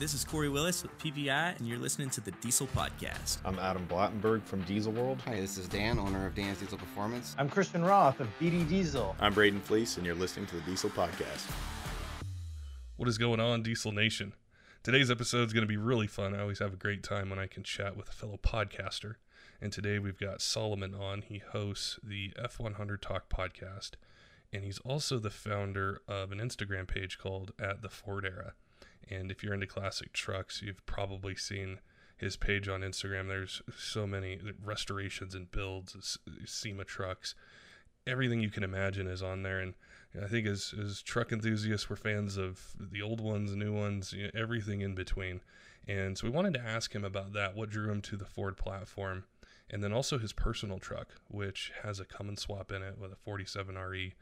This 0.00 0.12
is 0.12 0.24
Corey 0.24 0.48
Willis 0.48 0.82
with 0.82 0.98
PPI, 0.98 1.56
and 1.56 1.68
you're 1.68 1.78
listening 1.78 2.10
to 2.10 2.20
the 2.20 2.32
Diesel 2.32 2.66
Podcast. 2.66 3.38
I'm 3.44 3.60
Adam 3.60 3.86
Blattenberg 3.86 4.42
from 4.42 4.62
Diesel 4.62 4.92
World. 4.92 5.22
Hi, 5.24 5.36
this 5.36 5.56
is 5.56 5.68
Dan, 5.68 6.00
owner 6.00 6.26
of 6.26 6.34
Dan's 6.34 6.58
Diesel 6.58 6.78
Performance. 6.78 7.36
I'm 7.38 7.48
Christian 7.48 7.84
Roth 7.84 8.18
of 8.18 8.26
BD 8.40 8.68
Diesel. 8.68 9.14
I'm 9.20 9.32
Braden 9.32 9.60
Fleece, 9.60 9.96
and 9.96 10.04
you're 10.04 10.16
listening 10.16 10.46
to 10.46 10.56
the 10.56 10.62
Diesel 10.62 10.90
Podcast. 10.90 11.48
What 12.96 13.08
is 13.08 13.18
going 13.18 13.38
on, 13.38 13.62
Diesel 13.62 13.92
Nation? 13.92 14.32
Today's 14.82 15.12
episode 15.12 15.46
is 15.46 15.52
going 15.52 15.62
to 15.62 15.68
be 15.68 15.76
really 15.76 16.08
fun. 16.08 16.34
I 16.34 16.40
always 16.40 16.58
have 16.58 16.72
a 16.72 16.76
great 16.76 17.04
time 17.04 17.30
when 17.30 17.38
I 17.38 17.46
can 17.46 17.62
chat 17.62 17.96
with 17.96 18.08
a 18.08 18.12
fellow 18.12 18.38
podcaster. 18.42 19.14
And 19.60 19.72
today 19.72 20.00
we've 20.00 20.18
got 20.18 20.42
Solomon 20.42 20.92
on. 20.96 21.22
He 21.22 21.38
hosts 21.38 22.00
the 22.02 22.32
F100 22.36 23.00
Talk 23.00 23.28
podcast, 23.28 23.92
and 24.52 24.64
he's 24.64 24.80
also 24.80 25.20
the 25.20 25.30
founder 25.30 26.02
of 26.08 26.32
an 26.32 26.38
Instagram 26.38 26.88
page 26.88 27.16
called 27.16 27.52
At 27.60 27.80
the 27.80 27.88
Ford 27.88 28.24
Era. 28.24 28.54
And 29.10 29.30
if 29.30 29.42
you're 29.42 29.54
into 29.54 29.66
classic 29.66 30.12
trucks, 30.12 30.62
you've 30.62 30.84
probably 30.86 31.36
seen 31.36 31.78
his 32.16 32.36
page 32.36 32.68
on 32.68 32.80
Instagram. 32.80 33.28
There's 33.28 33.62
so 33.76 34.06
many 34.06 34.40
restorations 34.62 35.34
and 35.34 35.50
builds, 35.50 36.18
SEMA 36.44 36.84
trucks, 36.84 37.34
everything 38.06 38.40
you 38.40 38.50
can 38.50 38.64
imagine 38.64 39.06
is 39.06 39.22
on 39.22 39.42
there. 39.42 39.60
And 39.60 39.74
I 40.22 40.28
think 40.28 40.46
as, 40.46 40.74
as 40.80 41.02
truck 41.02 41.32
enthusiasts, 41.32 41.90
we're 41.90 41.96
fans 41.96 42.36
of 42.36 42.60
the 42.78 43.02
old 43.02 43.20
ones, 43.20 43.54
new 43.54 43.72
ones, 43.72 44.12
you 44.12 44.24
know, 44.24 44.30
everything 44.34 44.80
in 44.80 44.94
between. 44.94 45.40
And 45.86 46.16
so 46.16 46.26
we 46.26 46.32
wanted 46.32 46.54
to 46.54 46.60
ask 46.60 46.94
him 46.94 47.04
about 47.04 47.32
that, 47.34 47.56
what 47.56 47.70
drew 47.70 47.90
him 47.90 48.00
to 48.02 48.16
the 48.16 48.24
Ford 48.24 48.56
platform, 48.56 49.24
and 49.70 49.82
then 49.82 49.92
also 49.92 50.18
his 50.18 50.32
personal 50.32 50.78
truck, 50.78 51.08
which 51.28 51.72
has 51.82 52.00
a 52.00 52.04
Cummins 52.04 52.42
swap 52.42 52.70
in 52.70 52.82
it 52.82 52.98
with 52.98 53.12
a 53.12 53.16
47 53.16 53.76
RE, 53.76 54.14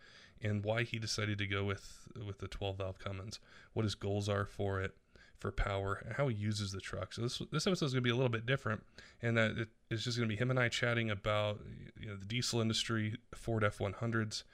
and 0.42 0.64
why 0.64 0.82
he 0.82 0.98
decided 0.98 1.38
to 1.38 1.46
go 1.46 1.64
with 1.64 2.08
with 2.26 2.38
the 2.38 2.48
12 2.48 2.78
valve 2.78 2.98
Cummins, 2.98 3.40
what 3.72 3.84
his 3.84 3.94
goals 3.94 4.28
are 4.28 4.46
for 4.46 4.80
it, 4.80 4.94
for 5.38 5.50
power, 5.52 6.14
how 6.16 6.28
he 6.28 6.34
uses 6.34 6.72
the 6.72 6.80
truck. 6.80 7.12
So 7.12 7.22
this 7.22 7.40
this 7.50 7.66
episode 7.66 7.86
is 7.86 7.92
going 7.92 8.02
to 8.02 8.08
be 8.08 8.10
a 8.10 8.16
little 8.16 8.28
bit 8.28 8.46
different, 8.46 8.82
and 9.20 9.36
that 9.36 9.52
it, 9.52 9.68
it's 9.90 10.04
just 10.04 10.18
going 10.18 10.28
to 10.28 10.34
be 10.34 10.38
him 10.38 10.50
and 10.50 10.58
I 10.58 10.68
chatting 10.68 11.10
about 11.10 11.60
you 11.98 12.08
know 12.08 12.16
the 12.16 12.26
diesel 12.26 12.60
industry, 12.60 13.16
Ford 13.34 13.62
F100s 13.62 14.44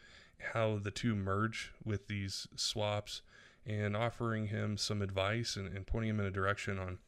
how 0.52 0.78
the 0.78 0.90
two 0.90 1.14
merge 1.14 1.72
with 1.84 2.08
these 2.08 2.46
swaps 2.56 3.22
and 3.66 3.96
offering 3.96 4.46
him 4.46 4.76
some 4.76 5.02
advice 5.02 5.56
and, 5.56 5.68
and 5.74 5.86
pointing 5.86 6.10
him 6.10 6.20
in 6.20 6.26
a 6.26 6.30
direction 6.30 6.78
on 6.78 6.98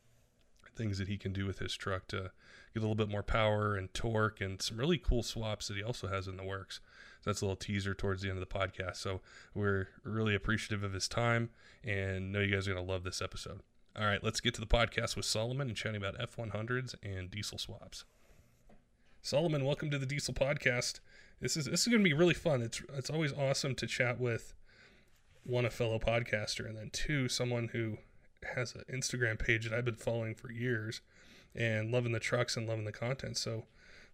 things 0.77 0.99
that 0.99 1.09
he 1.09 1.17
can 1.17 1.33
do 1.33 1.47
with 1.47 1.59
his 1.59 1.75
truck 1.75 2.07
to 2.09 2.31
get 2.75 2.79
a 2.79 2.81
little 2.81 2.95
bit 2.95 3.09
more 3.09 3.23
power 3.23 3.75
and 3.77 3.93
torque 3.95 4.41
and 4.41 4.61
some 4.61 4.77
really 4.77 4.99
cool 4.99 5.23
swaps 5.23 5.69
that 5.69 5.77
he 5.77 5.83
also 5.83 6.09
has 6.09 6.27
in 6.27 6.37
the 6.37 6.45
works. 6.45 6.81
That's 7.25 7.41
a 7.41 7.45
little 7.45 7.57
teaser 7.57 7.95
towards 7.95 8.23
the 8.23 8.31
end 8.31 8.41
of 8.43 8.49
the 8.49 8.59
podcast. 8.59 8.97
So 8.97 9.21
we're 9.55 9.89
really 10.05 10.35
appreciative 10.35 10.83
of 10.83 10.93
his 10.93 11.09
time 11.09 11.51
and 11.85 12.33
know 12.33 12.41
you 12.41 12.55
guys 12.55 12.67
are 12.67 12.75
going 12.75 12.85
to 12.85 12.93
love 12.93 13.05
this 13.05 13.21
episode. 13.21 13.61
All 13.97 14.07
right, 14.07 14.23
let's 14.23 14.41
get 14.41 14.55
to 14.55 14.61
the 14.61 14.67
podcast 14.67 15.17
with 15.17 15.27
Solomon 15.27 15.69
and 15.69 15.77
chatting 15.77 15.97
about 16.03 16.19
F100s 16.19 16.95
and 17.03 17.31
diesel 17.31 17.59
swaps. 17.59 18.05
Solomon, 19.23 19.65
welcome 19.65 19.91
to 19.91 19.99
the 19.99 20.07
Diesel 20.07 20.33
Podcast. 20.33 21.01
This 21.41 21.57
is 21.57 21.67
this 21.67 21.83
is 21.83 21.89
going 21.89 22.03
to 22.03 22.09
be 22.09 22.15
really 22.15 22.35
fun. 22.35 22.63
It's 22.63 22.81
it's 22.95 23.11
always 23.11 23.33
awesome 23.33 23.75
to 23.75 23.87
chat 23.87 24.19
with 24.19 24.55
one 25.45 25.65
a 25.65 25.71
fellow 25.71 25.99
podcaster 25.99 26.67
and 26.67 26.77
then 26.77 26.91
two 26.91 27.29
someone 27.29 27.69
who 27.69 27.99
has 28.55 28.75
an 28.75 28.85
Instagram 28.91 29.39
page 29.39 29.69
that 29.69 29.77
I've 29.77 29.85
been 29.85 29.97
following 29.97 30.35
for 30.35 30.51
years 30.51 31.01
and 31.55 31.91
loving 31.91 32.13
the 32.13 32.21
trucks 32.21 32.57
and 32.57 32.67
loving 32.67 32.85
the 32.85 32.93
content. 32.93 33.37
So 33.37 33.65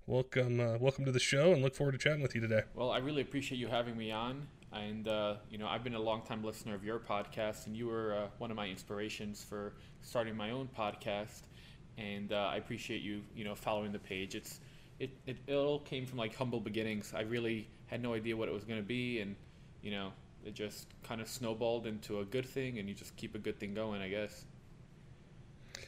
welcome 0.07 0.61
uh, 0.61 0.79
welcome 0.79 1.05
to 1.05 1.11
the 1.11 1.19
show 1.19 1.53
and 1.53 1.63
look 1.63 1.75
forward 1.75 1.91
to 1.93 1.99
chatting 1.99 2.23
with 2.23 2.35
you 2.35 2.41
today. 2.41 2.63
Well, 2.75 2.93
I 2.93 2.99
really 2.99 3.23
appreciate 3.23 3.59
you 3.59 3.67
having 3.67 3.97
me 3.97 4.13
on. 4.13 4.47
And 4.73 5.09
uh, 5.09 5.37
you 5.51 5.59
know, 5.59 5.67
I've 5.67 5.83
been 5.83 5.95
a 5.95 6.01
long 6.01 6.23
time 6.23 6.45
listener 6.45 6.75
of 6.75 6.85
your 6.85 6.99
podcast, 6.99 7.67
and 7.67 7.77
you 7.77 7.87
were 7.87 8.15
uh, 8.15 8.27
one 8.39 8.51
of 8.51 8.57
my 8.57 8.69
inspirations 8.69 9.43
for 9.43 9.75
starting 10.03 10.37
my 10.37 10.51
own 10.51 10.69
podcast. 10.77 11.43
And 11.99 12.33
uh, 12.33 12.51
I 12.53 12.57
appreciate 12.57 13.03
you, 13.03 13.23
you 13.35 13.45
know, 13.45 13.55
following 13.55 13.91
the 13.91 13.99
page. 13.99 14.35
It's 14.35 14.61
it, 14.99 15.11
it, 15.27 15.39
it 15.47 15.55
all 15.55 15.81
came 15.81 16.07
from 16.07 16.19
like 16.19 16.35
humble 16.35 16.61
beginnings. 16.61 17.13
I 17.17 17.23
really 17.23 17.69
had 17.87 18.03
no 18.03 18.15
idea 18.15 18.37
what 18.37 18.49
it 18.49 18.55
was 18.55 18.65
going 18.65 18.81
to 18.81 18.87
be, 18.87 19.21
and 19.21 19.35
you 19.83 19.91
know, 19.91 20.13
it 20.45 20.55
just 20.55 20.89
kind 21.03 21.21
of 21.21 21.29
snowballed 21.29 21.87
into 21.87 22.21
a 22.21 22.25
good 22.25 22.47
thing, 22.47 22.79
and 22.79 22.89
you 22.89 22.95
just 22.95 23.17
keep 23.17 23.35
a 23.35 23.39
good 23.39 23.59
thing 23.59 23.75
going, 23.75 24.03
I 24.03 24.09
guess. 24.09 24.45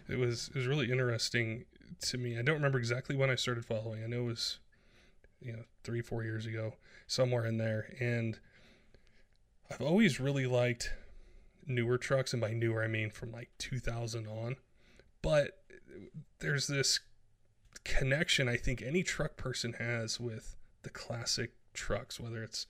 It 0.09 0.19
was 0.19 0.49
it 0.49 0.57
was 0.57 0.67
really 0.67 0.91
interesting 0.91 1.65
to 2.01 2.19
me. 2.19 2.39
I 2.39 2.43
don't 2.43 2.57
remember 2.57 2.79
exactly 2.79 3.17
when 3.17 3.31
I 3.31 3.35
started 3.35 3.65
following. 3.65 4.03
I 4.03 4.07
know 4.07 4.21
it 4.21 4.27
was, 4.27 4.59
you 5.41 5.53
know, 5.53 5.65
three 5.85 6.03
four 6.03 6.23
years 6.25 6.47
ago, 6.47 6.75
somewhere 7.07 7.47
in 7.47 7.59
there, 7.59 7.95
and 8.01 8.39
I've 9.71 9.83
always 9.83 10.21
really 10.21 10.47
liked 10.47 10.93
newer 11.67 11.99
trucks, 11.99 12.33
and 12.33 12.41
by 12.41 12.53
newer 12.53 12.83
I 12.83 12.89
mean 12.89 13.11
from 13.11 13.33
like 13.33 13.51
2000 13.59 14.27
on. 14.27 14.57
But 15.23 15.63
there's 16.41 16.67
this 16.67 17.01
connection 17.85 18.49
I 18.49 18.57
think 18.57 18.83
any 18.83 19.03
truck 19.03 19.37
person 19.37 19.75
has 19.75 20.21
with 20.21 20.57
the 20.83 20.91
classic 20.91 21.53
trucks, 21.75 22.21
whether 22.21 22.43
it's 22.43 22.67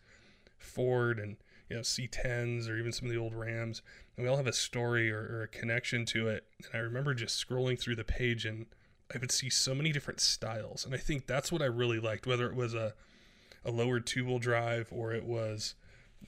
Ford 0.58 1.18
and 1.18 1.36
you 1.68 1.76
know 1.76 1.82
C10s 1.82 2.68
or 2.68 2.76
even 2.76 2.92
some 2.92 3.06
of 3.06 3.12
the 3.12 3.20
old 3.20 3.34
Rams, 3.34 3.82
and 4.16 4.24
we 4.24 4.30
all 4.30 4.36
have 4.36 4.46
a 4.46 4.52
story 4.52 5.10
or, 5.10 5.20
or, 5.20 5.42
a 5.42 5.48
connection 5.48 6.04
to 6.06 6.28
it. 6.28 6.44
And 6.58 6.74
I 6.74 6.78
remember 6.78 7.14
just 7.14 7.46
scrolling 7.46 7.78
through 7.78 7.96
the 7.96 8.04
page 8.04 8.44
and 8.44 8.66
I 9.14 9.18
would 9.18 9.32
see 9.32 9.48
so 9.48 9.74
many 9.74 9.92
different 9.92 10.20
styles, 10.20 10.84
and 10.84 10.94
I 10.94 10.98
think 10.98 11.26
that's 11.26 11.50
what 11.50 11.62
I 11.62 11.66
really 11.66 11.98
liked. 11.98 12.26
Whether 12.26 12.46
it 12.46 12.54
was 12.54 12.74
a 12.74 12.94
a 13.64 13.70
lowered 13.70 14.06
two 14.06 14.24
wheel 14.24 14.38
drive 14.38 14.88
or 14.90 15.12
it 15.12 15.24
was 15.24 15.74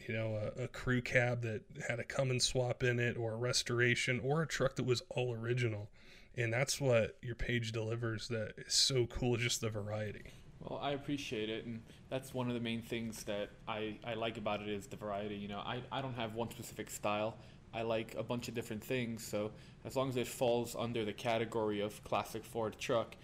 you 0.07 0.15
know 0.15 0.37
a, 0.57 0.65
a, 0.65 0.69
crew 0.69 1.01
cab 1.01 1.43
that 1.43 1.63
had 1.89 1.99
a 1.99 2.05
Cummins 2.05 2.45
swap 2.45 2.83
in 2.83 2.99
it 2.99 3.17
or 3.17 3.33
a 3.33 3.37
restoration 3.37 4.21
or 4.23 4.43
a 4.43 4.47
truck 4.47 4.77
that 4.77 4.85
was 4.85 5.03
all 5.11 5.35
original. 5.35 5.91
And 6.37 6.53
that's 6.53 6.81
what 6.81 7.17
your 7.23 7.35
page 7.35 7.73
delivers 7.73 8.29
that 8.29 8.53
is 8.59 8.73
so 8.73 9.07
cool 9.07 9.37
just 9.37 9.61
the 9.61 9.69
variety. 9.69 10.33
Well 10.61 10.79
i 10.83 10.93
appreciate 10.93 11.49
it 11.49 11.65
and 11.65 11.81
that's 12.11 12.35
one 12.35 12.49
of 12.49 12.55
the 12.55 12.61
main 12.61 12.83
things 12.83 13.25
that 13.25 13.49
i, 13.67 13.97
I 14.05 14.15
like 14.15 14.37
about 14.37 14.61
it 14.61 14.69
is 14.69 14.87
the 14.87 14.97
variety 14.97 15.37
you 15.37 15.49
know. 15.49 15.61
I, 15.61 15.83
I 15.91 16.03
don't 16.03 16.15
have 16.15 16.35
one 16.35 16.51
specific 16.51 16.91
style 16.91 17.37
i 17.75 17.83
like 17.83 18.15
a 18.19 18.23
bunch 18.23 18.49
of 18.49 18.55
different 18.55 18.83
things 18.83 19.25
so 19.25 19.51
as 19.85 19.97
long 19.97 20.09
as 20.09 20.17
it 20.17 20.27
falls 20.27 20.77
under 20.79 21.05
the 21.05 21.13
category 21.13 21.81
of 21.81 22.03
classic 22.05 22.45
ford 22.45 22.77
truck 22.79 23.17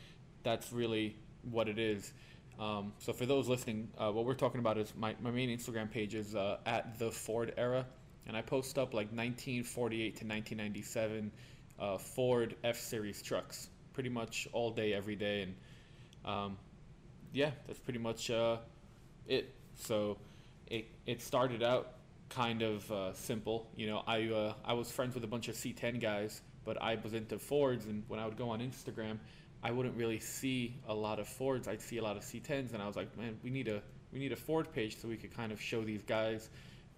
that's 0.43 0.73
really 0.73 1.17
what 1.51 1.69
it 1.69 1.79
is 1.79 2.13
um, 2.59 2.95
so 2.99 3.13
for 3.13 3.27
those 3.27 3.49
listening 3.49 3.89
uh, 3.99 4.11
what 4.11 4.25
we're 4.25 4.35
talking 4.35 4.61
about 4.61 4.79
is 4.79 4.93
my, 4.97 5.15
my 5.21 5.31
main 5.31 5.51
instagram 5.51 5.91
page 5.91 6.15
is 6.15 6.35
uh, 6.35 6.57
at 6.67 6.99
the 6.99 7.11
ford 7.11 7.53
era 7.57 7.85
and 8.27 8.37
i 8.37 8.41
post 8.41 8.79
up 8.79 8.95
like 8.95 9.09
1948 9.13 10.17
to 10.17 10.25
1997 10.25 11.31
uh, 11.79 11.99
Ford 11.99 12.57
F 12.65 12.79
Series 12.79 13.23
trucks 13.23 13.69
pretty 13.93 14.09
much 14.09 14.49
all 14.53 14.71
day, 14.71 14.93
every 14.93 15.17
day, 15.17 15.43
and 15.43 15.55
um, 16.25 16.57
yeah, 17.33 17.51
that's 17.67 17.79
pretty 17.79 17.99
much 17.99 18.31
uh, 18.31 18.57
it. 19.27 19.55
So 19.77 20.19
it 20.67 20.87
it 21.07 21.21
started 21.21 21.63
out 21.63 21.95
kind 22.29 22.63
of 22.63 22.91
uh, 22.91 23.13
simple. 23.15 23.69
You 23.77 23.87
know, 23.89 24.03
I 24.07 24.29
uh, 24.29 24.55
I 24.65 24.73
was 24.73 24.91
friends 24.91 25.15
with 25.15 25.25
a 25.25 25.29
bunch 25.29 25.49
of 25.49 25.55
C10 25.55 26.01
guys, 26.01 26.43
but 26.65 26.81
I 26.83 26.97
was 27.03 27.15
into 27.15 27.39
Fords, 27.39 27.87
and 27.87 28.03
when 28.09 28.21
I 28.21 28.27
would 28.27 28.37
go 28.37 28.51
on 28.51 28.61
Instagram, 28.61 29.19
I 29.63 29.71
wouldn't 29.71 29.97
really 29.97 30.21
see 30.21 30.77
a 30.87 30.95
lot 30.95 31.19
of 31.19 31.29
Fords. 31.29 31.69
I'd 31.69 31.83
see 31.83 31.99
a 31.99 32.03
lot 32.03 32.17
of 32.17 32.23
C10s, 32.23 32.73
and 32.73 32.83
I 32.83 32.87
was 32.87 32.97
like, 32.97 33.17
man, 33.17 33.39
we 33.43 33.51
need 33.51 33.69
a 33.69 33.83
we 34.13 34.19
need 34.19 34.33
a 34.33 34.37
Ford 34.37 34.73
page 34.73 34.97
so 34.99 35.09
we 35.09 35.17
could 35.17 35.35
kind 35.37 35.53
of 35.53 35.61
show 35.61 35.85
these 35.85 36.03
guys 36.03 36.49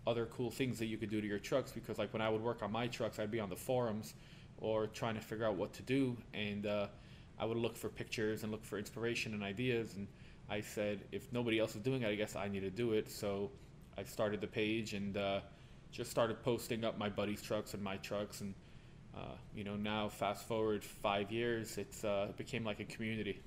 other 0.07 0.27
cool 0.27 0.51
things 0.51 0.79
that 0.79 0.87
you 0.87 0.97
could 0.97 1.11
do 1.11 1.21
to 1.21 1.27
your 1.27 1.39
trucks. 1.39 1.73
Because 1.73 1.99
like 1.99 2.13
when 2.13 2.23
I 2.23 2.29
would 2.29 2.43
work 2.43 2.63
on 2.63 2.73
my 2.73 2.87
trucks, 2.87 3.19
I'd 3.19 3.31
be 3.31 3.41
on 3.41 3.51
the 3.51 3.57
forums 3.57 4.15
or 4.59 4.87
trying 4.87 5.15
to 5.15 5.21
figure 5.21 5.45
out 5.45 5.57
what 5.57 5.73
to 5.75 5.83
do. 5.83 6.17
And 6.35 6.67
uh, 6.67 6.87
I 7.39 7.45
would 7.45 7.57
look 7.57 7.77
for 7.77 7.89
pictures 7.89 8.43
and 8.43 8.53
look 8.53 8.65
for 8.65 8.79
inspiration 8.79 9.35
and 9.35 9.43
ideas. 9.43 9.95
And 9.97 10.09
I 10.49 10.61
said, 10.61 11.05
if 11.13 11.33
nobody 11.33 11.59
else 11.59 11.77
is 11.77 11.83
doing 11.83 12.03
it, 12.03 12.09
I 12.09 12.15
guess 12.15 12.37
I 12.37 12.49
need 12.49 12.61
to 12.61 12.71
do 12.71 12.93
it. 12.93 13.11
So 13.11 13.51
I 13.99 14.05
started 14.05 14.41
the 14.41 14.47
page 14.47 14.95
and 14.95 15.17
uh, 15.17 15.41
just 15.91 16.11
started 16.11 16.41
posting 16.43 16.85
up 16.85 16.99
my 16.99 17.09
buddies' 17.09 17.43
trucks 17.43 17.75
and 17.75 17.83
my 17.83 17.97
trucks. 17.97 18.41
And 18.41 18.55
uh, 19.17 19.35
you 19.55 19.65
know, 19.65 19.75
now 19.75 20.09
fast 20.09 20.47
forward 20.47 20.85
five 20.85 21.33
years, 21.33 21.79
it's 21.79 22.05
uh, 22.05 22.27
it 22.29 22.37
became 22.37 22.65
like 22.65 22.79
a 22.79 22.85
community. 22.85 23.41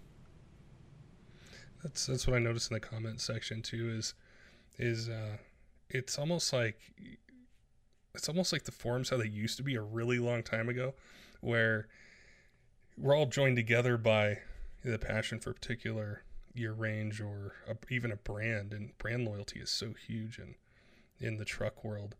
That's 1.81 2.06
that's 2.06 2.27
what 2.27 2.36
I 2.36 2.39
noticed 2.39 2.69
in 2.69 2.75
the 2.75 2.81
comment 2.81 3.21
section 3.21 3.62
too. 3.62 3.89
Is 3.98 4.13
is 4.77 5.07
uh, 5.07 5.38
it's 5.89 6.19
almost 6.19 6.51
like 6.51 6.77
it's 8.13 8.27
almost 8.27 8.51
like 8.51 8.63
the 8.63 8.74
forums 8.74 9.09
how 9.09 9.18
they 9.18 9.27
used 9.27 9.56
to 9.57 9.63
be 9.63 9.75
a 9.75 9.81
really 9.81 10.19
long 10.19 10.44
time 10.44 10.68
ago, 10.68 10.95
where 11.39 11.88
we're 12.97 13.15
all 13.15 13.25
joined 13.25 13.56
together 13.56 13.97
by 13.97 14.39
the 14.83 15.00
passion 15.00 15.39
for 15.39 15.51
a 15.51 15.54
particular 15.54 16.24
year 16.53 16.74
range 16.74 17.21
or 17.21 17.53
a, 17.68 17.75
even 17.89 18.12
a 18.12 18.18
brand, 18.18 18.74
and 18.74 18.98
brand 18.98 19.25
loyalty 19.25 19.59
is 19.59 19.69
so 19.69 19.94
huge 19.94 20.39
in 20.39 20.56
in 21.19 21.38
the 21.38 21.45
truck 21.45 21.83
world. 21.83 22.15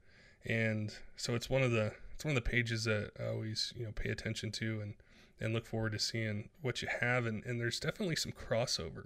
And 0.46 0.94
so 1.16 1.36
it's 1.36 1.50
one 1.50 1.64
of 1.64 1.72
the 1.72 1.94
it's 2.14 2.26
one 2.26 2.36
of 2.36 2.44
the 2.44 2.50
pages 2.50 2.84
that 2.86 3.12
I 3.20 3.28
always 3.28 3.74
you 3.76 3.86
know 3.86 3.92
pay 3.92 4.10
attention 4.10 4.52
to 4.54 4.82
and 4.82 4.94
and 5.40 5.54
look 5.54 5.66
forward 5.66 5.94
to 5.94 6.00
seeing 6.00 6.50
what 6.62 6.82
you 6.82 6.88
have. 7.02 7.26
And, 7.26 7.44
and 7.46 7.60
there's 7.60 7.80
definitely 7.80 8.16
some 8.16 8.32
crossover 8.32 9.06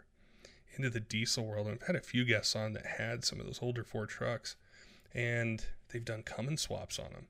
into 0.75 0.89
the 0.89 0.99
diesel 0.99 1.45
world. 1.45 1.67
And 1.67 1.79
I've 1.81 1.87
had 1.87 1.95
a 1.95 2.01
few 2.01 2.25
guests 2.25 2.55
on 2.55 2.73
that 2.73 2.85
had 2.85 3.23
some 3.23 3.39
of 3.39 3.45
those 3.45 3.59
older 3.61 3.85
Ford 3.85 4.09
trucks, 4.09 4.57
and 5.13 5.63
they've 5.89 6.03
done 6.03 6.23
Cummins 6.23 6.61
swaps 6.61 6.99
on 6.99 7.11
them. 7.11 7.27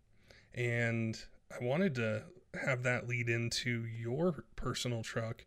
And 0.55 1.23
I 1.51 1.63
wanted 1.63 1.93
to 1.95 2.23
have 2.59 2.83
that 2.83 3.07
lead 3.07 3.29
into 3.29 3.85
your 3.85 4.43
personal 4.55 5.03
truck. 5.03 5.45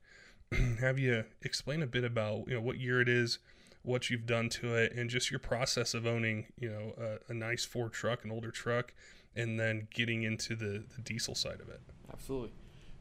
have 0.81 0.99
you 0.99 1.25
explain 1.43 1.83
a 1.83 1.87
bit 1.87 2.05
about 2.05 2.49
you 2.49 2.55
know 2.55 2.61
what 2.61 2.79
year 2.79 3.01
it 3.01 3.09
is, 3.09 3.39
what 3.83 4.11
you've 4.11 4.27
done 4.27 4.49
to 4.49 4.75
it, 4.75 4.93
and 4.93 5.11
just 5.11 5.31
your 5.31 5.41
process 5.41 5.95
of 5.95 6.07
owning 6.07 6.47
you 6.59 6.71
know 6.71 6.95
a, 6.99 7.33
a 7.33 7.35
nice 7.35 7.65
Ford 7.65 7.93
truck, 7.93 8.25
an 8.25 8.31
older 8.31 8.51
truck, 8.51 8.95
and 9.37 9.59
then 9.59 9.89
getting 9.95 10.23
into 10.23 10.55
the 10.55 10.85
the 10.97 11.03
diesel 11.03 11.35
side 11.35 11.61
of 11.61 11.69
it. 11.69 11.81
Absolutely. 12.13 12.53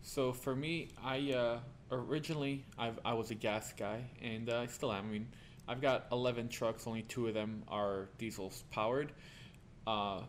So 0.02 0.32
for 0.32 0.56
me, 0.56 0.90
I 1.04 1.32
uh, 1.34 1.60
originally 1.92 2.66
i 2.78 2.92
I 3.04 3.14
was 3.14 3.32
a 3.32 3.36
gas 3.36 3.74
guy, 3.74 4.04
and 4.22 4.50
uh, 4.50 4.60
I 4.60 4.68
still 4.68 4.92
am. 4.92 5.06
I 5.06 5.08
mean, 5.10 5.28
I've 5.68 5.82
got 5.82 6.08
11 6.12 6.50
trucks. 6.50 6.88
Only 6.88 7.02
two 7.04 7.28
of 7.28 7.34
them 7.34 7.64
are 7.68 8.10
diesel 8.18 8.52
powered. 8.72 9.12
Uh, 9.86 10.22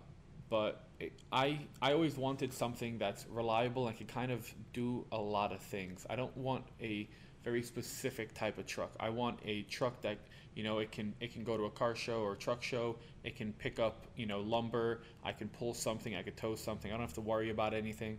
but 0.50 0.84
I 1.32 1.60
I 1.82 1.92
always 1.92 2.16
wanted 2.16 2.52
something 2.52 2.98
that's 2.98 3.26
reliable 3.30 3.88
and 3.88 3.96
can 3.96 4.06
kind 4.06 4.32
of 4.32 4.52
do 4.72 5.04
a 5.12 5.18
lot 5.18 5.52
of 5.52 5.60
things. 5.60 6.06
I 6.08 6.16
don't 6.16 6.36
want 6.36 6.64
a 6.80 7.08
very 7.44 7.62
specific 7.62 8.34
type 8.34 8.58
of 8.58 8.66
truck. 8.66 8.92
I 8.98 9.10
want 9.10 9.38
a 9.44 9.62
truck 9.62 10.00
that 10.02 10.18
you 10.54 10.64
know 10.64 10.78
it 10.78 10.90
can 10.90 11.14
it 11.20 11.32
can 11.32 11.44
go 11.44 11.56
to 11.56 11.64
a 11.64 11.70
car 11.70 11.94
show 11.94 12.20
or 12.20 12.32
a 12.32 12.36
truck 12.36 12.62
show. 12.62 12.96
It 13.24 13.36
can 13.36 13.52
pick 13.54 13.78
up 13.78 14.06
you 14.16 14.26
know 14.26 14.40
lumber. 14.40 15.02
I 15.24 15.32
can 15.32 15.48
pull 15.48 15.74
something. 15.74 16.14
I 16.14 16.22
can 16.22 16.34
tow 16.34 16.54
something. 16.54 16.90
I 16.90 16.94
don't 16.94 17.06
have 17.06 17.14
to 17.14 17.20
worry 17.20 17.50
about 17.50 17.74
anything. 17.74 18.18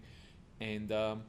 And 0.62 0.92
um, 0.92 1.24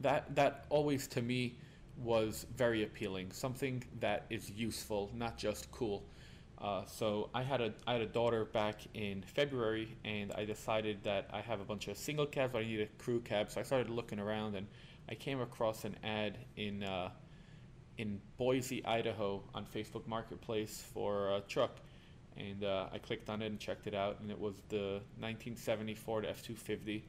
that 0.00 0.34
that 0.34 0.66
always 0.70 1.06
to 1.08 1.22
me 1.22 1.56
was 2.02 2.46
very 2.56 2.84
appealing. 2.84 3.32
Something 3.32 3.82
that 4.00 4.26
is 4.30 4.50
useful, 4.50 5.10
not 5.14 5.38
just 5.38 5.70
cool. 5.72 6.04
Uh, 6.58 6.84
so 6.86 7.28
I 7.34 7.42
had 7.42 7.60
a 7.60 7.74
I 7.86 7.92
had 7.92 8.02
a 8.02 8.06
daughter 8.06 8.44
back 8.44 8.80
in 8.94 9.22
February, 9.22 9.96
and 10.04 10.32
I 10.32 10.44
decided 10.44 11.02
that 11.04 11.28
I 11.32 11.40
have 11.40 11.60
a 11.60 11.64
bunch 11.64 11.88
of 11.88 11.96
single 11.96 12.26
cabs, 12.26 12.52
but 12.52 12.62
I 12.62 12.64
need 12.64 12.80
a 12.80 12.86
crew 12.98 13.20
cab. 13.20 13.50
So 13.50 13.60
I 13.60 13.64
started 13.64 13.90
looking 13.90 14.18
around, 14.18 14.54
and 14.54 14.66
I 15.08 15.14
came 15.14 15.40
across 15.40 15.84
an 15.84 15.96
ad 16.02 16.38
in 16.56 16.82
uh, 16.82 17.10
in 17.98 18.20
Boise, 18.38 18.84
Idaho, 18.84 19.42
on 19.54 19.66
Facebook 19.66 20.06
Marketplace 20.06 20.84
for 20.94 21.36
a 21.36 21.40
truck, 21.42 21.76
and 22.36 22.64
uh, 22.64 22.88
I 22.92 22.98
clicked 22.98 23.28
on 23.28 23.42
it 23.42 23.46
and 23.46 23.60
checked 23.60 23.86
it 23.86 23.94
out, 23.94 24.20
and 24.20 24.30
it 24.30 24.38
was 24.38 24.62
the 24.68 25.00
1970 25.18 25.94
Ford 25.94 26.26
F250 26.26 27.02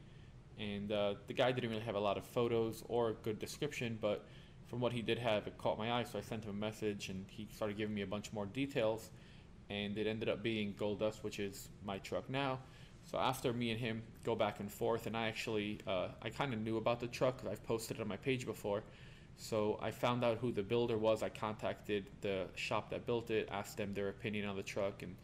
and 0.58 0.90
uh, 0.90 1.14
the 1.26 1.32
guy 1.32 1.52
didn't 1.52 1.70
really 1.70 1.82
have 1.82 1.94
a 1.94 2.00
lot 2.00 2.18
of 2.18 2.24
photos 2.24 2.82
or 2.88 3.10
a 3.10 3.12
good 3.14 3.38
description, 3.38 3.96
but 4.00 4.26
from 4.66 4.80
what 4.80 4.92
he 4.92 5.02
did 5.02 5.18
have, 5.18 5.46
it 5.46 5.56
caught 5.56 5.78
my 5.78 5.92
eye. 5.92 6.04
So 6.04 6.18
I 6.18 6.22
sent 6.22 6.44
him 6.44 6.50
a 6.50 6.54
message, 6.54 7.08
and 7.08 7.24
he 7.28 7.48
started 7.54 7.76
giving 7.76 7.94
me 7.94 8.02
a 8.02 8.06
bunch 8.06 8.32
more 8.32 8.46
details, 8.46 9.10
and 9.70 9.98
it 9.98 10.06
ended 10.06 10.28
up 10.28 10.42
being 10.42 10.74
Gold 10.78 11.00
Dust, 11.00 11.22
which 11.22 11.38
is 11.38 11.68
my 11.84 11.98
truck 11.98 12.28
now. 12.28 12.58
So 13.04 13.18
after 13.18 13.52
me 13.52 13.70
and 13.70 13.80
him 13.80 14.02
go 14.24 14.34
back 14.34 14.60
and 14.60 14.70
forth, 14.70 15.06
and 15.06 15.16
I 15.16 15.28
actually 15.28 15.80
uh, 15.86 16.08
I 16.20 16.30
kind 16.30 16.52
of 16.52 16.60
knew 16.60 16.76
about 16.76 17.00
the 17.00 17.06
truck 17.06 17.38
because 17.38 17.52
I've 17.52 17.64
posted 17.64 17.98
it 17.98 18.00
on 18.00 18.08
my 18.08 18.16
page 18.16 18.44
before. 18.46 18.82
So 19.36 19.78
I 19.80 19.92
found 19.92 20.24
out 20.24 20.38
who 20.38 20.50
the 20.50 20.62
builder 20.62 20.98
was. 20.98 21.22
I 21.22 21.28
contacted 21.28 22.10
the 22.20 22.46
shop 22.56 22.90
that 22.90 23.06
built 23.06 23.30
it, 23.30 23.48
asked 23.50 23.76
them 23.76 23.94
their 23.94 24.08
opinion 24.08 24.46
on 24.46 24.56
the 24.56 24.62
truck, 24.62 25.02
and 25.02 25.14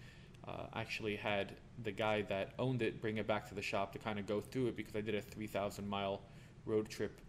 uh, 0.46 0.66
actually 0.74 1.16
had 1.16 1.56
the 1.82 1.90
guy 1.90 2.22
that 2.22 2.52
owned 2.58 2.82
it 2.82 3.00
bring 3.00 3.16
it 3.16 3.26
back 3.26 3.48
to 3.48 3.54
the 3.54 3.62
shop 3.62 3.92
to 3.92 3.98
kind 3.98 4.18
of 4.18 4.26
go 4.26 4.40
through 4.40 4.68
it 4.68 4.76
because 4.76 4.94
I 4.94 5.00
did 5.00 5.14
a 5.14 5.20
3,000 5.20 5.88
mile 5.88 6.20
road 6.66 6.88
trip 6.88 7.20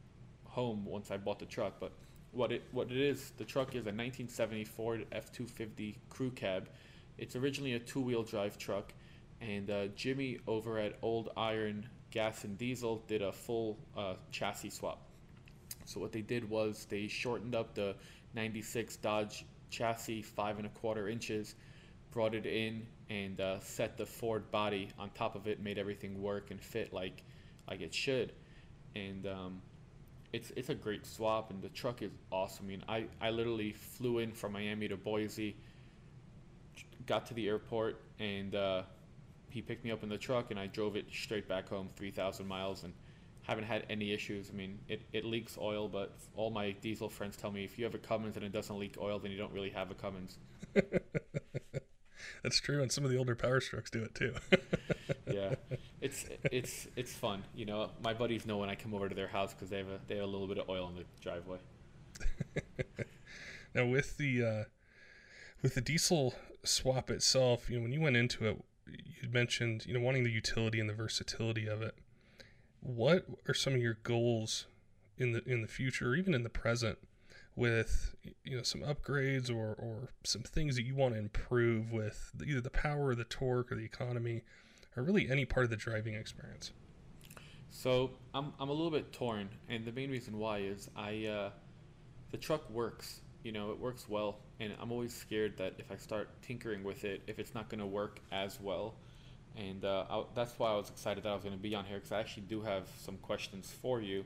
home 0.43 0.85
once 0.85 1.11
I 1.11 1.17
bought 1.17 1.39
the 1.39 1.45
truck. 1.45 1.73
But 1.79 1.91
what 2.31 2.51
it 2.51 2.63
what 2.71 2.91
it 2.91 2.97
is, 2.97 3.31
the 3.37 3.45
truck 3.45 3.69
is 3.69 3.83
a 3.87 3.91
1970 3.91 4.65
Ford 4.65 5.05
F250 5.11 5.95
crew 6.09 6.31
cab. 6.31 6.69
It's 7.17 7.35
originally 7.35 7.73
a 7.73 7.79
two-wheel 7.79 8.23
drive 8.23 8.57
truck, 8.57 8.93
and 9.41 9.69
uh, 9.69 9.87
Jimmy 9.95 10.39
over 10.47 10.79
at 10.79 10.97
Old 11.01 11.29
Iron 11.37 11.87
Gas 12.11 12.43
and 12.43 12.57
Diesel 12.57 13.03
did 13.07 13.21
a 13.21 13.31
full 13.31 13.77
uh, 13.97 14.15
chassis 14.31 14.69
swap. 14.69 15.01
So 15.85 15.99
what 15.99 16.11
they 16.11 16.21
did 16.21 16.49
was 16.49 16.85
they 16.89 17.07
shortened 17.07 17.55
up 17.55 17.75
the 17.75 17.95
96 18.33 18.95
Dodge 18.97 19.45
chassis 19.69 20.21
five 20.21 20.57
and 20.57 20.65
a 20.65 20.69
quarter 20.69 21.09
inches, 21.09 21.55
brought 22.11 22.33
it 22.33 22.45
in 22.45 22.85
and 23.09 23.39
uh, 23.39 23.59
set 23.59 23.97
the 23.97 24.05
Ford 24.05 24.49
body 24.51 24.89
on 24.97 25.09
top 25.11 25.35
of 25.35 25.47
it, 25.47 25.61
made 25.61 25.77
everything 25.77 26.21
work 26.21 26.51
and 26.51 26.61
fit 26.61 26.93
like 26.93 27.23
like 27.67 27.81
it 27.81 27.93
should. 27.93 28.31
And 28.95 29.27
um, 29.27 29.61
it's 30.33 30.51
it's 30.55 30.69
a 30.69 30.75
great 30.75 31.05
swap, 31.05 31.51
and 31.51 31.61
the 31.61 31.69
truck 31.69 32.01
is 32.01 32.11
awesome. 32.31 32.65
I 32.65 32.69
mean, 32.69 32.83
I, 32.87 33.05
I 33.21 33.29
literally 33.29 33.73
flew 33.73 34.19
in 34.19 34.31
from 34.31 34.53
Miami 34.53 34.87
to 34.87 34.97
Boise, 34.97 35.55
got 37.05 37.25
to 37.27 37.33
the 37.33 37.47
airport, 37.47 38.01
and 38.19 38.55
uh, 38.55 38.83
he 39.49 39.61
picked 39.61 39.83
me 39.83 39.91
up 39.91 40.03
in 40.03 40.09
the 40.09 40.17
truck, 40.17 40.51
and 40.51 40.59
I 40.59 40.67
drove 40.67 40.95
it 40.95 41.05
straight 41.11 41.47
back 41.47 41.69
home, 41.69 41.89
3,000 41.95 42.47
miles, 42.47 42.83
and 42.83 42.93
haven't 43.43 43.65
had 43.65 43.85
any 43.89 44.11
issues. 44.11 44.49
I 44.51 44.57
mean, 44.57 44.79
it, 44.87 45.03
it 45.13 45.23
leaks 45.23 45.57
oil, 45.59 45.87
but 45.87 46.17
all 46.35 46.49
my 46.49 46.71
diesel 46.71 47.09
friends 47.09 47.37
tell 47.37 47.51
me 47.51 47.63
if 47.63 47.77
you 47.77 47.85
have 47.85 47.93
a 47.93 47.99
Cummins 47.99 48.35
and 48.35 48.45
it 48.45 48.51
doesn't 48.51 48.77
leak 48.77 48.95
oil, 48.99 49.19
then 49.19 49.31
you 49.31 49.37
don't 49.37 49.53
really 49.53 49.69
have 49.69 49.91
a 49.91 49.93
Cummins. 49.93 50.37
That's 52.43 52.59
true, 52.59 52.81
and 52.81 52.91
some 52.91 53.03
of 53.03 53.11
the 53.11 53.17
older 53.17 53.35
Power 53.35 53.59
Strokes 53.59 53.89
do 53.89 54.03
it 54.03 54.15
too. 54.15 54.33
yeah, 55.31 55.55
it's 56.01 56.25
it's 56.51 56.87
it's 56.95 57.13
fun. 57.13 57.43
You 57.55 57.65
know, 57.65 57.89
my 58.03 58.13
buddies 58.13 58.45
know 58.45 58.57
when 58.57 58.69
I 58.69 58.75
come 58.75 58.93
over 58.93 59.09
to 59.09 59.15
their 59.15 59.27
house 59.27 59.53
because 59.53 59.69
they 59.69 59.77
have 59.77 59.87
a 59.87 59.99
they 60.07 60.15
have 60.15 60.25
a 60.25 60.27
little 60.27 60.47
bit 60.47 60.57
of 60.57 60.69
oil 60.69 60.87
in 60.89 60.95
the 60.95 61.05
driveway. 61.21 61.57
now 63.75 63.85
with 63.85 64.17
the 64.17 64.43
uh, 64.43 64.63
with 65.61 65.75
the 65.75 65.81
diesel 65.81 66.35
swap 66.65 67.09
itself, 67.09 67.69
you 67.69 67.77
know, 67.77 67.83
when 67.83 67.91
you 67.91 68.01
went 68.01 68.17
into 68.17 68.45
it, 68.47 68.63
you 68.87 69.29
mentioned 69.29 69.85
you 69.85 69.93
know 69.93 69.99
wanting 69.99 70.23
the 70.23 70.31
utility 70.31 70.79
and 70.79 70.89
the 70.89 70.93
versatility 70.93 71.67
of 71.67 71.81
it. 71.81 71.95
What 72.81 73.25
are 73.47 73.53
some 73.53 73.73
of 73.73 73.81
your 73.81 73.97
goals 74.03 74.67
in 75.17 75.31
the 75.31 75.43
in 75.45 75.61
the 75.61 75.67
future, 75.67 76.09
or 76.09 76.15
even 76.15 76.33
in 76.33 76.43
the 76.43 76.49
present? 76.49 76.99
with 77.55 78.15
you 78.43 78.57
know 78.57 78.63
some 78.63 78.81
upgrades 78.81 79.49
or 79.49 79.73
or 79.75 80.09
some 80.23 80.41
things 80.41 80.75
that 80.75 80.83
you 80.83 80.93
want 80.93 81.13
to 81.13 81.19
improve 81.19 81.91
with 81.91 82.31
either 82.45 82.61
the 82.61 82.69
power 82.69 83.07
or 83.07 83.15
the 83.15 83.23
torque 83.23 83.71
or 83.71 83.75
the 83.75 83.85
economy 83.85 84.41
or 84.95 85.03
really 85.03 85.29
any 85.29 85.45
part 85.45 85.63
of 85.63 85.69
the 85.69 85.77
driving 85.77 86.13
experience 86.15 86.71
so 87.69 88.11
i'm, 88.33 88.53
I'm 88.59 88.69
a 88.69 88.73
little 88.73 88.91
bit 88.91 89.13
torn 89.13 89.49
and 89.69 89.85
the 89.85 89.91
main 89.91 90.11
reason 90.11 90.37
why 90.37 90.59
is 90.59 90.89
i 90.97 91.25
uh, 91.25 91.49
the 92.31 92.37
truck 92.37 92.69
works 92.69 93.21
you 93.45 93.51
know 93.51 93.71
it 93.71 93.79
works 93.79 94.09
well 94.09 94.39
and 94.59 94.73
i'm 94.81 94.91
always 94.91 95.13
scared 95.13 95.55
that 95.57 95.73
if 95.77 95.91
i 95.91 95.95
start 95.95 96.27
tinkering 96.41 96.83
with 96.83 97.05
it 97.05 97.21
if 97.27 97.39
it's 97.39 97.53
not 97.53 97.69
going 97.69 97.79
to 97.79 97.85
work 97.85 98.19
as 98.31 98.59
well 98.59 98.95
and 99.55 99.85
uh, 99.85 100.23
that's 100.33 100.57
why 100.57 100.71
i 100.71 100.75
was 100.75 100.89
excited 100.89 101.23
that 101.23 101.29
i 101.29 101.33
was 101.33 101.43
going 101.43 101.55
to 101.55 101.61
be 101.61 101.73
on 101.73 101.85
here 101.85 101.97
because 101.97 102.11
i 102.11 102.19
actually 102.19 102.43
do 102.43 102.61
have 102.61 102.89
some 102.99 103.15
questions 103.17 103.73
for 103.81 104.01
you 104.01 104.25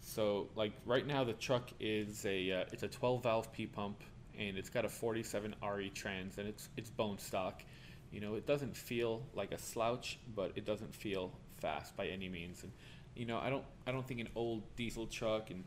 so 0.00 0.48
like 0.56 0.72
right 0.86 1.06
now 1.06 1.24
the 1.24 1.32
truck 1.34 1.70
is 1.78 2.24
a 2.26 2.52
uh, 2.52 2.64
it's 2.72 2.82
a 2.82 2.88
12 2.88 3.22
valve 3.22 3.52
P 3.52 3.66
pump 3.66 4.02
and 4.38 4.56
it's 4.56 4.70
got 4.70 4.84
a 4.84 4.88
47 4.88 5.54
RE 5.62 5.90
trans 5.90 6.38
and 6.38 6.48
it's 6.48 6.68
it's 6.76 6.90
bone 6.90 7.18
stock. 7.18 7.62
You 8.10 8.20
know, 8.20 8.34
it 8.34 8.46
doesn't 8.46 8.76
feel 8.76 9.22
like 9.34 9.52
a 9.52 9.58
slouch, 9.58 10.18
but 10.34 10.52
it 10.56 10.64
doesn't 10.64 10.94
feel 10.94 11.30
fast 11.58 11.96
by 11.96 12.06
any 12.06 12.28
means. 12.28 12.64
And 12.64 12.72
you 13.14 13.26
know, 13.26 13.38
I 13.38 13.50
don't 13.50 13.64
I 13.86 13.92
don't 13.92 14.06
think 14.06 14.20
an 14.20 14.28
old 14.34 14.62
diesel 14.76 15.06
truck 15.06 15.50
and 15.50 15.64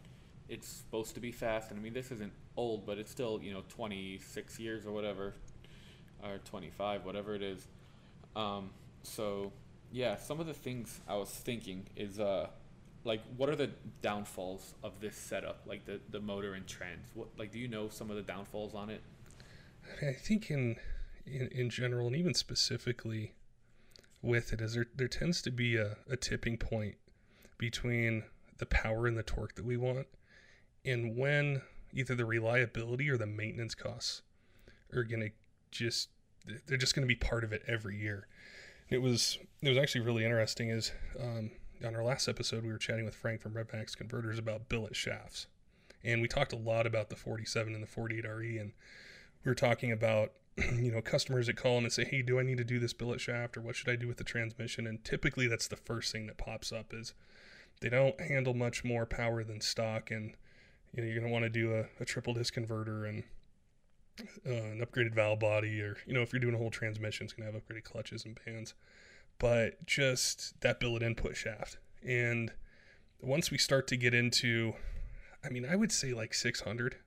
it's 0.49 0.67
supposed 0.67 1.13
to 1.15 1.19
be 1.19 1.31
fast. 1.31 1.71
And 1.71 1.79
I 1.79 1.83
mean, 1.83 1.93
this 1.93 2.11
isn't 2.11 2.33
old, 2.57 2.85
but 2.85 2.97
it's 2.97 3.11
still 3.11 3.39
you 3.41 3.53
know 3.53 3.63
26 3.69 4.59
years 4.59 4.85
or 4.85 4.91
whatever, 4.91 5.33
or 6.23 6.39
25, 6.45 7.05
whatever 7.05 7.35
it 7.35 7.41
is. 7.41 7.67
Um, 8.35 8.69
so 9.03 9.51
yeah, 9.91 10.17
some 10.17 10.39
of 10.39 10.47
the 10.47 10.53
things 10.53 10.99
I 11.07 11.15
was 11.15 11.29
thinking 11.29 11.85
is 11.95 12.19
uh, 12.19 12.47
like 13.05 13.21
what 13.37 13.49
are 13.49 13.55
the 13.55 13.69
downfalls 14.01 14.75
of 14.83 14.99
this 14.99 15.15
setup 15.15 15.61
like 15.65 15.85
the 15.85 15.99
the 16.09 16.19
motor 16.19 16.53
and 16.53 16.65
trans 16.67 17.05
what 17.13 17.27
like 17.37 17.51
do 17.51 17.59
you 17.59 17.67
know 17.67 17.89
some 17.89 18.09
of 18.09 18.15
the 18.15 18.21
downfalls 18.21 18.73
on 18.73 18.89
it 18.89 19.01
i 20.01 20.13
think 20.13 20.49
in 20.49 20.75
in, 21.25 21.47
in 21.49 21.69
general 21.69 22.07
and 22.07 22.15
even 22.15 22.33
specifically 22.33 23.33
with 24.21 24.53
it 24.53 24.61
is 24.61 24.73
there 24.73 24.87
there 24.95 25.07
tends 25.07 25.41
to 25.41 25.51
be 25.51 25.75
a, 25.75 25.97
a 26.09 26.15
tipping 26.15 26.57
point 26.57 26.95
between 27.57 28.23
the 28.57 28.65
power 28.65 29.07
and 29.07 29.17
the 29.17 29.23
torque 29.23 29.55
that 29.55 29.65
we 29.65 29.77
want 29.77 30.07
and 30.85 31.15
when 31.17 31.61
either 31.93 32.15
the 32.15 32.25
reliability 32.25 33.09
or 33.09 33.17
the 33.17 33.27
maintenance 33.27 33.75
costs 33.75 34.21
are 34.93 35.03
going 35.03 35.21
to 35.21 35.29
just 35.71 36.09
they're 36.67 36.77
just 36.77 36.95
going 36.95 37.07
to 37.07 37.07
be 37.07 37.15
part 37.15 37.43
of 37.43 37.53
it 37.53 37.63
every 37.67 37.97
year 37.97 38.27
it 38.89 39.01
was 39.01 39.37
it 39.61 39.69
was 39.69 39.77
actually 39.77 40.01
really 40.01 40.23
interesting 40.23 40.69
is 40.69 40.91
um, 41.19 41.51
on 41.85 41.95
our 41.95 42.03
last 42.03 42.27
episode, 42.27 42.63
we 42.63 42.71
were 42.71 42.77
chatting 42.77 43.05
with 43.05 43.15
Frank 43.15 43.41
from 43.41 43.53
RevMax 43.53 43.97
Converters 43.97 44.39
about 44.39 44.69
billet 44.69 44.95
shafts. 44.95 45.47
And 46.03 46.21
we 46.21 46.27
talked 46.27 46.53
a 46.53 46.57
lot 46.57 46.85
about 46.85 47.09
the 47.09 47.15
47 47.15 47.73
and 47.73 47.83
the 47.83 47.87
48RE. 47.87 48.59
And 48.59 48.71
we 49.43 49.49
were 49.49 49.55
talking 49.55 49.91
about, 49.91 50.31
you 50.57 50.91
know, 50.91 51.01
customers 51.01 51.47
that 51.47 51.57
call 51.57 51.75
them 51.75 51.85
and 51.85 51.93
say, 51.93 52.05
hey, 52.05 52.21
do 52.21 52.39
I 52.39 52.43
need 52.43 52.57
to 52.57 52.63
do 52.63 52.79
this 52.79 52.93
billet 52.93 53.21
shaft 53.21 53.57
or 53.57 53.61
what 53.61 53.75
should 53.75 53.89
I 53.89 53.95
do 53.95 54.07
with 54.07 54.17
the 54.17 54.23
transmission? 54.23 54.87
And 54.87 55.03
typically 55.03 55.47
that's 55.47 55.67
the 55.67 55.75
first 55.75 56.11
thing 56.11 56.27
that 56.27 56.37
pops 56.37 56.71
up 56.71 56.93
is 56.93 57.13
they 57.81 57.89
don't 57.89 58.19
handle 58.19 58.53
much 58.53 58.83
more 58.83 59.05
power 59.05 59.43
than 59.43 59.61
stock. 59.61 60.11
And, 60.11 60.35
you 60.93 61.01
know, 61.01 61.07
you're 61.07 61.19
going 61.19 61.27
to 61.27 61.33
want 61.33 61.43
to 61.43 61.49
do 61.49 61.73
a, 61.73 61.85
a 62.01 62.05
triple 62.05 62.33
disc 62.33 62.53
converter 62.53 63.05
and 63.05 63.23
uh, 64.45 64.51
an 64.51 64.85
upgraded 64.85 65.13
valve 65.13 65.39
body, 65.39 65.81
or 65.81 65.97
you 66.05 66.13
know, 66.13 66.21
if 66.21 66.31
you're 66.31 66.39
doing 66.39 66.55
a 66.55 66.57
whole 66.57 66.69
transmission, 66.69 67.25
it's 67.25 67.33
gonna 67.33 67.51
have 67.51 67.59
upgraded 67.59 67.83
clutches 67.83 68.25
and 68.25 68.39
bands. 68.45 68.73
But 69.39 69.85
just 69.85 70.59
that 70.61 70.79
billet 70.79 71.01
input 71.01 71.35
shaft, 71.35 71.77
and 72.05 72.51
once 73.21 73.49
we 73.49 73.57
start 73.57 73.87
to 73.87 73.97
get 73.97 74.13
into, 74.13 74.73
I 75.43 75.49
mean, 75.49 75.65
I 75.65 75.75
would 75.75 75.91
say 75.91 76.13
like 76.13 76.33
600, 76.33 76.97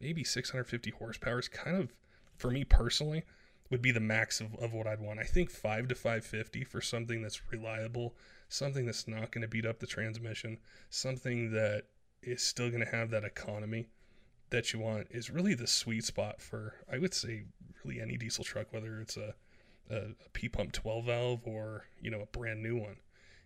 maybe 0.00 0.22
650 0.22 0.90
horsepower 0.90 1.40
is 1.40 1.48
kind 1.48 1.76
of, 1.76 1.92
for 2.36 2.50
me 2.50 2.62
personally, 2.62 3.24
would 3.70 3.82
be 3.82 3.90
the 3.90 4.00
max 4.00 4.40
of, 4.40 4.54
of 4.56 4.72
what 4.72 4.86
I'd 4.86 5.00
want. 5.00 5.18
I 5.18 5.24
think 5.24 5.50
5 5.50 5.88
to 5.88 5.94
550 5.94 6.62
for 6.64 6.80
something 6.80 7.22
that's 7.22 7.50
reliable, 7.50 8.14
something 8.48 8.86
that's 8.86 9.08
not 9.08 9.32
going 9.32 9.42
to 9.42 9.48
beat 9.48 9.66
up 9.66 9.80
the 9.80 9.86
transmission, 9.86 10.58
something 10.90 11.50
that 11.50 11.84
is 12.26 12.42
still 12.42 12.68
going 12.68 12.84
to 12.84 12.90
have 12.90 13.10
that 13.10 13.24
economy 13.24 13.88
that 14.50 14.72
you 14.72 14.78
want 14.78 15.08
is 15.10 15.30
really 15.30 15.54
the 15.54 15.66
sweet 15.66 16.04
spot 16.04 16.40
for 16.40 16.74
I 16.92 16.98
would 16.98 17.14
say 17.14 17.44
really 17.84 18.00
any 18.00 18.16
diesel 18.16 18.44
truck, 18.44 18.72
whether 18.72 19.00
it's 19.00 19.16
a 19.16 19.34
a, 19.90 19.96
a 19.96 20.28
P 20.32 20.48
pump 20.48 20.72
12 20.72 21.04
valve 21.06 21.40
or 21.44 21.86
you 22.00 22.10
know 22.10 22.20
a 22.20 22.26
brand 22.26 22.62
new 22.62 22.76
one. 22.76 22.96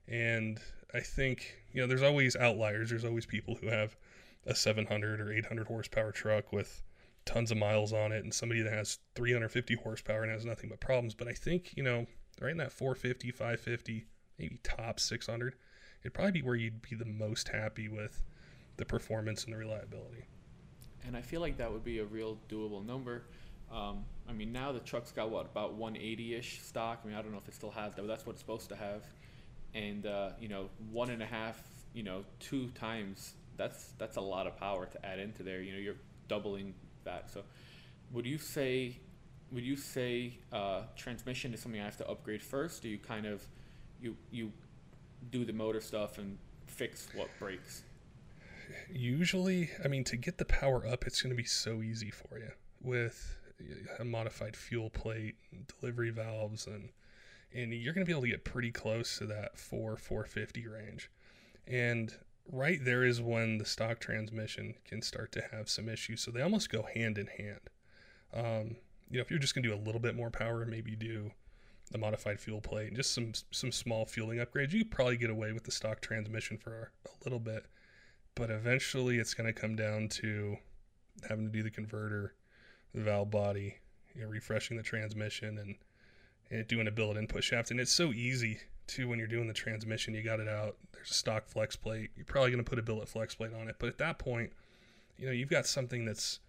And 0.08 0.58
I 0.94 1.00
think 1.00 1.54
you 1.72 1.80
know 1.80 1.87
there's 1.87 2.02
always 2.02 2.37
outliers. 2.37 2.90
There's 2.90 3.04
always 3.04 3.26
people 3.26 3.56
who 3.56 3.68
have 3.68 3.96
a 4.46 4.54
700 4.54 5.20
or 5.20 5.32
800 5.32 5.66
horsepower 5.66 6.12
truck 6.12 6.52
with 6.52 6.82
tons 7.26 7.50
of 7.50 7.58
miles 7.58 7.92
on 7.92 8.12
it, 8.12 8.25
and 8.25 8.32
somebody 8.32 8.62
that 8.62 8.72
has 8.72 8.99
350 9.14 9.75
horsepower 9.76 10.22
and 10.22 10.32
has 10.32 10.44
nothing 10.44 10.70
but 10.70 10.80
problems. 10.80 11.14
But 11.14 11.28
I 11.28 11.32
think 11.32 11.76
you 11.76 11.82
know 11.82 12.06
right 12.40 12.52
in 12.52 12.58
that 12.58 12.72
450, 12.72 13.30
550, 13.30 14.06
maybe 14.38 14.58
top 14.62 14.99
600, 14.99 15.54
it'd 16.02 16.14
probably 16.14 16.32
be 16.32 16.42
where 16.42 16.56
you'd 16.56 16.82
be 16.82 16.96
the 16.96 17.04
most 17.04 17.49
happy 17.49 17.88
with 17.88 18.22
the 18.80 18.87
performance 18.87 19.44
and 19.44 19.52
the 19.52 19.56
reliability 19.56 20.26
and 21.06 21.16
I 21.16 21.22
feel 21.22 21.40
like 21.40 21.56
that 21.58 21.72
would 21.72 21.84
be 21.84 21.99
a 21.99 22.04
real 22.04 22.38
doable 22.49 22.84
number. 22.84 23.22
Um, 23.72 24.04
I 24.28 24.32
mean, 24.32 24.52
now 24.52 24.72
the 24.72 24.80
truck's 24.80 25.12
got 25.12 25.30
what 25.30 25.46
about 25.46 25.78
180-ish 25.78 26.62
stock. 26.62 27.00
I 27.04 27.08
mean, 27.08 27.16
I 27.16 27.22
don't 27.22 27.32
know 27.32 27.38
if 27.38 27.49
it 27.49 27.54
still 27.54 27.70
has 27.70 27.94
that, 27.94 28.02
but 28.02 28.08
that's 28.08 28.26
what 28.26 28.32
it's 28.32 28.40
supposed 28.40 28.68
to 28.70 28.76
have. 28.76 29.04
And 29.75 30.06
uh, 30.06 30.30
you 30.40 30.49
know, 30.49 30.68
one 30.90 31.10
and 31.10 31.22
a 31.22 31.26
half, 31.26 31.62
you 31.94 32.02
know, 32.02 32.25
two 32.40 32.68
times. 32.70 33.34
That's 33.56 33.92
that's 33.99 34.16
a 34.16 34.20
lot 34.20 34.46
of 34.46 34.56
power 34.56 34.87
to 34.87 35.06
add 35.06 35.18
into 35.18 35.42
there. 35.42 35.60
You 35.60 35.72
know, 35.72 35.78
you're 35.78 35.96
doubling 36.28 36.75
that. 37.04 37.30
So, 37.30 37.42
would 38.10 38.26
you 38.26 38.38
say, 38.38 38.99
would 39.52 39.64
you 39.64 39.76
say 39.76 40.38
uh, 40.52 40.82
transmission 40.96 41.54
is 41.54 41.60
something 41.60 41.80
I 41.80 41.84
have 41.84 41.99
to 41.99 42.08
upgrade 42.08 42.42
first? 42.42 42.82
Do 42.82 42.88
you 42.88 42.99
kind 42.99 43.26
of, 43.26 43.42
you 44.00 44.16
you 44.32 44.50
do 45.30 45.44
the 45.44 45.52
motor 45.52 45.80
stuff 45.80 46.18
and 46.18 46.37
fix 46.66 47.06
what 47.14 47.28
breaks? 47.38 47.82
Usually, 48.91 49.71
I 49.85 49.89
mean, 49.89 50.05
to 50.05 50.17
get 50.17 50.39
the 50.39 50.45
power 50.45 50.87
up, 50.87 51.07
it's 51.07 51.23
going 51.23 51.31
to 51.31 51.37
be 51.37 51.45
so 51.45 51.83
easy 51.83 52.11
for 52.11 52.39
you 52.39 52.50
with 52.83 53.39
a 53.99 54.05
modified 54.05 54.57
fuel 54.57 54.91
plate, 54.91 55.37
delivery 55.81 56.11
valves, 56.11 56.67
and 56.67 56.91
and 57.53 57.73
you're 57.73 57.93
going 57.93 58.05
to 58.05 58.09
be 58.09 58.12
able 58.12 58.23
to 58.23 58.29
get 58.29 58.45
pretty 58.45 58.71
close 58.71 59.19
to 59.19 59.27
that 59.27 59.59
4 59.59 59.97
450 59.97 60.69
range. 60.69 61.11
And 61.67 62.15
right 62.50 62.79
there 62.83 63.05
is 63.05 63.21
when 63.21 63.59
the 63.59 63.65
stock 63.65 63.99
transmission 63.99 64.75
can 64.85 65.03
start 65.03 65.33
to 65.33 65.43
have 65.50 65.69
some 65.69 65.89
issues. 65.89 66.21
So 66.21 66.31
they 66.31 66.43
almost 66.43 66.71
go 66.71 66.83
hand 66.83 67.19
in 67.19 67.27
hand. 67.27 67.61
Um, 68.33 68.77
you 69.11 69.19
know, 69.19 69.23
if 69.23 69.31
you're 69.31 69.41
just 69.41 69.55
going 69.55 69.65
to 69.65 69.69
do 69.69 69.75
a 69.75 69.85
little 69.85 70.00
bit 70.00 70.15
more 70.15 70.31
power, 70.31 70.65
maybe 70.65 70.95
do 70.95 71.33
the 71.91 71.99
modified 71.99 72.39
fuel 72.39 72.61
plate 72.61 72.87
and 72.87 72.97
just 72.97 73.12
some 73.12 73.33
some 73.50 73.73
small 73.73 74.07
fueling 74.07 74.39
upgrades, 74.39 74.73
you 74.73 74.85
could 74.85 74.93
probably 74.93 75.17
get 75.17 75.31
away 75.31 75.53
with 75.53 75.65
the 75.65 75.73
stock 75.73 76.00
transmission 76.00 76.57
for 76.57 76.93
a 77.05 77.25
little 77.25 77.41
bit 77.41 77.67
but 78.34 78.50
eventually 78.50 79.18
it's 79.18 79.34
going 79.34 79.52
to 79.52 79.58
come 79.58 79.76
down 79.76 80.08
to 80.08 80.56
having 81.28 81.46
to 81.46 81.52
do 81.52 81.62
the 81.62 81.70
converter, 81.70 82.34
the 82.94 83.00
valve 83.00 83.30
body, 83.30 83.76
you 84.14 84.22
know, 84.22 84.28
refreshing 84.28 84.76
the 84.76 84.82
transmission, 84.82 85.58
and, 85.58 85.76
and 86.50 86.66
doing 86.68 86.87
a 86.87 86.90
billet 86.90 87.16
input 87.16 87.44
shaft. 87.44 87.70
And 87.70 87.80
it's 87.80 87.92
so 87.92 88.12
easy 88.12 88.58
too 88.87 89.08
when 89.08 89.18
you're 89.18 89.28
doing 89.28 89.46
the 89.46 89.54
transmission. 89.54 90.14
You 90.14 90.22
got 90.22 90.40
it 90.40 90.49
out. 90.49 90.76
There's 90.92 91.10
a 91.10 91.14
stock 91.14 91.46
flex 91.46 91.76
plate. 91.76 92.10
You're 92.16 92.26
probably 92.26 92.50
going 92.50 92.64
to 92.64 92.68
put 92.68 92.78
a 92.78 92.82
billet 92.82 93.08
flex 93.08 93.34
plate 93.34 93.52
on 93.54 93.68
it, 93.68 93.76
but 93.78 93.88
at 93.88 93.99
that 93.99 94.18
point, 94.18 94.52
you 95.16 95.26
know, 95.26 95.32
you've 95.32 95.50
got 95.50 95.66
something 95.66 96.04
that's 96.04 96.40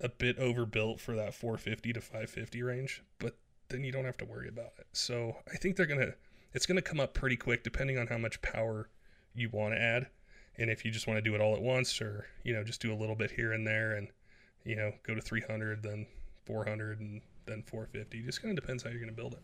a 0.00 0.08
bit 0.08 0.38
overbuilt 0.38 1.00
for 1.00 1.16
that 1.16 1.34
450 1.34 1.92
to 1.94 2.00
550 2.00 2.62
range, 2.62 3.02
but 3.18 3.36
then 3.68 3.82
you 3.82 3.90
don't 3.90 4.04
have 4.04 4.18
to 4.18 4.24
worry 4.24 4.48
about 4.48 4.72
it. 4.78 4.86
So 4.92 5.36
I 5.52 5.56
think 5.56 5.76
they're 5.76 5.86
gonna, 5.86 6.14
it's 6.52 6.66
gonna 6.66 6.82
come 6.82 7.00
up 7.00 7.14
pretty 7.14 7.36
quick 7.36 7.64
depending 7.64 7.98
on 7.98 8.06
how 8.06 8.18
much 8.18 8.40
power 8.42 8.88
you 9.34 9.48
want 9.50 9.74
to 9.74 9.80
add 9.80 10.08
and 10.58 10.70
if 10.70 10.84
you 10.84 10.90
just 10.90 11.06
want 11.06 11.18
to 11.18 11.22
do 11.22 11.34
it 11.34 11.40
all 11.40 11.54
at 11.54 11.62
once 11.62 12.00
or 12.00 12.26
you 12.42 12.54
know 12.54 12.64
just 12.64 12.80
do 12.80 12.92
a 12.92 12.96
little 12.96 13.14
bit 13.14 13.30
here 13.30 13.52
and 13.52 13.66
there 13.66 13.92
and 13.92 14.08
you 14.64 14.76
know 14.76 14.92
go 15.06 15.14
to 15.14 15.20
300 15.20 15.82
then 15.82 16.06
400 16.44 17.00
and 17.00 17.20
then 17.46 17.62
450 17.66 18.22
just 18.22 18.42
kind 18.42 18.56
of 18.56 18.62
depends 18.62 18.82
how 18.82 18.90
you're 18.90 18.98
going 18.98 19.10
to 19.10 19.16
build 19.16 19.34
it. 19.34 19.40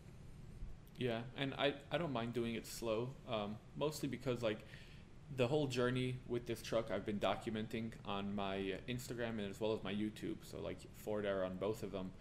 Yeah 0.97 1.21
and 1.37 1.53
i 1.57 1.73
i 1.91 1.97
don't 1.97 2.13
mind 2.13 2.33
doing 2.33 2.55
it 2.55 2.67
slow 2.67 3.09
um, 3.27 3.57
mostly 3.75 4.07
because 4.07 4.41
like 4.41 4.59
the 5.35 5.47
whole 5.47 5.65
journey 5.65 6.19
with 6.27 6.45
this 6.45 6.61
truck 6.61 6.91
i've 6.91 7.05
been 7.05 7.19
documenting 7.19 7.91
on 8.05 8.33
my 8.35 8.75
instagram 8.87 9.39
and 9.39 9.49
as 9.49 9.59
well 9.59 9.73
as 9.73 9.83
my 9.83 9.93
youtube 9.93 10.37
so 10.43 10.59
like 10.59 10.77
Ford 10.97 11.25
Era 11.25 11.45
on 11.45 11.55
both 11.57 11.83
of 11.83 11.91
them. 11.91 12.11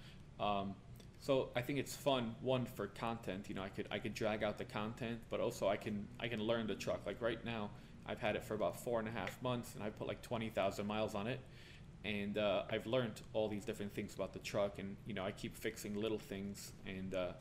Um, 0.41 0.75
so 1.21 1.51
I 1.55 1.61
think 1.61 1.79
it's 1.79 1.95
fun 1.95 2.35
one 2.41 2.65
for 2.65 2.87
content 2.89 3.47
you 3.49 3.55
know 3.55 3.63
I 3.63 3.69
could 3.69 3.87
I 3.91 3.99
could 3.99 4.15
drag 4.15 4.43
out 4.43 4.57
the 4.59 4.65
content 4.65 5.21
but 5.31 5.41
also 5.41 5.69
I 5.69 5.77
can 5.77 6.09
I 6.19 6.29
can 6.29 6.43
learn 6.43 6.67
the 6.67 6.75
truck. 6.75 7.01
Like 7.05 7.21
right 7.21 7.45
now 7.45 7.71
I've 8.07 8.21
had 8.21 8.37
it 8.37 8.45
for 8.45 8.55
about 8.55 8.79
four 8.79 8.99
and 8.99 9.09
a 9.09 9.13
half 9.13 9.41
months, 9.43 9.75
and 9.75 9.83
I 9.83 9.91
put 9.91 10.07
like 10.07 10.23
twenty 10.23 10.49
thousand 10.49 10.87
miles 10.87 11.15
on 11.15 11.27
it, 11.27 11.41
and 12.05 12.39
uh, 12.39 12.63
I've 12.71 12.87
learned 12.87 13.21
all 13.33 13.49
these 13.49 13.65
different 13.65 13.95
things 13.95 14.15
about 14.15 14.33
the 14.33 14.41
truck, 14.41 14.79
and 14.79 14.97
you 15.07 15.15
know 15.15 15.25
I 15.25 15.33
keep 15.33 15.57
fixing 15.57 15.95
little 16.01 16.19
things, 16.19 16.73
and 16.87 17.15
uh, 17.15 17.33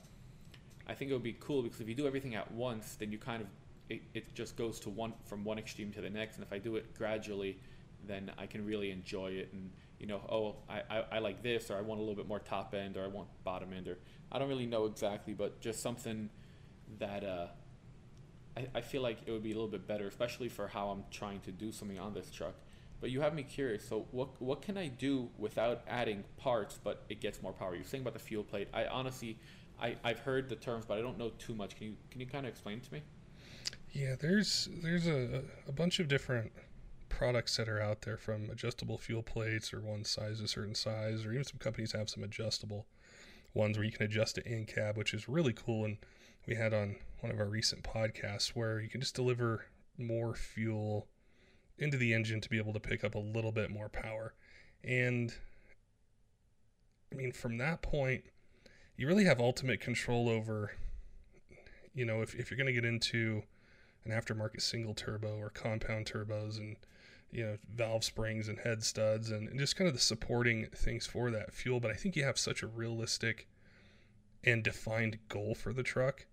I 0.88 0.94
think 0.94 1.12
it 1.12 1.14
would 1.14 1.24
be 1.24 1.38
cool 1.40 1.64
because 1.64 1.82
if 1.82 1.88
you 1.88 1.96
do 1.96 2.08
everything 2.08 2.36
at 2.36 2.52
once, 2.52 2.96
then 2.96 3.12
you 3.12 3.18
kind 3.18 3.42
of 3.42 3.48
it, 3.90 4.02
it 4.14 4.34
just 4.36 4.56
goes 4.56 4.80
to 4.82 4.90
one 4.90 5.14
from 5.26 5.44
one 5.44 5.58
extreme 5.58 5.92
to 5.94 6.02
the 6.02 6.10
next, 6.10 6.36
and 6.36 6.46
if 6.46 6.54
I 6.54 6.60
do 6.60 6.76
it 6.76 6.94
gradually, 6.96 7.58
then 8.08 8.32
I 8.38 8.46
can 8.46 8.66
really 8.66 8.92
enjoy 8.92 9.32
it, 9.32 9.50
and 9.54 9.72
you 10.00 10.08
know, 10.08 10.22
oh, 10.30 10.56
I, 10.68 10.82
I, 10.90 11.04
I 11.14 11.20
like 11.20 11.44
this, 11.44 11.70
or 11.70 11.78
I 11.78 11.82
want 11.82 12.00
a 12.00 12.04
little 12.04 12.16
bit 12.16 12.28
more 12.28 12.40
top 12.40 12.74
end, 12.74 12.98
or 12.98 13.04
I 13.04 13.08
want 13.08 13.28
bottom 13.44 13.72
end, 13.74 13.88
or 13.88 13.98
I 14.32 14.40
don't 14.40 14.50
really 14.50 14.66
know 14.66 14.86
exactly, 14.86 15.34
but 15.34 15.62
just 15.62 15.82
something 15.82 16.30
that 16.98 17.24
uh, 17.24 17.48
I, 18.58 18.68
I 18.76 18.82
feel 18.82 19.02
like 19.02 19.20
it 19.26 19.32
would 19.32 19.44
be 19.44 19.52
a 19.52 19.56
little 19.56 19.70
bit 19.70 19.88
better, 19.88 20.08
especially 20.08 20.50
for 20.50 20.68
how 20.68 20.90
I'm 20.90 21.04
trying 21.12 21.40
to 21.42 21.52
do 21.52 21.72
something 21.72 22.00
on 22.00 22.14
this 22.14 22.30
truck. 22.32 22.56
But 23.00 23.10
you 23.10 23.22
have 23.22 23.34
me 23.34 23.44
curious. 23.44 23.88
So 23.88 24.06
what 24.12 24.40
what 24.42 24.62
can 24.62 24.78
I 24.78 24.88
do 24.88 25.30
without 25.38 25.82
adding 25.88 26.24
parts, 26.38 26.80
but 26.84 27.04
it 27.10 27.20
gets 27.20 27.42
more 27.42 27.54
power? 27.54 27.74
You're 27.76 27.84
saying 27.84 28.04
about 28.04 28.14
the 28.14 28.20
fuel 28.20 28.44
plate. 28.44 28.68
I 28.74 28.86
honestly, 28.86 29.40
I 29.82 29.96
I've 30.04 30.20
heard 30.20 30.50
the 30.50 30.56
terms, 30.56 30.86
but 30.86 30.98
I 30.98 31.02
don't 31.02 31.18
know 31.18 31.32
too 31.40 31.56
much. 31.56 31.76
Can 31.76 31.88
you 31.88 31.96
can 32.12 32.22
you 32.22 32.28
kind 32.28 32.46
of 32.46 32.52
explain 32.52 32.80
to 32.80 32.94
me? 32.94 33.02
Yeah, 33.92 34.16
there's 34.20 34.70
there's 34.84 35.08
a, 35.08 35.44
a 35.68 35.72
bunch 35.72 36.00
of 36.00 36.08
different 36.08 36.52
products 37.10 37.58
that 37.58 37.68
are 37.68 37.82
out 37.82 38.02
there 38.04 38.18
from 38.18 38.50
adjustable 38.50 38.98
fuel 38.98 39.22
plates 39.24 39.74
or 39.74 39.82
one 39.82 40.04
size 40.04 40.40
a 40.40 40.48
certain 40.48 40.76
size, 40.76 41.26
or 41.26 41.32
even 41.34 41.44
some 41.44 41.60
companies 41.60 41.92
have 41.94 42.10
some 42.10 42.24
adjustable 42.24 42.86
ones 43.54 43.78
where 43.78 43.86
you 43.86 43.92
can 43.92 44.06
adjust 44.06 44.38
it 44.38 44.46
in 44.46 44.66
cab, 44.66 44.96
which 44.96 45.14
is 45.14 45.28
really 45.28 45.54
cool 45.54 45.86
and 45.86 45.98
we 46.48 46.56
had 46.56 46.74
on 46.74 46.96
one 47.22 47.32
of 47.32 47.40
our 47.40 47.48
recent 47.48 47.84
podcasts 47.84 48.50
where 48.50 48.80
you 48.80 48.90
can 48.90 49.02
just 49.02 49.16
deliver 49.16 49.66
more 49.98 50.34
fuel 50.34 51.08
into 51.78 51.98
the 51.98 52.14
engine 52.14 52.42
to 52.42 52.50
be 52.50 52.58
able 52.58 52.74
to 52.74 52.80
pick 52.80 53.04
up 53.04 53.16
a 53.16 53.20
little 53.20 53.52
bit 53.52 53.70
more 53.70 53.90
power. 53.90 54.34
And 54.84 55.34
I 57.12 57.16
mean, 57.16 57.32
from 57.32 57.58
that 57.58 57.82
point, 57.82 58.24
you 58.98 59.08
really 59.08 59.26
have 59.26 59.40
ultimate 59.40 59.80
control 59.80 60.30
over, 60.30 60.72
you 61.94 62.06
know, 62.06 62.22
if, 62.22 62.36
if 62.36 62.50
you're 62.50 62.58
going 62.58 62.68
to 62.68 62.74
get 62.74 62.86
into 62.86 63.44
an 64.06 64.12
aftermarket 64.12 64.62
single 64.62 64.94
turbo 64.94 65.38
or 65.38 65.50
compound 65.50 66.06
turbos 66.06 66.58
and, 66.58 66.76
you 67.32 67.44
know, 67.44 67.58
valve 67.74 68.04
springs 68.04 68.48
and 68.48 68.60
head 68.60 68.84
studs 68.84 69.30
and, 69.30 69.48
and 69.48 69.60
just 69.60 69.76
kind 69.76 69.88
of 69.88 69.94
the 69.94 70.00
supporting 70.00 70.68
things 70.76 71.06
for 71.06 71.30
that 71.32 71.54
fuel. 71.54 71.80
But 71.80 71.92
I 71.92 71.96
think 71.96 72.16
you 72.16 72.24
have 72.24 72.38
such 72.38 72.64
a 72.64 72.68
realistic 72.68 73.48
and 74.44 74.64
defined 74.64 75.20
goal 75.30 75.54
for 75.54 75.72
the 75.74 75.84
truck 75.84 76.26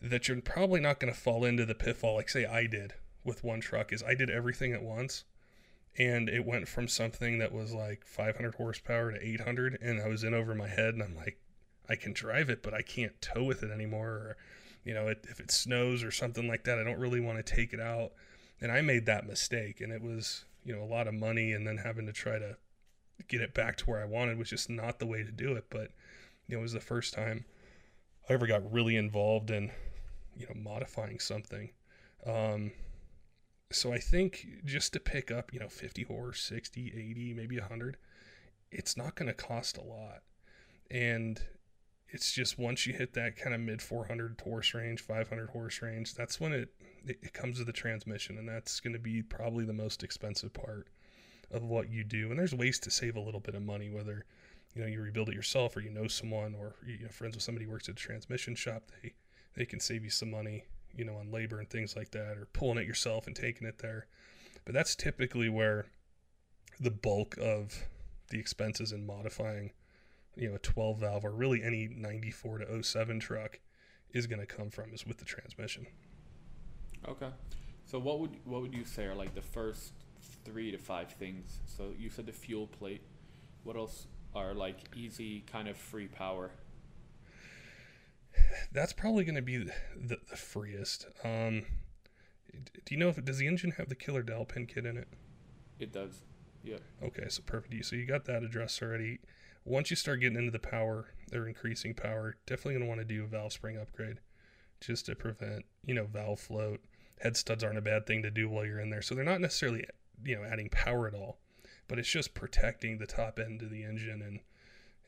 that 0.00 0.28
you're 0.28 0.40
probably 0.40 0.80
not 0.80 1.00
going 1.00 1.12
to 1.12 1.18
fall 1.18 1.44
into 1.44 1.66
the 1.66 1.74
pitfall 1.74 2.16
like 2.16 2.28
say 2.28 2.44
I 2.44 2.66
did 2.66 2.94
with 3.24 3.44
one 3.44 3.60
truck 3.60 3.92
is 3.92 4.02
I 4.02 4.14
did 4.14 4.30
everything 4.30 4.72
at 4.72 4.82
once 4.82 5.24
and 5.96 6.28
it 6.28 6.46
went 6.46 6.68
from 6.68 6.86
something 6.86 7.38
that 7.38 7.52
was 7.52 7.72
like 7.72 8.04
500 8.06 8.54
horsepower 8.54 9.12
to 9.12 9.26
800 9.26 9.78
and 9.82 10.00
I 10.00 10.08
was 10.08 10.22
in 10.22 10.34
over 10.34 10.54
my 10.54 10.68
head 10.68 10.94
and 10.94 11.02
I'm 11.02 11.16
like 11.16 11.40
I 11.88 11.96
can 11.96 12.12
drive 12.12 12.48
it 12.48 12.62
but 12.62 12.74
I 12.74 12.82
can't 12.82 13.20
tow 13.20 13.42
with 13.44 13.62
it 13.62 13.70
anymore 13.70 14.08
or 14.08 14.36
you 14.88 14.94
know, 14.94 15.08
it, 15.08 15.26
if 15.28 15.38
it 15.38 15.50
snows 15.50 16.02
or 16.02 16.10
something 16.10 16.48
like 16.48 16.64
that, 16.64 16.78
I 16.78 16.82
don't 16.82 16.98
really 16.98 17.20
want 17.20 17.44
to 17.44 17.54
take 17.54 17.74
it 17.74 17.80
out. 17.80 18.12
And 18.58 18.72
I 18.72 18.80
made 18.80 19.04
that 19.04 19.26
mistake, 19.26 19.82
and 19.82 19.92
it 19.92 20.02
was, 20.02 20.46
you 20.64 20.74
know, 20.74 20.82
a 20.82 20.88
lot 20.88 21.06
of 21.06 21.12
money, 21.12 21.52
and 21.52 21.66
then 21.66 21.76
having 21.76 22.06
to 22.06 22.12
try 22.12 22.38
to 22.38 22.56
get 23.28 23.42
it 23.42 23.52
back 23.52 23.76
to 23.76 23.84
where 23.84 24.00
I 24.00 24.06
wanted 24.06 24.38
was 24.38 24.48
just 24.48 24.70
not 24.70 24.98
the 24.98 25.06
way 25.06 25.22
to 25.22 25.30
do 25.30 25.52
it. 25.52 25.66
But, 25.68 25.90
you 26.46 26.54
know, 26.54 26.60
it 26.60 26.62
was 26.62 26.72
the 26.72 26.80
first 26.80 27.12
time 27.12 27.44
I 28.30 28.32
ever 28.32 28.46
got 28.46 28.72
really 28.72 28.96
involved 28.96 29.50
in, 29.50 29.70
you 30.38 30.46
know, 30.46 30.60
modifying 30.60 31.18
something. 31.18 31.70
Um, 32.26 32.72
so 33.70 33.92
I 33.92 33.98
think 33.98 34.46
just 34.64 34.92
to 34.94 35.00
pick 35.00 35.30
up, 35.30 35.52
you 35.52 35.60
know, 35.60 35.68
50 35.68 36.04
horse, 36.04 36.42
60, 36.42 36.92
80, 36.96 37.34
maybe 37.34 37.58
100, 37.58 37.96
it's 38.70 38.96
not 38.96 39.14
going 39.14 39.28
to 39.28 39.34
cost 39.34 39.76
a 39.76 39.82
lot. 39.82 40.22
And 40.90 41.40
it's 42.08 42.32
just 42.32 42.58
once 42.58 42.86
you 42.86 42.94
hit 42.94 43.12
that 43.14 43.36
kind 43.36 43.54
of 43.54 43.60
mid 43.60 43.82
400 43.82 44.40
horse 44.42 44.72
range, 44.72 45.02
500 45.02 45.50
horse 45.50 45.82
range, 45.82 46.14
that's 46.14 46.40
when 46.40 46.52
it, 46.52 46.70
it, 47.04 47.34
comes 47.34 47.58
to 47.58 47.64
the 47.64 47.72
transmission. 47.72 48.38
And 48.38 48.48
that's 48.48 48.80
going 48.80 48.94
to 48.94 48.98
be 48.98 49.22
probably 49.22 49.66
the 49.66 49.74
most 49.74 50.02
expensive 50.02 50.54
part 50.54 50.88
of 51.50 51.62
what 51.62 51.90
you 51.90 52.04
do. 52.04 52.30
And 52.30 52.38
there's 52.38 52.54
ways 52.54 52.78
to 52.80 52.90
save 52.90 53.16
a 53.16 53.20
little 53.20 53.40
bit 53.40 53.54
of 53.54 53.62
money, 53.62 53.90
whether, 53.90 54.24
you 54.74 54.80
know, 54.80 54.88
you 54.88 55.02
rebuild 55.02 55.28
it 55.28 55.34
yourself 55.34 55.76
or 55.76 55.80
you 55.80 55.90
know 55.90 56.08
someone 56.08 56.54
or 56.54 56.76
you 56.86 57.00
know, 57.02 57.08
friends 57.08 57.36
with 57.36 57.42
somebody 57.42 57.66
who 57.66 57.70
works 57.70 57.88
at 57.88 57.94
a 57.94 57.98
transmission 57.98 58.54
shop, 58.54 58.84
they, 59.02 59.12
they 59.58 59.66
can 59.66 59.80
save 59.80 60.04
you 60.04 60.10
some 60.10 60.30
money, 60.30 60.62
you 60.94 61.04
know, 61.04 61.16
on 61.16 61.32
labor 61.32 61.58
and 61.58 61.68
things 61.68 61.96
like 61.96 62.12
that, 62.12 62.38
or 62.38 62.46
pulling 62.52 62.78
it 62.78 62.86
yourself 62.86 63.26
and 63.26 63.34
taking 63.34 63.66
it 63.66 63.78
there. 63.78 64.06
But 64.64 64.72
that's 64.72 64.94
typically 64.94 65.48
where 65.48 65.86
the 66.78 66.92
bulk 66.92 67.36
of 67.38 67.84
the 68.30 68.38
expenses 68.38 68.92
in 68.92 69.04
modifying 69.04 69.72
you 70.36 70.48
know 70.48 70.54
a 70.54 70.58
12 70.58 70.98
valve 70.98 71.24
or 71.24 71.32
really 71.32 71.64
any 71.64 71.88
94 71.88 72.58
to 72.58 72.82
07 72.82 73.18
truck 73.18 73.58
is 74.12 74.28
going 74.28 74.38
to 74.38 74.46
come 74.46 74.70
from 74.70 74.94
is 74.94 75.04
with 75.04 75.18
the 75.18 75.24
transmission. 75.24 75.88
Okay. 77.08 77.30
So 77.84 77.98
what 77.98 78.20
would 78.20 78.36
what 78.44 78.62
would 78.62 78.74
you 78.74 78.84
say 78.84 79.06
are 79.06 79.14
like 79.14 79.34
the 79.34 79.42
first 79.42 79.92
three 80.44 80.70
to 80.70 80.78
five 80.78 81.10
things? 81.14 81.58
So 81.66 81.92
you 81.98 82.10
said 82.10 82.26
the 82.26 82.32
fuel 82.32 82.68
plate. 82.68 83.02
What 83.64 83.74
else 83.74 84.06
are 84.36 84.54
like 84.54 84.76
easy 84.94 85.42
kind 85.50 85.66
of 85.66 85.76
free 85.76 86.06
power? 86.06 86.52
That's 88.72 88.92
probably 88.92 89.24
going 89.24 89.36
to 89.36 89.42
be 89.42 89.58
the, 89.58 89.72
the 89.96 90.36
freest. 90.36 91.06
Um, 91.24 91.64
do 92.52 92.94
you 92.94 92.96
know 92.96 93.08
if 93.08 93.24
does 93.24 93.38
the 93.38 93.46
engine 93.46 93.72
have 93.72 93.88
the 93.88 93.94
killer 93.94 94.22
dowel 94.22 94.44
pin 94.44 94.66
kit 94.66 94.86
in 94.86 94.96
it? 94.96 95.08
It 95.78 95.92
does. 95.92 96.22
Yeah. 96.64 96.78
Okay, 97.02 97.28
so 97.28 97.42
perfect. 97.46 97.84
So 97.84 97.96
you 97.96 98.06
got 98.06 98.24
that 98.24 98.42
address 98.42 98.82
already 98.82 99.20
once 99.68 99.90
you 99.90 99.96
start 99.96 100.20
getting 100.20 100.38
into 100.38 100.50
the 100.50 100.58
power 100.58 101.08
or 101.32 101.46
increasing 101.46 101.94
power, 101.94 102.36
definitely 102.46 102.74
going 102.74 102.84
to 102.84 102.88
want 102.88 103.00
to 103.00 103.04
do 103.04 103.24
a 103.24 103.26
valve 103.26 103.52
spring 103.52 103.76
upgrade 103.76 104.18
just 104.80 105.06
to 105.06 105.14
prevent, 105.14 105.64
you 105.84 105.94
know, 105.94 106.06
valve 106.06 106.40
float. 106.40 106.80
Head 107.20 107.36
studs 107.36 107.62
aren't 107.62 107.78
a 107.78 107.82
bad 107.82 108.06
thing 108.06 108.22
to 108.22 108.30
do 108.30 108.48
while 108.48 108.64
you're 108.64 108.80
in 108.80 108.90
there. 108.90 109.02
So 109.02 109.14
they're 109.14 109.24
not 109.24 109.40
necessarily, 109.40 109.84
you 110.24 110.36
know, 110.36 110.44
adding 110.44 110.68
power 110.70 111.06
at 111.06 111.14
all, 111.14 111.38
but 111.86 111.98
it's 111.98 112.08
just 112.08 112.34
protecting 112.34 112.98
the 112.98 113.06
top 113.06 113.38
end 113.38 113.62
of 113.62 113.70
the 113.70 113.84
engine 113.84 114.22
and 114.22 114.40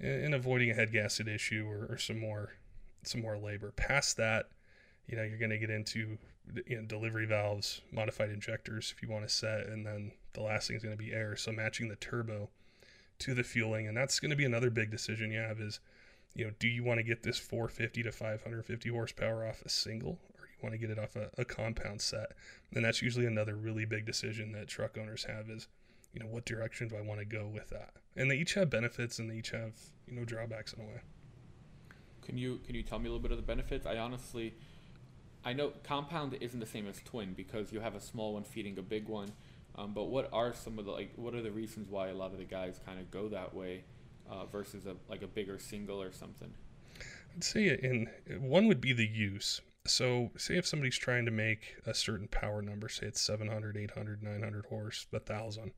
and 0.03 0.35
avoiding 0.35 0.71
a 0.71 0.75
head 0.75 0.93
gasket 0.93 1.29
issue 1.29 1.67
or, 1.69 1.87
or 1.91 1.99
some 1.99 2.19
more 2.19 2.55
some 3.03 3.23
more 3.23 3.39
labor. 3.39 3.73
Past 3.73 4.17
that, 4.17 4.49
you 5.07 5.17
know, 5.17 5.23
you're 5.23 5.39
going 5.39 5.51
to 5.51 5.59
get 5.59 5.71
into 5.71 6.19
you 6.67 6.77
know, 6.77 6.83
delivery 6.83 7.27
valves, 7.27 7.81
modified 7.93 8.31
injectors 8.31 8.93
if 8.95 9.03
you 9.03 9.09
want 9.09 9.27
to 9.27 9.35
set, 9.35 9.67
and 9.67 9.87
then 9.87 10.13
the 10.33 10.43
last 10.43 10.69
thing 10.69 10.77
is 10.77 10.83
going 10.83 10.97
to 10.97 11.03
be 11.03 11.13
air. 11.13 11.37
So 11.37 11.53
matching 11.53 11.89
the 11.89 11.97
turbo 11.97 12.51
to 13.21 13.35
the 13.35 13.43
fueling, 13.43 13.87
and 13.87 13.97
that's 13.97 14.21
going 14.21 14.31
to 14.31 14.37
be 14.37 14.45
another 14.45 14.71
big 14.71 14.91
decision 14.91 15.31
you 15.31 15.41
have 15.41 15.61
is, 15.61 15.81
you 16.35 16.45
know, 16.45 16.53
do 16.59 16.69
you 16.69 16.85
want 16.85 16.99
to 16.99 17.05
get 17.05 17.23
this 17.23 17.39
450 17.39 18.05
to 18.05 18.13
550 18.13 18.89
horsepower 18.89 19.47
off 19.47 19.63
a 19.63 19.69
single, 19.69 20.19
or 20.39 20.47
you 20.47 20.63
want 20.63 20.73
to 20.73 20.79
get 20.79 20.91
it 20.91 20.99
off 20.99 21.17
a, 21.17 21.31
a 21.39 21.45
compound 21.45 22.01
set? 22.01 22.33
And 22.73 22.85
that's 22.85 23.03
usually 23.03 23.27
another 23.27 23.57
really 23.57 23.85
big 23.85 24.07
decision 24.07 24.53
that 24.53 24.69
truck 24.69 24.97
owners 24.97 25.25
have 25.25 25.51
is, 25.51 25.69
you 26.13 26.21
know, 26.21 26.27
what 26.27 26.45
direction 26.45 26.89
do 26.89 26.97
I 26.97 27.03
want 27.03 27.21
to 27.21 27.27
go 27.27 27.47
with 27.47 27.69
that? 27.71 27.91
And 28.17 28.31
they 28.31 28.37
each 28.37 28.55
have 28.55 28.71
benefits 28.71 29.19
and 29.19 29.31
they 29.31 29.37
each 29.37 29.51
have, 29.51 29.73
you 30.07 30.15
know, 30.15 30.25
drawbacks 30.25 30.73
in 30.73 30.83
a 30.83 30.87
way. 30.87 31.01
Can 32.31 32.39
you 32.39 32.61
can 32.65 32.75
you 32.75 32.83
tell 32.83 32.99
me 32.99 33.09
a 33.09 33.13
little 33.13 33.23
bit 33.23 33.33
of 33.33 33.37
the 33.37 33.43
benefits? 33.43 33.87
I 33.87 33.99
honestly, 33.99 34.55
I 35.45 35.53
know 35.53 35.73
compound 35.85 36.37
isn't 36.41 36.61
the 36.61 36.67
same 36.67 36.87
as 36.89 37.01
twin 37.05 37.35
because 37.35 37.73
you 37.73 37.81
have 37.81 37.95
a 37.95 38.01
small 38.01 38.35
one 38.35 38.45
feeding 38.45 38.79
a 38.79 38.83
big 38.83 39.09
one 39.09 39.33
um, 39.77 39.93
but 39.95 40.05
what 40.05 40.29
are 40.33 40.53
some 40.55 40.79
of 40.79 40.85
the 40.85 40.91
like? 40.91 41.13
What 41.17 41.35
are 41.35 41.43
the 41.43 41.51
reasons 41.51 41.89
why 41.89 42.09
a 42.09 42.15
lot 42.15 42.33
of 42.33 42.39
the 42.39 42.45
guys 42.45 42.81
kind 42.85 42.99
of 42.99 43.11
go 43.11 43.29
that 43.29 43.55
way 43.55 43.85
uh, 44.29 44.47
versus 44.47 44.87
a 44.87 44.97
like 45.09 45.23
a 45.23 45.27
bigger 45.27 45.59
single 45.59 46.03
or 46.03 46.13
something? 46.13 46.53
I'd 47.35 47.45
say 47.45 47.69
in 47.69 48.09
one 48.41 48.67
would 48.67 48.81
be 48.81 48.93
the 48.93 49.07
use. 49.07 49.61
So, 49.87 50.31
say 50.37 50.57
if 50.57 50.67
somebody's 50.67 50.99
trying 50.99 51.25
to 51.25 51.31
make 51.31 51.77
a 51.87 51.95
certain 51.95 52.29
power 52.29 52.61
number, 52.61 52.89
say 52.89 53.07
it's 53.07 53.21
700, 53.23 53.79
800, 53.79 54.23
900 54.23 54.67
horse, 54.67 55.07
1000, 55.09 55.73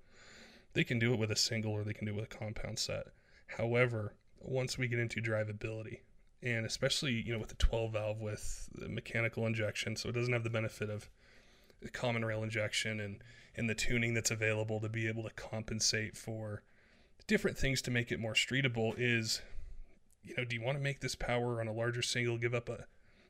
they 0.73 0.83
can 0.83 0.99
do 0.99 1.13
it 1.13 1.21
with 1.21 1.31
a 1.31 1.37
single 1.37 1.73
or 1.73 1.85
they 1.85 1.93
can 1.93 2.07
do 2.07 2.13
it 2.13 2.17
with 2.17 2.25
a 2.25 2.37
compound 2.37 2.81
set. 2.81 3.07
However, 3.47 4.15
once 4.41 4.77
we 4.77 4.89
get 4.89 4.99
into 4.99 5.21
drivability, 5.21 6.01
and 6.43 6.67
especially 6.67 7.13
you 7.13 7.33
know 7.33 7.39
with 7.39 7.49
the 7.49 7.55
12 7.57 7.93
valve 7.93 8.21
with 8.21 8.69
mechanical 8.89 9.47
injection, 9.47 9.97
so 9.97 10.09
it 10.09 10.13
doesn't 10.13 10.33
have 10.33 10.45
the 10.45 10.51
benefit 10.51 10.91
of 10.91 11.09
common 11.93 12.25
rail 12.25 12.43
injection 12.43 13.01
and 13.01 13.23
and 13.57 13.69
the 13.69 13.75
tuning 13.75 14.15
that's 14.15 14.31
available 14.31 14.81
to 14.81 14.89
be 14.89 15.09
able 15.09 15.23
to 15.25 15.31
compensate 15.35 16.17
for 16.17 16.63
different 17.27 17.59
things 17.59 17.83
to 17.83 17.91
make 17.91 18.11
it 18.11 18.21
more 18.21 18.35
streetable 18.35 18.95
is 18.97 19.43
you 20.23 20.35
know 20.37 20.45
do 20.45 20.55
you 20.55 20.63
want 20.63 20.79
to 20.79 20.83
make 20.83 21.01
this 21.01 21.15
power 21.15 21.61
on 21.61 21.67
a 21.67 21.73
larger 21.73 22.03
single 22.03 22.39
give 22.39 22.55
up 22.55 22.69
a, 22.69 22.87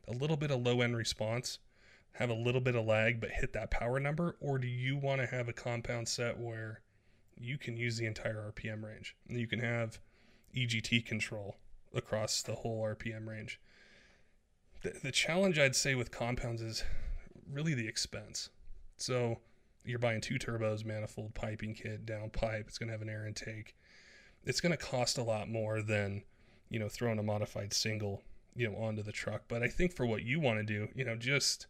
a 0.06 0.12
little 0.12 0.36
bit 0.36 0.50
of 0.50 0.60
low 0.60 0.80
end 0.82 0.96
response 0.96 1.58
have 2.12 2.30
a 2.30 2.34
little 2.34 2.60
bit 2.60 2.74
of 2.74 2.86
lag 2.86 3.20
but 3.20 3.30
hit 3.30 3.52
that 3.54 3.70
power 3.70 3.98
number? 3.98 4.36
Or 4.40 4.58
do 4.58 4.66
you 4.66 4.96
want 4.96 5.20
to 5.20 5.26
have 5.26 5.48
a 5.48 5.52
compound 5.52 6.08
set 6.08 6.38
where 6.38 6.80
you 7.36 7.58
can 7.58 7.76
use 7.76 7.96
the 7.96 8.06
entire 8.06 8.52
rpm 8.52 8.84
range 8.84 9.16
and 9.26 9.40
you 9.40 9.46
can 9.46 9.58
have 9.58 9.98
egt 10.54 11.06
control 11.06 11.56
across 11.94 12.42
the 12.42 12.56
whole 12.56 12.82
rpm 12.82 13.26
range 13.26 13.60
the, 14.82 14.92
the 15.02 15.12
challenge 15.12 15.58
i'd 15.58 15.76
say 15.76 15.94
with 15.94 16.10
compounds 16.10 16.62
is 16.62 16.84
really 17.50 17.74
the 17.74 17.88
expense 17.88 18.50
so 18.96 19.38
you're 19.84 19.98
buying 19.98 20.20
two 20.20 20.38
turbos, 20.38 20.84
manifold 20.84 21.34
piping 21.34 21.74
kit, 21.74 22.06
downpipe. 22.06 22.68
It's 22.68 22.78
going 22.78 22.88
to 22.88 22.92
have 22.92 23.02
an 23.02 23.08
air 23.08 23.26
intake. 23.26 23.76
It's 24.44 24.60
going 24.60 24.72
to 24.72 24.78
cost 24.78 25.18
a 25.18 25.22
lot 25.22 25.48
more 25.48 25.82
than, 25.82 26.22
you 26.68 26.78
know, 26.78 26.88
throwing 26.88 27.18
a 27.18 27.22
modified 27.22 27.72
single, 27.72 28.22
you 28.54 28.68
know, 28.68 28.76
onto 28.76 29.02
the 29.02 29.12
truck. 29.12 29.42
But 29.48 29.62
I 29.62 29.68
think 29.68 29.92
for 29.92 30.06
what 30.06 30.22
you 30.22 30.40
want 30.40 30.58
to 30.58 30.64
do, 30.64 30.88
you 30.94 31.04
know, 31.04 31.16
just 31.16 31.66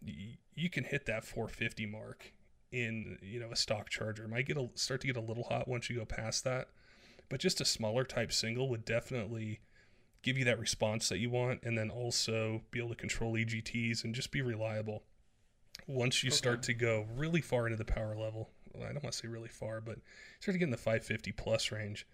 you 0.00 0.70
can 0.70 0.84
hit 0.84 1.06
that 1.06 1.24
450 1.24 1.86
mark 1.86 2.32
in, 2.70 3.18
you 3.22 3.40
know, 3.40 3.50
a 3.50 3.56
stock 3.56 3.88
charger. 3.88 4.24
It 4.24 4.30
might 4.30 4.46
get 4.46 4.56
a, 4.56 4.68
start 4.74 5.00
to 5.02 5.06
get 5.06 5.16
a 5.16 5.20
little 5.20 5.44
hot 5.44 5.66
once 5.66 5.90
you 5.90 5.96
go 5.96 6.04
past 6.04 6.44
that, 6.44 6.68
but 7.28 7.40
just 7.40 7.60
a 7.60 7.64
smaller 7.64 8.04
type 8.04 8.32
single 8.32 8.68
would 8.68 8.84
definitely 8.84 9.60
give 10.22 10.36
you 10.36 10.44
that 10.44 10.58
response 10.58 11.08
that 11.08 11.18
you 11.18 11.30
want, 11.30 11.60
and 11.62 11.76
then 11.78 11.90
also 11.90 12.62
be 12.70 12.78
able 12.78 12.90
to 12.90 12.94
control 12.94 13.34
EGTs 13.34 14.04
and 14.04 14.14
just 14.14 14.30
be 14.30 14.42
reliable 14.42 15.02
once 15.88 16.22
you 16.22 16.28
okay. 16.28 16.36
start 16.36 16.62
to 16.64 16.74
go 16.74 17.06
really 17.16 17.40
far 17.40 17.66
into 17.66 17.76
the 17.76 17.84
power 17.84 18.14
level, 18.14 18.50
well, 18.74 18.84
I 18.84 18.92
don't 18.92 19.02
want 19.02 19.14
to 19.14 19.18
say 19.18 19.28
really 19.28 19.48
far, 19.48 19.80
but 19.80 19.98
start 20.38 20.54
to 20.54 20.58
get 20.58 20.64
in 20.64 20.70
the 20.70 20.76
550 20.76 21.32
plus 21.32 21.72
range, 21.72 22.06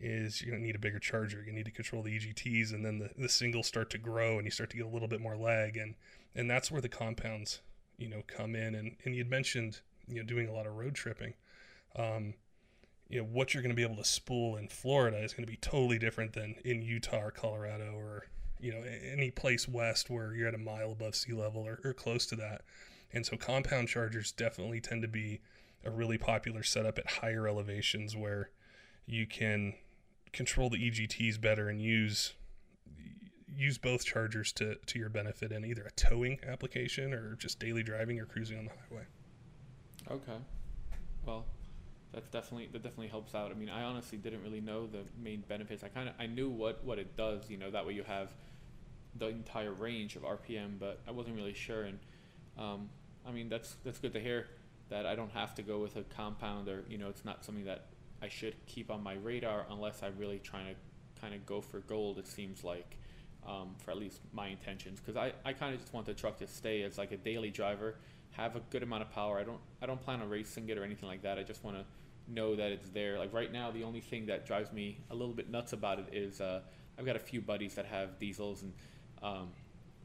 is 0.00 0.42
you're 0.42 0.50
going 0.50 0.62
to 0.62 0.66
need 0.66 0.74
a 0.74 0.80
bigger 0.80 0.98
charger. 0.98 1.42
You 1.46 1.52
need 1.52 1.64
to 1.66 1.70
control 1.70 2.02
the 2.02 2.18
EGTs, 2.18 2.72
and 2.72 2.84
then 2.84 2.98
the, 2.98 3.10
the 3.16 3.28
singles 3.28 3.68
start 3.68 3.90
to 3.90 3.98
grow, 3.98 4.36
and 4.36 4.44
you 4.44 4.50
start 4.50 4.70
to 4.70 4.76
get 4.76 4.84
a 4.84 4.88
little 4.88 5.08
bit 5.08 5.20
more 5.20 5.36
lag, 5.36 5.76
and 5.76 5.94
and 6.34 6.50
that's 6.50 6.70
where 6.70 6.80
the 6.80 6.88
compounds, 6.88 7.60
you 7.98 8.08
know, 8.08 8.22
come 8.26 8.56
in. 8.56 8.74
And 8.74 8.96
and 9.04 9.14
you'd 9.14 9.30
mentioned 9.30 9.80
you 10.08 10.16
know 10.16 10.24
doing 10.24 10.48
a 10.48 10.52
lot 10.52 10.66
of 10.66 10.74
road 10.74 10.94
tripping. 10.96 11.34
Um, 11.94 12.34
you 13.08 13.18
know 13.18 13.24
what 13.24 13.52
you're 13.52 13.62
going 13.62 13.74
to 13.74 13.76
be 13.76 13.82
able 13.82 13.96
to 13.96 14.04
spool 14.04 14.56
in 14.56 14.68
Florida 14.68 15.18
is 15.18 15.34
going 15.34 15.44
to 15.44 15.50
be 15.50 15.58
totally 15.58 15.98
different 15.98 16.32
than 16.32 16.54
in 16.64 16.82
Utah 16.82 17.24
or 17.24 17.30
Colorado 17.30 17.92
or 17.94 18.26
you 18.58 18.72
know 18.72 18.82
any 19.12 19.30
place 19.30 19.68
west 19.68 20.08
where 20.08 20.34
you're 20.34 20.48
at 20.48 20.54
a 20.54 20.58
mile 20.58 20.92
above 20.92 21.14
sea 21.14 21.32
level 21.32 21.62
or, 21.62 21.80
or 21.84 21.92
close 21.92 22.26
to 22.26 22.36
that. 22.36 22.62
And 23.12 23.26
so 23.26 23.36
compound 23.36 23.88
chargers 23.88 24.32
definitely 24.32 24.80
tend 24.80 25.02
to 25.02 25.08
be 25.08 25.40
a 25.84 25.90
really 25.90 26.16
popular 26.16 26.62
setup 26.62 26.98
at 26.98 27.10
higher 27.10 27.46
elevations 27.46 28.16
where 28.16 28.50
you 29.06 29.26
can 29.26 29.74
control 30.32 30.70
the 30.70 30.78
EGTs 30.78 31.40
better 31.40 31.68
and 31.68 31.80
use 31.80 32.34
use 33.54 33.76
both 33.76 34.04
chargers 34.04 34.50
to, 34.52 34.76
to 34.86 34.98
your 34.98 35.10
benefit 35.10 35.52
in 35.52 35.64
either 35.64 35.82
a 35.82 35.90
towing 35.90 36.38
application 36.46 37.12
or 37.12 37.36
just 37.36 37.58
daily 37.58 37.82
driving 37.82 38.18
or 38.18 38.24
cruising 38.24 38.58
on 38.58 38.64
the 38.64 38.70
highway. 38.70 39.06
Okay. 40.10 40.38
Well, 41.26 41.44
that's 42.12 42.28
definitely 42.28 42.68
that 42.72 42.82
definitely 42.82 43.08
helps 43.08 43.34
out. 43.34 43.50
I 43.50 43.54
mean, 43.54 43.70
I 43.70 43.82
honestly 43.82 44.18
didn't 44.18 44.42
really 44.42 44.60
know 44.60 44.86
the 44.86 45.00
main 45.22 45.42
benefits. 45.48 45.82
I 45.82 45.88
kind 45.88 46.08
of 46.08 46.14
I 46.18 46.26
knew 46.26 46.50
what 46.50 46.84
what 46.84 46.98
it 46.98 47.16
does, 47.16 47.50
you 47.50 47.56
know, 47.56 47.70
that 47.70 47.86
way 47.86 47.94
you 47.94 48.02
have 48.02 48.34
the 49.18 49.28
entire 49.28 49.72
range 49.72 50.16
of 50.16 50.22
RPM, 50.22 50.78
but 50.78 51.00
I 51.06 51.10
wasn't 51.10 51.36
really 51.36 51.54
sure 51.54 51.82
and 51.82 51.98
um, 52.58 52.90
I 53.26 53.32
mean, 53.32 53.48
that's 53.48 53.76
that's 53.84 53.98
good 53.98 54.12
to 54.12 54.20
hear 54.20 54.46
that 54.88 55.06
I 55.06 55.14
don't 55.14 55.32
have 55.32 55.54
to 55.54 55.62
go 55.62 55.78
with 55.78 55.96
a 55.96 56.02
compound 56.02 56.68
or 56.68 56.84
you 56.88 56.98
know 56.98 57.08
it's 57.08 57.24
not 57.24 57.44
something 57.44 57.64
that 57.64 57.86
I 58.20 58.28
should 58.28 58.54
keep 58.66 58.90
on 58.90 59.02
my 59.02 59.14
radar 59.14 59.66
unless 59.70 60.02
I'm 60.02 60.16
really 60.18 60.38
trying 60.38 60.66
to 60.66 61.20
kind 61.20 61.34
of 61.34 61.46
go 61.46 61.60
for 61.60 61.80
gold. 61.80 62.18
It 62.18 62.26
seems 62.26 62.62
like, 62.62 62.98
um, 63.46 63.74
for 63.78 63.90
at 63.90 63.96
least 63.96 64.20
my 64.32 64.48
intentions 64.48 65.00
because 65.00 65.16
I, 65.16 65.32
I 65.44 65.52
kind 65.52 65.74
of 65.74 65.80
just 65.80 65.92
want 65.92 66.06
the 66.06 66.14
truck 66.14 66.38
to 66.38 66.46
stay 66.46 66.82
as 66.82 66.98
like 66.98 67.10
a 67.12 67.16
daily 67.16 67.50
driver, 67.50 67.96
have 68.32 68.54
a 68.54 68.60
good 68.70 68.82
amount 68.82 69.02
of 69.02 69.10
power. 69.10 69.38
I 69.38 69.44
don't 69.44 69.60
I 69.80 69.86
don't 69.86 70.00
plan 70.00 70.20
on 70.20 70.28
racing 70.28 70.68
it 70.68 70.76
or 70.76 70.84
anything 70.84 71.08
like 71.08 71.22
that. 71.22 71.38
I 71.38 71.42
just 71.42 71.64
want 71.64 71.78
to 71.78 71.84
know 72.28 72.56
that 72.56 72.72
it's 72.72 72.88
there. 72.90 73.18
Like 73.18 73.32
right 73.32 73.52
now, 73.52 73.70
the 73.70 73.84
only 73.84 74.00
thing 74.00 74.26
that 74.26 74.46
drives 74.46 74.72
me 74.72 74.98
a 75.10 75.14
little 75.14 75.34
bit 75.34 75.50
nuts 75.50 75.72
about 75.72 75.98
it 75.98 76.06
is 76.12 76.40
uh, 76.40 76.60
I've 76.98 77.06
got 77.06 77.16
a 77.16 77.20
few 77.20 77.40
buddies 77.40 77.74
that 77.74 77.86
have 77.86 78.18
diesels, 78.18 78.62
and 78.62 78.72
um, 79.22 79.48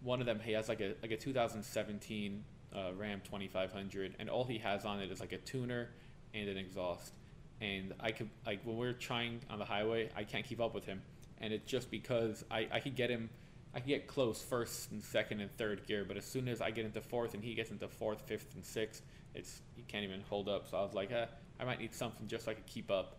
one 0.03 0.19
of 0.19 0.25
them 0.25 0.39
he 0.39 0.51
has 0.53 0.69
like 0.69 0.82
a 0.82 0.93
like 1.01 1.12
a 1.12 1.17
2017 1.17 2.43
uh, 2.75 2.93
Ram 2.97 3.21
2500, 3.23 4.15
and 4.19 4.30
all 4.30 4.43
he 4.43 4.58
has 4.60 4.86
on 4.86 4.99
it 4.99 5.12
is 5.12 5.19
like 5.19 5.32
a 5.32 5.38
tuner 5.38 5.89
and 6.34 6.49
an 6.49 6.58
exhaust. 6.58 7.13
And 7.62 7.93
I 7.99 8.12
could 8.12 8.30
like 8.45 8.62
when 8.63 8.77
we're 8.77 8.93
trying 8.93 9.41
on 9.49 9.60
the 9.60 9.65
highway, 9.65 10.10
I 10.15 10.23
can't 10.23 10.45
keep 10.45 10.62
up 10.62 10.73
with 10.73 10.86
him, 10.86 11.01
and 11.39 11.53
it's 11.53 11.69
just 11.69 11.89
because 11.89 12.43
I 12.51 12.67
I 12.71 12.80
could 12.80 12.95
get 12.95 13.10
him. 13.10 13.30
I 13.73 13.80
can 13.80 13.89
get 13.89 14.08
close 14.08 14.41
first 14.41 14.91
and 14.91 15.03
second 15.03 15.39
and 15.39 15.56
third 15.58 15.86
gear, 15.86 16.03
but 16.08 16.17
as 16.17 16.25
soon 16.25 16.47
as 16.47 16.62
I 16.62 16.71
get 16.71 16.86
into 16.86 17.01
fourth 17.01 17.36
and 17.36 17.43
he 17.43 17.53
gets 17.53 17.69
into 17.69 17.88
fourth, 17.88 18.21
fifth, 18.21 18.56
and 18.56 18.65
sixth, 18.65 19.03
it's 19.36 19.62
you 19.75 19.84
can't 19.88 20.03
even 20.03 20.21
hold 20.21 20.49
up. 20.49 20.67
So 20.67 20.77
I 20.77 20.82
was 20.82 20.93
like, 20.93 21.12
eh, 21.12 21.25
I 21.60 21.65
might 21.65 21.80
need 21.80 21.93
something 21.93 22.28
just 22.28 22.46
so 22.46 22.52
I 22.52 22.54
could 22.54 22.65
keep 22.65 22.91
up. 22.91 23.17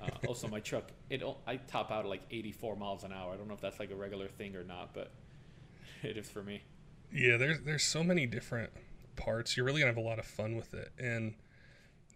Uh, 0.00 0.08
also, 0.28 0.48
my 0.48 0.60
truck, 0.60 0.84
it 1.08 1.22
I 1.46 1.56
top 1.56 1.90
out 1.90 2.04
at 2.04 2.10
like 2.10 2.22
84 2.30 2.76
miles 2.76 3.04
an 3.04 3.12
hour. 3.12 3.32
I 3.32 3.36
don't 3.36 3.48
know 3.48 3.54
if 3.54 3.60
that's 3.60 3.80
like 3.80 3.90
a 3.90 3.96
regular 3.96 4.28
thing 4.28 4.56
or 4.56 4.64
not, 4.64 4.94
but 4.94 5.10
it 6.02 6.16
is 6.16 6.28
for 6.28 6.42
me. 6.42 6.62
Yeah, 7.12 7.36
there's 7.36 7.60
there's 7.62 7.82
so 7.82 8.04
many 8.04 8.26
different 8.26 8.70
parts. 9.16 9.56
You're 9.56 9.66
really 9.66 9.80
gonna 9.80 9.92
have 9.92 9.96
a 9.96 10.06
lot 10.06 10.18
of 10.18 10.26
fun 10.26 10.56
with 10.56 10.74
it, 10.74 10.92
and 10.98 11.34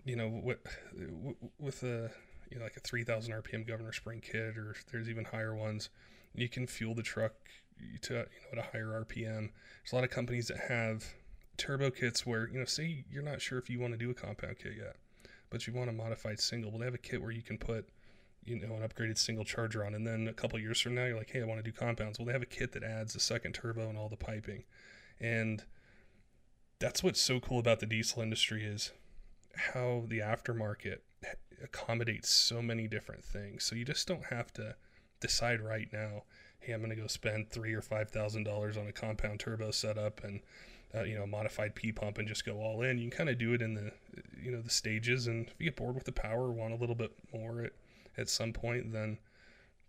you 0.05 0.17
know, 0.17 0.29
with 0.29 0.59
with 1.59 1.83
a 1.83 2.11
you 2.51 2.59
know 2.59 2.65
like 2.65 2.77
a 2.77 2.81
3,000 2.81 3.33
RPM 3.33 3.67
Governor 3.67 3.93
Spring 3.93 4.21
kit, 4.21 4.57
or 4.57 4.77
there's 4.93 5.09
even 5.09 5.25
higher 5.25 5.55
ones. 5.55 5.91
You 6.35 6.49
can 6.49 6.67
fuel 6.67 6.95
the 6.95 7.03
truck 7.03 7.33
to 8.03 8.15
you 8.15 8.19
know 8.19 8.25
at 8.53 8.59
a 8.59 8.71
higher 8.71 9.05
RPM. 9.05 9.51
There's 9.83 9.93
a 9.93 9.95
lot 9.95 10.05
of 10.05 10.11
companies 10.11 10.49
that 10.49 10.59
have 10.69 11.05
turbo 11.57 11.91
kits 11.91 12.27
where 12.27 12.49
you 12.49 12.59
know 12.59 12.65
say 12.65 13.05
you're 13.11 13.23
not 13.23 13.41
sure 13.41 13.59
if 13.59 13.71
you 13.71 13.81
want 13.81 13.93
to 13.93 13.99
do 13.99 14.11
a 14.11 14.15
compound 14.15 14.57
kit 14.61 14.73
yet 14.77 14.97
but 15.55 15.69
you 15.69 15.73
want 15.73 15.89
a 15.89 15.93
modified 15.93 16.41
single. 16.41 16.73
Well, 16.73 16.81
they 16.81 16.85
have 16.87 16.95
a 16.95 16.99
kit 16.99 17.23
where 17.23 17.31
you 17.31 17.41
can 17.41 17.59
put, 17.59 17.89
you 18.45 18.59
know, 18.59 18.75
an 18.75 18.83
upgraded 18.83 19.17
single 19.17 19.45
charger 19.45 19.85
on, 19.85 19.95
and 19.95 20.05
then 20.05 20.27
a 20.27 20.33
couple 20.33 20.59
years 20.59 20.81
from 20.81 20.97
now, 20.97 21.05
you're 21.05 21.17
like, 21.17 21.31
hey, 21.31 21.43
I 21.43 21.45
want 21.45 21.65
to 21.65 21.71
do 21.71 21.71
compounds. 21.71 22.19
Well, 22.19 22.27
they 22.27 22.33
have 22.33 22.43
a 22.43 22.47
kit 22.47 22.73
that 22.73 22.83
adds 22.83 23.15
a 23.15 23.21
second 23.21 23.53
turbo 23.53 23.89
and 23.89 23.97
all 23.97 24.09
the 24.09 24.17
piping, 24.17 24.65
and 25.21 25.63
that's 26.81 27.05
what's 27.05 27.21
so 27.21 27.39
cool 27.39 27.61
about 27.61 27.79
the 27.79 27.87
diesel 27.87 28.21
industry 28.21 28.65
is 28.65 28.91
how 29.55 30.07
the 30.09 30.19
aftermarket 30.19 30.99
accommodates 31.63 32.31
so 32.31 32.61
many 32.61 32.89
different 32.89 33.25
things. 33.25 33.63
So 33.63 33.77
you 33.77 33.85
just 33.85 34.09
don't 34.09 34.25
have 34.25 34.53
to 34.55 34.75
decide 35.21 35.61
right 35.61 35.87
now, 35.93 36.25
hey, 36.59 36.73
I'm 36.73 36.81
going 36.81 36.91
to 36.91 37.01
go 37.01 37.07
spend 37.07 37.51
three 37.51 37.75
or 37.75 37.81
five 37.81 38.11
thousand 38.11 38.43
dollars 38.43 38.77
on 38.77 38.89
a 38.89 38.93
compound 38.93 39.39
turbo 39.39 39.71
setup 39.71 40.25
and 40.25 40.41
uh, 40.97 41.03
you 41.03 41.17
know, 41.17 41.27
modified 41.27 41.75
P 41.75 41.93
pump 41.93 42.19
and 42.19 42.29
just 42.29 42.45
go 42.45 42.61
all 42.61 42.83
in. 42.83 42.99
You 42.99 43.11
can 43.11 43.19
kind 43.19 43.31
of 43.31 43.39
do 43.39 43.53
it 43.53 43.63
in 43.63 43.75
the, 43.75 43.93
you 44.41 44.51
know, 44.51 44.61
the 44.61 44.71
stages. 44.71 45.27
And 45.27 45.47
if 45.49 45.55
you 45.59 45.65
get 45.65 45.77
bored 45.77 45.95
with 45.95 46.05
the 46.05 46.13
power, 46.13 46.51
want 46.51 46.73
a 46.73 46.77
little 46.77 46.95
bit 46.95 47.13
more 47.33 47.63
at, 47.63 47.73
at 48.17 48.29
some 48.29 48.53
point, 48.53 48.93
then 48.93 49.19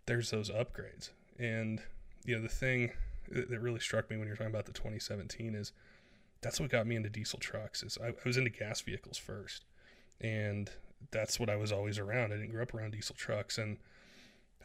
there's 0.06 0.30
those 0.30 0.50
upgrades. 0.50 1.10
And, 1.38 1.80
you 2.24 2.36
know, 2.36 2.42
the 2.42 2.48
thing 2.48 2.92
that 3.30 3.60
really 3.60 3.80
struck 3.80 4.10
me 4.10 4.16
when 4.16 4.26
you're 4.26 4.36
talking 4.36 4.52
about 4.52 4.66
the 4.66 4.72
2017 4.72 5.54
is 5.54 5.72
that's 6.40 6.60
what 6.60 6.70
got 6.70 6.86
me 6.86 6.96
into 6.96 7.08
diesel 7.08 7.38
trucks 7.38 7.82
is 7.82 7.98
I, 8.02 8.08
I 8.08 8.14
was 8.24 8.36
into 8.36 8.50
gas 8.50 8.80
vehicles 8.80 9.18
first. 9.18 9.64
And 10.20 10.70
that's 11.10 11.38
what 11.38 11.50
I 11.50 11.56
was 11.56 11.72
always 11.72 11.98
around. 11.98 12.32
I 12.32 12.36
didn't 12.36 12.52
grow 12.52 12.62
up 12.62 12.74
around 12.74 12.92
diesel 12.92 13.14
trucks. 13.14 13.58
And 13.58 13.78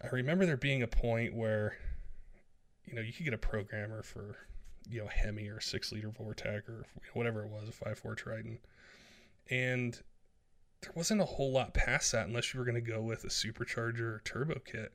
I 0.01 0.08
remember 0.08 0.45
there 0.45 0.58
being 0.58 0.82
a 0.82 0.88
point 0.88 1.36
where, 1.36 1.77
you 2.86 2.95
know, 2.95 3.01
you 3.01 3.13
could 3.13 3.25
get 3.25 3.34
a 3.34 3.38
programmer 3.38 4.01
for 4.01 4.38
you 4.89 5.02
know 5.02 5.08
Hemi 5.08 5.48
or 5.48 5.60
six 5.60 5.91
liter 5.91 6.10
Vortec 6.10 6.67
or 6.67 6.86
whatever 7.13 7.44
it 7.44 7.50
was, 7.50 7.70
a 7.70 7.72
five 7.72 8.00
four 8.00 8.15
Triton, 8.15 8.60
and 9.50 10.02
there 10.82 10.91
wasn't 10.96 11.22
a 11.22 11.26
whole 11.26 11.52
lot 11.52 11.74
past 11.74 12.12
that 12.12 12.28
unless 12.28 12.54
you 12.54 12.60
were 12.60 12.65
going 12.65 12.76
to 12.76 12.82
go 12.82 13.02
with 13.02 13.24
a 13.24 13.28
supercharger 13.28 14.00
or 14.00 14.22
turbo 14.26 14.60
kit. 14.65 14.94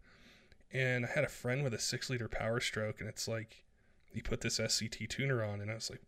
And 0.73 1.07
I 1.07 1.09
had 1.09 1.25
a 1.25 1.29
friend 1.29 1.63
with 1.63 1.75
a 1.75 1.79
six 1.79 2.11
liter 2.11 2.29
Power 2.29 2.61
Stroke, 2.61 3.01
and 3.01 3.09
it's 3.09 3.29
like 3.29 3.65
he 4.13 4.21
put 4.21 4.41
this 4.41 4.59
SCT 4.59 5.09
tuner 5.09 5.45
on, 5.45 5.61
and 5.61 5.71
I 5.71 5.75
was 5.75 5.91
like, 5.91 6.01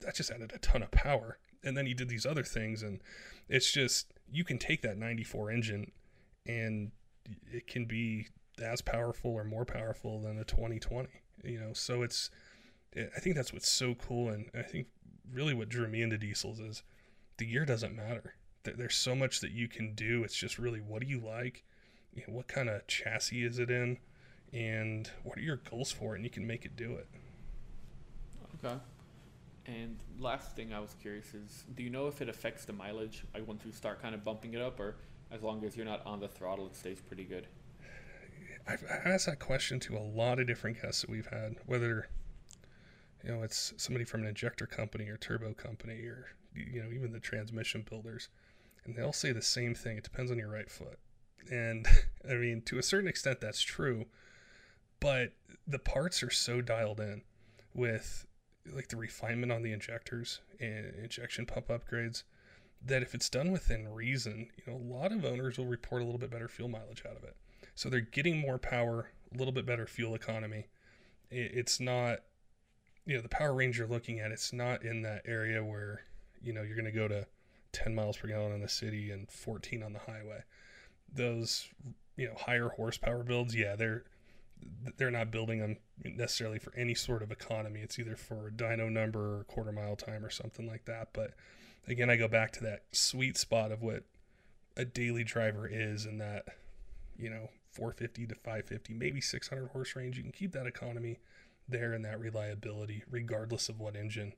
that 0.00 0.14
just 0.14 0.30
added 0.30 0.52
a 0.54 0.58
ton 0.58 0.82
of 0.82 0.90
power. 0.90 1.38
And 1.62 1.76
then 1.76 1.86
he 1.86 1.94
did 1.94 2.08
these 2.08 2.26
other 2.26 2.44
things, 2.44 2.82
and 2.82 3.00
it's 3.48 3.72
just 3.72 4.12
you 4.30 4.44
can 4.44 4.58
take 4.58 4.82
that 4.82 4.98
94 4.98 5.50
engine, 5.50 5.90
and 6.46 6.92
it 7.50 7.66
can 7.66 7.86
be 7.86 8.28
as 8.62 8.82
powerful 8.82 9.32
or 9.32 9.44
more 9.44 9.64
powerful 9.64 10.20
than 10.20 10.38
a 10.38 10.44
2020. 10.44 11.08
You 11.42 11.58
know, 11.58 11.72
so 11.72 12.02
it's 12.02 12.30
I 12.96 13.20
think 13.20 13.36
that's 13.36 13.52
what's 13.52 13.68
so 13.68 13.94
cool, 13.94 14.28
and 14.28 14.50
I 14.54 14.62
think 14.62 14.86
really 15.32 15.54
what 15.54 15.68
drew 15.68 15.88
me 15.88 16.02
into 16.02 16.18
diesels 16.18 16.60
is 16.60 16.82
the 17.38 17.46
gear 17.46 17.64
doesn't 17.64 17.96
matter. 17.96 18.36
There's 18.62 18.94
so 18.94 19.14
much 19.14 19.40
that 19.40 19.50
you 19.50 19.68
can 19.68 19.94
do. 19.94 20.22
It's 20.24 20.36
just 20.36 20.58
really 20.58 20.80
what 20.80 21.02
do 21.02 21.08
you 21.08 21.20
like, 21.20 21.64
you 22.14 22.22
know, 22.26 22.34
what 22.34 22.46
kind 22.46 22.68
of 22.68 22.86
chassis 22.86 23.44
is 23.44 23.58
it 23.58 23.70
in, 23.70 23.98
and 24.52 25.10
what 25.24 25.36
are 25.38 25.42
your 25.42 25.56
goals 25.56 25.90
for 25.90 26.14
it, 26.14 26.16
and 26.16 26.24
you 26.24 26.30
can 26.30 26.46
make 26.46 26.64
it 26.64 26.76
do 26.76 26.92
it. 26.92 27.08
Okay. 28.64 28.76
And 29.66 29.96
last 30.18 30.54
thing 30.54 30.72
I 30.72 30.80
was 30.80 30.94
curious 31.00 31.34
is, 31.34 31.64
do 31.74 31.82
you 31.82 31.90
know 31.90 32.06
if 32.06 32.20
it 32.20 32.28
affects 32.28 32.64
the 32.64 32.72
mileage? 32.72 33.24
Like 33.34 33.48
once 33.48 33.62
you 33.64 33.72
start 33.72 34.00
kind 34.00 34.14
of 34.14 34.22
bumping 34.22 34.54
it 34.54 34.60
up, 34.60 34.78
or 34.78 34.96
as 35.30 35.42
long 35.42 35.64
as 35.64 35.76
you're 35.76 35.86
not 35.86 36.04
on 36.06 36.20
the 36.20 36.28
throttle, 36.28 36.66
it 36.66 36.76
stays 36.76 37.00
pretty 37.00 37.24
good. 37.24 37.46
I've 38.66 38.84
asked 39.04 39.26
that 39.26 39.40
question 39.40 39.80
to 39.80 39.96
a 39.96 40.00
lot 40.00 40.38
of 40.38 40.46
different 40.46 40.80
guests 40.80 41.00
that 41.00 41.10
we've 41.10 41.26
had, 41.26 41.56
whether 41.66 42.08
you 43.24 43.32
know 43.32 43.42
it's 43.42 43.72
somebody 43.76 44.04
from 44.04 44.22
an 44.22 44.28
injector 44.28 44.66
company 44.66 45.08
or 45.08 45.16
turbo 45.16 45.54
company 45.54 45.94
or 46.04 46.26
you 46.54 46.82
know 46.82 46.90
even 46.92 47.12
the 47.12 47.20
transmission 47.20 47.84
builders 47.88 48.28
and 48.84 48.94
they 48.94 49.02
all 49.02 49.12
say 49.12 49.32
the 49.32 49.42
same 49.42 49.74
thing. 49.74 49.96
It 49.96 50.04
depends 50.04 50.30
on 50.30 50.38
your 50.38 50.50
right 50.50 50.70
foot. 50.70 50.98
And 51.50 51.86
i 52.28 52.34
mean 52.34 52.62
to 52.62 52.78
a 52.78 52.82
certain 52.82 53.08
extent 53.08 53.40
that's 53.40 53.60
true 53.60 54.06
but 55.00 55.32
the 55.66 55.78
parts 55.78 56.22
are 56.22 56.30
so 56.30 56.62
dialed 56.62 57.00
in 57.00 57.22
with 57.74 58.26
like 58.72 58.88
the 58.88 58.96
refinement 58.96 59.52
on 59.52 59.62
the 59.62 59.72
injectors 59.72 60.40
and 60.58 60.94
injection 60.94 61.44
pump 61.44 61.68
upgrades 61.68 62.22
that 62.82 63.02
if 63.02 63.14
it's 63.14 63.28
done 63.28 63.52
within 63.52 63.92
reason 63.92 64.48
you 64.56 64.72
know 64.72 64.78
a 64.78 64.86
lot 64.94 65.12
of 65.12 65.24
owners 65.24 65.58
will 65.58 65.66
report 65.66 66.00
a 66.00 66.04
little 66.04 66.18
bit 66.18 66.30
better 66.30 66.48
fuel 66.48 66.68
mileage 66.68 67.02
out 67.08 67.16
of 67.16 67.24
it. 67.24 67.36
So 67.74 67.90
they're 67.90 68.00
getting 68.00 68.38
more 68.38 68.58
power 68.58 69.10
a 69.34 69.36
little 69.36 69.52
bit 69.52 69.66
better 69.66 69.86
fuel 69.86 70.14
economy. 70.14 70.68
It's 71.30 71.80
not 71.80 72.20
you 73.06 73.14
know 73.16 73.22
the 73.22 73.28
power 73.28 73.54
range 73.54 73.78
you're 73.78 73.86
looking 73.86 74.20
at 74.20 74.30
it's 74.30 74.52
not 74.52 74.82
in 74.82 75.02
that 75.02 75.22
area 75.26 75.62
where 75.62 76.02
you 76.42 76.52
know 76.52 76.62
you're 76.62 76.76
going 76.76 76.84
to 76.84 76.90
go 76.92 77.08
to 77.08 77.26
10 77.72 77.94
miles 77.94 78.16
per 78.16 78.28
gallon 78.28 78.52
in 78.52 78.60
the 78.60 78.68
city 78.68 79.10
and 79.10 79.30
14 79.30 79.82
on 79.82 79.92
the 79.92 79.98
highway. 79.98 80.42
Those 81.12 81.68
you 82.16 82.26
know 82.26 82.34
higher 82.34 82.68
horsepower 82.68 83.24
builds 83.24 83.54
yeah 83.54 83.74
they're 83.74 84.04
they're 84.96 85.10
not 85.10 85.30
building 85.30 85.58
them 85.58 85.76
necessarily 86.04 86.58
for 86.58 86.72
any 86.76 86.94
sort 86.94 87.22
of 87.22 87.30
economy. 87.30 87.80
It's 87.80 87.98
either 87.98 88.16
for 88.16 88.48
a 88.48 88.50
dyno 88.50 88.90
number 88.90 89.40
or 89.40 89.44
quarter 89.44 89.72
mile 89.72 89.96
time 89.96 90.24
or 90.24 90.30
something 90.30 90.66
like 90.66 90.84
that. 90.86 91.08
But 91.12 91.32
again 91.86 92.08
i 92.08 92.16
go 92.16 92.28
back 92.28 92.50
to 92.52 92.62
that 92.62 92.84
sweet 92.92 93.36
spot 93.36 93.70
of 93.70 93.82
what 93.82 94.04
a 94.76 94.86
daily 94.86 95.22
driver 95.22 95.68
is 95.70 96.06
and 96.06 96.18
that 96.20 96.46
you 97.18 97.28
know 97.28 97.50
450 97.72 98.28
to 98.28 98.34
550 98.36 98.94
maybe 98.94 99.20
600 99.20 99.68
horse 99.68 99.96
range. 99.96 100.16
You 100.16 100.22
can 100.22 100.32
keep 100.32 100.52
that 100.52 100.66
economy 100.66 101.18
there 101.68 101.92
and 101.92 102.04
that 102.04 102.20
reliability, 102.20 103.02
regardless 103.10 103.68
of 103.68 103.80
what 103.80 103.96
engine 103.96 104.34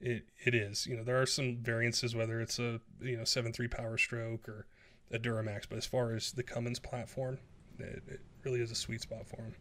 it, 0.00 0.24
it 0.44 0.54
is. 0.54 0.86
You 0.86 0.96
know, 0.96 1.04
there 1.04 1.20
are 1.20 1.26
some 1.26 1.58
variances, 1.58 2.14
whether 2.14 2.40
it's 2.40 2.58
a 2.58 2.80
you 3.00 3.16
know 3.16 3.24
seven 3.24 3.52
three 3.52 3.68
Power 3.68 3.96
Stroke 3.96 4.48
or 4.48 4.66
a 5.12 5.18
Duramax, 5.18 5.64
but 5.68 5.78
as 5.78 5.86
far 5.86 6.14
as 6.14 6.32
the 6.32 6.42
Cummins 6.42 6.78
platform, 6.78 7.38
it, 7.78 8.02
it 8.08 8.20
really 8.44 8.60
is 8.60 8.70
a 8.70 8.74
sweet 8.74 9.00
spot 9.00 9.26
for 9.26 9.36
them. 9.36 9.54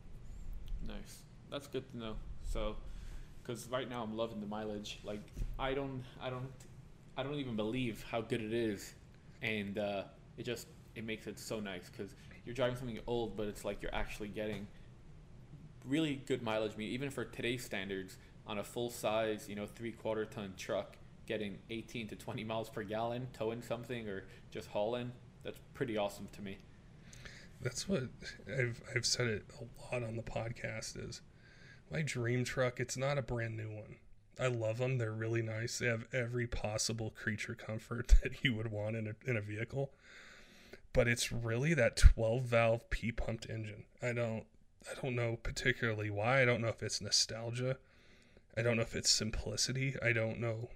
Nice, 0.87 1.23
that's 1.49 1.67
good 1.67 1.89
to 1.91 1.97
know. 1.97 2.15
So, 2.43 2.75
because 3.41 3.67
right 3.69 3.89
now 3.89 4.03
I'm 4.03 4.17
loving 4.17 4.39
the 4.39 4.47
mileage. 4.47 4.99
Like 5.03 5.21
I 5.59 5.73
don't, 5.73 6.03
I 6.21 6.29
don't, 6.29 6.49
I 7.17 7.23
don't 7.23 7.35
even 7.35 7.55
believe 7.55 8.03
how 8.09 8.21
good 8.21 8.41
it 8.41 8.53
is, 8.53 8.93
and 9.41 9.77
uh, 9.77 10.03
it 10.37 10.43
just 10.43 10.67
it 10.95 11.05
makes 11.05 11.27
it 11.27 11.39
so 11.39 11.59
nice 11.59 11.89
because 11.89 12.15
you're 12.45 12.55
driving 12.55 12.75
something 12.75 12.99
old, 13.07 13.37
but 13.37 13.47
it's 13.47 13.63
like 13.63 13.81
you're 13.81 13.93
actually 13.93 14.29
getting 14.29 14.65
really 15.85 16.21
good 16.25 16.41
mileage. 16.41 16.77
Mean, 16.77 16.91
even 16.91 17.09
for 17.09 17.25
today's 17.25 17.63
standards, 17.63 18.17
on 18.47 18.57
a 18.57 18.63
full 18.63 18.89
size, 18.89 19.47
you 19.47 19.55
know, 19.55 19.65
three 19.65 19.91
quarter 19.91 20.25
ton 20.25 20.53
truck, 20.57 20.97
getting 21.27 21.57
18 21.69 22.07
to 22.09 22.15
20 22.15 22.43
miles 22.43 22.69
per 22.69 22.83
gallon, 22.83 23.27
towing 23.33 23.61
something 23.61 24.07
or 24.07 24.25
just 24.51 24.67
hauling, 24.67 25.11
that's 25.43 25.59
pretty 25.73 25.97
awesome 25.97 26.27
to 26.33 26.41
me. 26.41 26.57
That's 27.61 27.87
what 27.87 28.03
I've 28.47 28.81
I've 28.95 29.05
said 29.05 29.27
it 29.27 29.45
a 29.59 29.93
lot 29.93 30.03
on 30.03 30.15
the 30.15 30.23
podcast 30.23 30.97
is 31.07 31.21
my 31.91 32.01
dream 32.01 32.43
truck. 32.43 32.79
It's 32.79 32.97
not 32.97 33.17
a 33.17 33.21
brand 33.21 33.55
new 33.55 33.69
one. 33.69 33.97
I 34.39 34.47
love 34.47 34.79
them. 34.79 34.97
They're 34.97 35.11
really 35.11 35.43
nice. 35.43 35.77
They 35.77 35.85
have 35.85 36.07
every 36.11 36.47
possible 36.47 37.11
creature 37.11 37.53
comfort 37.53 38.15
that 38.23 38.43
you 38.43 38.55
would 38.55 38.71
want 38.71 38.95
in 38.95 39.07
a 39.07 39.29
in 39.29 39.37
a 39.37 39.41
vehicle. 39.41 39.91
But 40.93 41.07
it's 41.07 41.31
really 41.31 41.73
that 41.75 41.95
12 41.95 42.43
valve 42.43 42.89
P 42.89 43.11
pumped 43.11 43.49
engine. 43.49 43.85
I 44.01 44.11
don't 44.13 44.45
I 44.89 45.01
don't 45.01 45.15
know 45.15 45.37
particularly 45.41 46.09
why. 46.09 46.41
I 46.41 46.45
don't 46.45 46.61
know 46.61 46.69
if 46.69 46.81
it's 46.81 47.01
nostalgia. 47.01 47.77
I 48.57 48.61
don't 48.61 48.75
know 48.75 48.83
if 48.83 48.95
it's 48.95 49.09
simplicity. 49.09 49.95
I 50.01 50.11
don't 50.11 50.39
know 50.39 50.69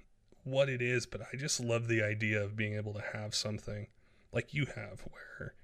what 0.44 0.70
it 0.70 0.82
is, 0.82 1.06
but 1.06 1.22
I 1.22 1.38
just 1.38 1.60
love 1.60 1.88
the 1.88 2.04
idea 2.04 2.42
of 2.42 2.56
being 2.56 2.76
able 2.76 2.94
to 2.94 3.04
have 3.14 3.34
something 3.36 3.88
like 4.32 4.54
you 4.54 4.66
have 4.76 5.02
where 5.10 5.56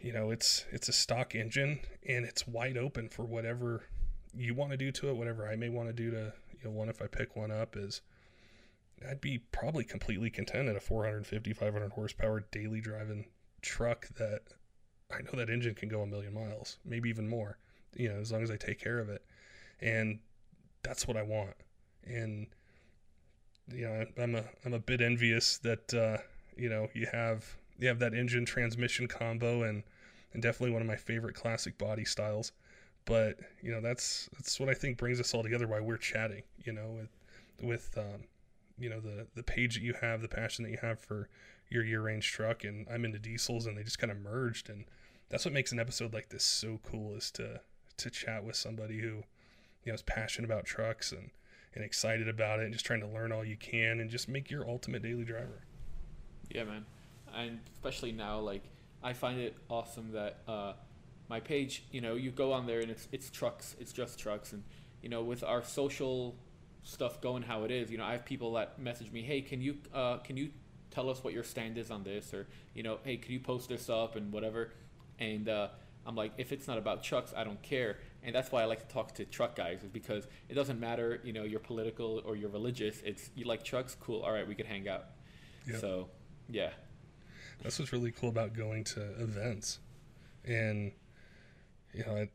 you 0.00 0.12
know 0.12 0.30
it's 0.30 0.64
it's 0.70 0.88
a 0.88 0.92
stock 0.92 1.34
engine 1.34 1.80
and 2.08 2.24
it's 2.24 2.46
wide 2.46 2.76
open 2.76 3.08
for 3.08 3.24
whatever 3.24 3.84
you 4.34 4.54
want 4.54 4.70
to 4.70 4.76
do 4.76 4.90
to 4.90 5.08
it 5.08 5.16
whatever 5.16 5.46
i 5.46 5.56
may 5.56 5.68
want 5.68 5.88
to 5.88 5.92
do 5.92 6.10
to 6.10 6.32
you 6.52 6.64
know 6.64 6.70
one 6.70 6.88
if 6.88 7.00
i 7.00 7.06
pick 7.06 7.36
one 7.36 7.50
up 7.50 7.76
is 7.76 8.00
i'd 9.08 9.20
be 9.20 9.38
probably 9.38 9.84
completely 9.84 10.30
content 10.30 10.68
at 10.68 10.76
a 10.76 10.80
450 10.80 11.52
500 11.52 11.92
horsepower 11.92 12.46
daily 12.50 12.80
driving 12.80 13.26
truck 13.62 14.08
that 14.18 14.42
i 15.12 15.20
know 15.22 15.32
that 15.34 15.50
engine 15.50 15.74
can 15.74 15.88
go 15.88 16.02
a 16.02 16.06
million 16.06 16.34
miles 16.34 16.78
maybe 16.84 17.08
even 17.08 17.28
more 17.28 17.58
you 17.94 18.08
know 18.08 18.16
as 18.16 18.32
long 18.32 18.42
as 18.42 18.50
i 18.50 18.56
take 18.56 18.80
care 18.80 18.98
of 18.98 19.08
it 19.08 19.22
and 19.80 20.18
that's 20.82 21.06
what 21.06 21.16
i 21.16 21.22
want 21.22 21.54
and 22.04 22.46
you 23.72 23.84
know 23.84 24.04
i'm 24.22 24.34
a 24.34 24.44
i'm 24.64 24.74
a 24.74 24.78
bit 24.78 25.00
envious 25.00 25.58
that 25.58 25.92
uh 25.94 26.18
you 26.56 26.68
know 26.68 26.88
you 26.94 27.06
have 27.12 27.56
you 27.78 27.88
have 27.88 27.98
that 27.98 28.14
engine 28.14 28.44
transmission 28.44 29.06
combo 29.06 29.62
and 29.62 29.82
and 30.32 30.42
definitely 30.42 30.72
one 30.72 30.82
of 30.82 30.88
my 30.88 30.96
favorite 30.96 31.34
classic 31.34 31.78
body 31.78 32.04
styles. 32.04 32.52
But 33.04 33.38
you 33.62 33.70
know 33.72 33.80
that's 33.80 34.28
that's 34.34 34.58
what 34.58 34.68
I 34.68 34.74
think 34.74 34.98
brings 34.98 35.20
us 35.20 35.32
all 35.32 35.42
together. 35.42 35.66
Why 35.66 35.80
we're 35.80 35.96
chatting, 35.96 36.42
you 36.64 36.72
know, 36.72 36.98
with 36.98 37.10
with 37.62 37.98
um, 37.98 38.24
you 38.78 38.90
know 38.90 39.00
the 39.00 39.26
the 39.34 39.42
page 39.42 39.74
that 39.74 39.82
you 39.82 39.94
have, 40.00 40.22
the 40.22 40.28
passion 40.28 40.64
that 40.64 40.70
you 40.70 40.78
have 40.82 40.98
for 40.98 41.28
your 41.70 41.84
year 41.84 42.02
range 42.02 42.30
truck, 42.30 42.64
and 42.64 42.86
I'm 42.92 43.04
into 43.04 43.18
diesels, 43.18 43.66
and 43.66 43.78
they 43.78 43.82
just 43.82 43.98
kind 43.98 44.10
of 44.10 44.18
merged, 44.18 44.68
and 44.68 44.84
that's 45.28 45.44
what 45.44 45.54
makes 45.54 45.72
an 45.72 45.80
episode 45.80 46.12
like 46.12 46.28
this 46.28 46.44
so 46.44 46.80
cool 46.82 47.14
is 47.14 47.30
to 47.32 47.60
to 47.96 48.10
chat 48.10 48.44
with 48.44 48.56
somebody 48.56 49.00
who 49.00 49.24
you 49.84 49.86
know 49.86 49.94
is 49.94 50.02
passionate 50.02 50.46
about 50.46 50.64
trucks 50.64 51.12
and 51.12 51.30
and 51.76 51.84
excited 51.84 52.26
about 52.26 52.58
it, 52.58 52.64
and 52.64 52.72
just 52.72 52.86
trying 52.86 53.00
to 53.00 53.06
learn 53.06 53.30
all 53.30 53.44
you 53.44 53.56
can, 53.56 54.00
and 54.00 54.08
just 54.08 54.28
make 54.28 54.50
your 54.50 54.66
ultimate 54.66 55.02
daily 55.02 55.24
driver. 55.24 55.62
Yeah, 56.50 56.64
man. 56.64 56.86
And 57.34 57.60
especially 57.74 58.12
now, 58.12 58.38
like 58.40 58.62
I 59.02 59.12
find 59.12 59.38
it 59.38 59.54
awesome 59.68 60.12
that 60.12 60.38
uh, 60.48 60.72
my 61.28 61.38
page, 61.38 61.84
you 61.90 62.00
know, 62.00 62.14
you 62.14 62.30
go 62.30 62.52
on 62.52 62.66
there 62.66 62.80
and 62.80 62.90
it's 62.90 63.08
it's 63.12 63.30
trucks, 63.30 63.76
it's 63.78 63.92
just 63.92 64.18
trucks, 64.18 64.52
and 64.52 64.62
you 65.02 65.08
know, 65.10 65.22
with 65.22 65.44
our 65.44 65.62
social 65.62 66.34
stuff 66.82 67.20
going 67.20 67.42
how 67.42 67.64
it 67.64 67.70
is, 67.70 67.90
you 67.90 67.98
know, 67.98 68.04
I 68.04 68.12
have 68.12 68.24
people 68.24 68.54
that 68.54 68.78
message 68.78 69.12
me, 69.12 69.22
hey, 69.22 69.42
can 69.42 69.60
you 69.60 69.76
uh, 69.94 70.16
can 70.18 70.36
you 70.36 70.50
tell 70.90 71.10
us 71.10 71.22
what 71.22 71.34
your 71.34 71.44
stand 71.44 71.76
is 71.76 71.90
on 71.90 72.04
this, 72.04 72.32
or 72.32 72.46
you 72.74 72.82
know, 72.82 72.98
hey, 73.04 73.18
can 73.18 73.32
you 73.32 73.40
post 73.40 73.68
this 73.68 73.90
up? 73.90 74.16
and 74.16 74.32
whatever, 74.32 74.72
and 75.18 75.48
uh, 75.48 75.68
I'm 76.06 76.14
like, 76.14 76.32
if 76.38 76.52
it's 76.52 76.68
not 76.68 76.78
about 76.78 77.02
trucks, 77.02 77.32
I 77.36 77.44
don't 77.44 77.60
care. 77.62 77.98
And 78.22 78.34
that's 78.34 78.50
why 78.50 78.62
I 78.62 78.64
like 78.64 78.86
to 78.86 78.92
talk 78.92 79.14
to 79.14 79.24
truck 79.24 79.56
guys, 79.56 79.82
is 79.82 79.90
because 79.90 80.26
it 80.48 80.54
doesn't 80.54 80.80
matter, 80.80 81.20
you 81.24 81.32
know, 81.32 81.44
you're 81.44 81.60
political 81.60 82.22
or 82.24 82.36
you're 82.36 82.50
religious. 82.50 83.00
It's 83.04 83.30
you 83.34 83.44
like 83.44 83.64
trucks, 83.64 83.96
cool. 84.00 84.22
All 84.22 84.32
right, 84.32 84.46
we 84.46 84.54
could 84.54 84.66
hang 84.66 84.88
out. 84.88 85.06
Yep. 85.66 85.80
So, 85.80 86.08
yeah, 86.48 86.70
that's 87.62 87.78
what's 87.78 87.92
really 87.92 88.12
cool 88.12 88.28
about 88.28 88.54
going 88.54 88.84
to 88.84 89.00
events. 89.20 89.80
And 90.44 90.92
you 91.92 92.04
know, 92.04 92.26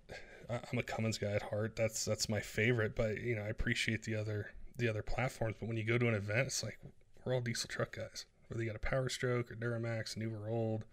I, 0.50 0.60
I'm 0.72 0.80
a 0.80 0.84
Cummins 0.84 1.18
guy 1.18 1.32
at 1.32 1.42
heart. 1.42 1.76
That's 1.76 2.06
that's 2.06 2.28
my 2.28 2.40
favorite. 2.40 2.96
But 2.96 3.22
you 3.22 3.36
know, 3.36 3.44
I 3.44 3.48
appreciate 3.48 4.04
the 4.04 4.16
other 4.16 4.52
the 4.78 4.90
other 4.90 5.04
platforms. 5.04 5.56
But 5.60 5.68
when 5.68 5.78
you 5.78 5.84
go 5.84 5.98
to 5.98 6.08
an 6.08 6.16
event, 6.16 6.48
it's 6.48 6.64
like 6.64 6.80
we're 7.24 7.34
all 7.34 7.42
diesel 7.42 7.70
truck 7.70 7.96
guys. 7.96 8.26
Whether 8.48 8.64
you 8.64 8.70
got 8.70 8.76
a 8.76 8.80
Power 8.80 9.08
Stroke 9.08 9.52
or 9.52 9.56
Duramax, 9.56 10.18
new 10.18 10.34
or 10.34 10.50
old, 10.50 10.84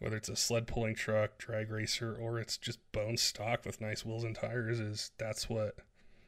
whether 0.00 0.16
it's 0.16 0.28
a 0.28 0.36
sled 0.36 0.66
pulling 0.66 0.94
truck, 0.94 1.38
drag 1.38 1.70
racer, 1.70 2.14
or 2.14 2.38
it's 2.38 2.56
just 2.56 2.78
bone 2.92 3.16
stock 3.16 3.64
with 3.64 3.80
nice 3.80 4.04
wheels 4.04 4.24
and 4.24 4.34
tires, 4.36 4.80
is 4.80 5.12
that's 5.18 5.48
what 5.48 5.76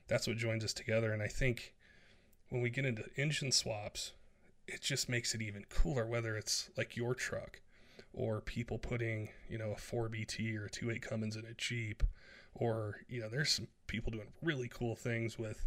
that's 0.08 0.26
what 0.26 0.36
joins 0.36 0.64
us 0.64 0.72
together. 0.72 1.12
And 1.12 1.22
I 1.22 1.28
think 1.28 1.74
when 2.48 2.62
we 2.62 2.70
get 2.70 2.86
into 2.86 3.04
engine 3.16 3.52
swaps, 3.52 4.12
it 4.68 4.82
just 4.82 5.08
makes 5.08 5.34
it 5.34 5.42
even 5.42 5.64
cooler 5.68 6.06
whether 6.06 6.36
it's 6.36 6.70
like 6.76 6.96
your 6.96 7.14
truck 7.14 7.60
or 8.12 8.40
people 8.40 8.78
putting 8.78 9.28
you 9.48 9.58
know 9.58 9.72
a 9.72 9.76
4bt 9.76 10.56
or 10.56 10.66
a 10.66 10.70
2.8 10.70 11.02
cummins 11.02 11.36
in 11.36 11.44
a 11.44 11.54
jeep 11.54 12.02
or 12.54 12.96
you 13.08 13.20
know 13.20 13.28
there's 13.28 13.50
some 13.50 13.68
people 13.86 14.10
doing 14.10 14.28
really 14.42 14.68
cool 14.68 14.96
things 14.96 15.38
with 15.38 15.66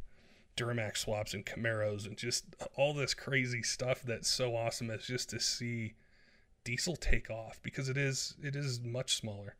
duramax 0.57 0.97
swaps 0.97 1.33
and 1.33 1.45
camaros 1.45 2.05
and 2.05 2.17
just 2.17 2.45
all 2.75 2.93
this 2.93 3.13
crazy 3.13 3.63
stuff 3.63 4.01
that's 4.01 4.29
so 4.29 4.55
awesome 4.55 4.89
it's 4.89 5.07
just 5.07 5.29
to 5.29 5.39
see 5.39 5.93
diesel 6.63 6.95
take 6.95 7.29
off 7.29 7.59
because 7.63 7.89
it 7.89 7.97
is 7.97 8.35
it 8.43 8.55
is 8.55 8.81
much 8.81 9.15
smaller 9.15 9.55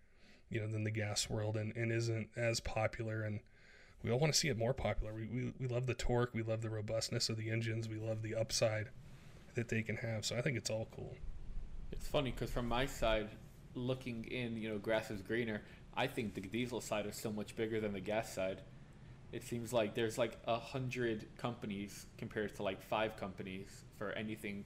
you 0.50 0.60
know 0.60 0.68
than 0.68 0.84
the 0.84 0.92
gas 0.92 1.30
world 1.30 1.56
and, 1.56 1.76
and 1.76 1.92
isn't 1.92 2.30
as 2.36 2.60
popular 2.60 3.24
and 3.24 3.40
we 4.04 4.12
all 4.12 4.20
want 4.20 4.32
to 4.32 4.38
see 4.38 4.48
it 4.48 4.58
more 4.58 4.74
popular 4.74 5.14
we, 5.14 5.26
we, 5.28 5.54
we 5.60 5.68
love 5.68 5.86
the 5.86 5.94
torque 5.94 6.34
we 6.34 6.44
love 6.44 6.62
the 6.62 6.70
robustness 6.70 7.30
of 7.30 7.38
the 7.38 7.50
engines 7.50 7.88
we 7.88 7.98
love 7.98 8.22
the 8.22 8.36
upside 8.36 8.90
that 9.56 9.70
they 9.70 9.82
can 9.82 9.98
have. 9.98 10.26
So 10.26 10.38
I 10.38 10.42
think 10.42 10.58
it's 10.58 10.70
all 10.70 10.88
cool. 10.96 11.16
It's 11.92 12.08
funny 12.08 12.32
because 12.32 12.50
from 12.50 12.68
my 12.68 12.86
side, 12.86 13.30
looking 13.76 14.26
in, 14.26 14.58
you 14.58 14.70
know, 14.70 14.78
grass 14.78 15.12
is 15.12 15.22
greener. 15.22 15.62
I 15.96 16.08
think 16.08 16.34
the 16.34 16.42
diesel 16.42 16.82
side 16.82 17.06
is 17.06 17.16
so 17.16 17.32
much 17.32 17.56
bigger 17.56 17.80
than 17.80 17.94
the 17.94 18.00
gas 18.00 18.34
side. 18.34 18.62
It 19.32 19.44
seems 19.44 19.72
like 19.74 19.94
there's 19.94 20.18
like 20.18 20.38
a 20.48 20.58
hundred 20.58 21.28
companies 21.38 22.08
compared 22.18 22.56
to 22.56 22.64
like 22.64 22.82
five 22.82 23.16
companies 23.16 23.84
for 23.98 24.12
anything 24.14 24.66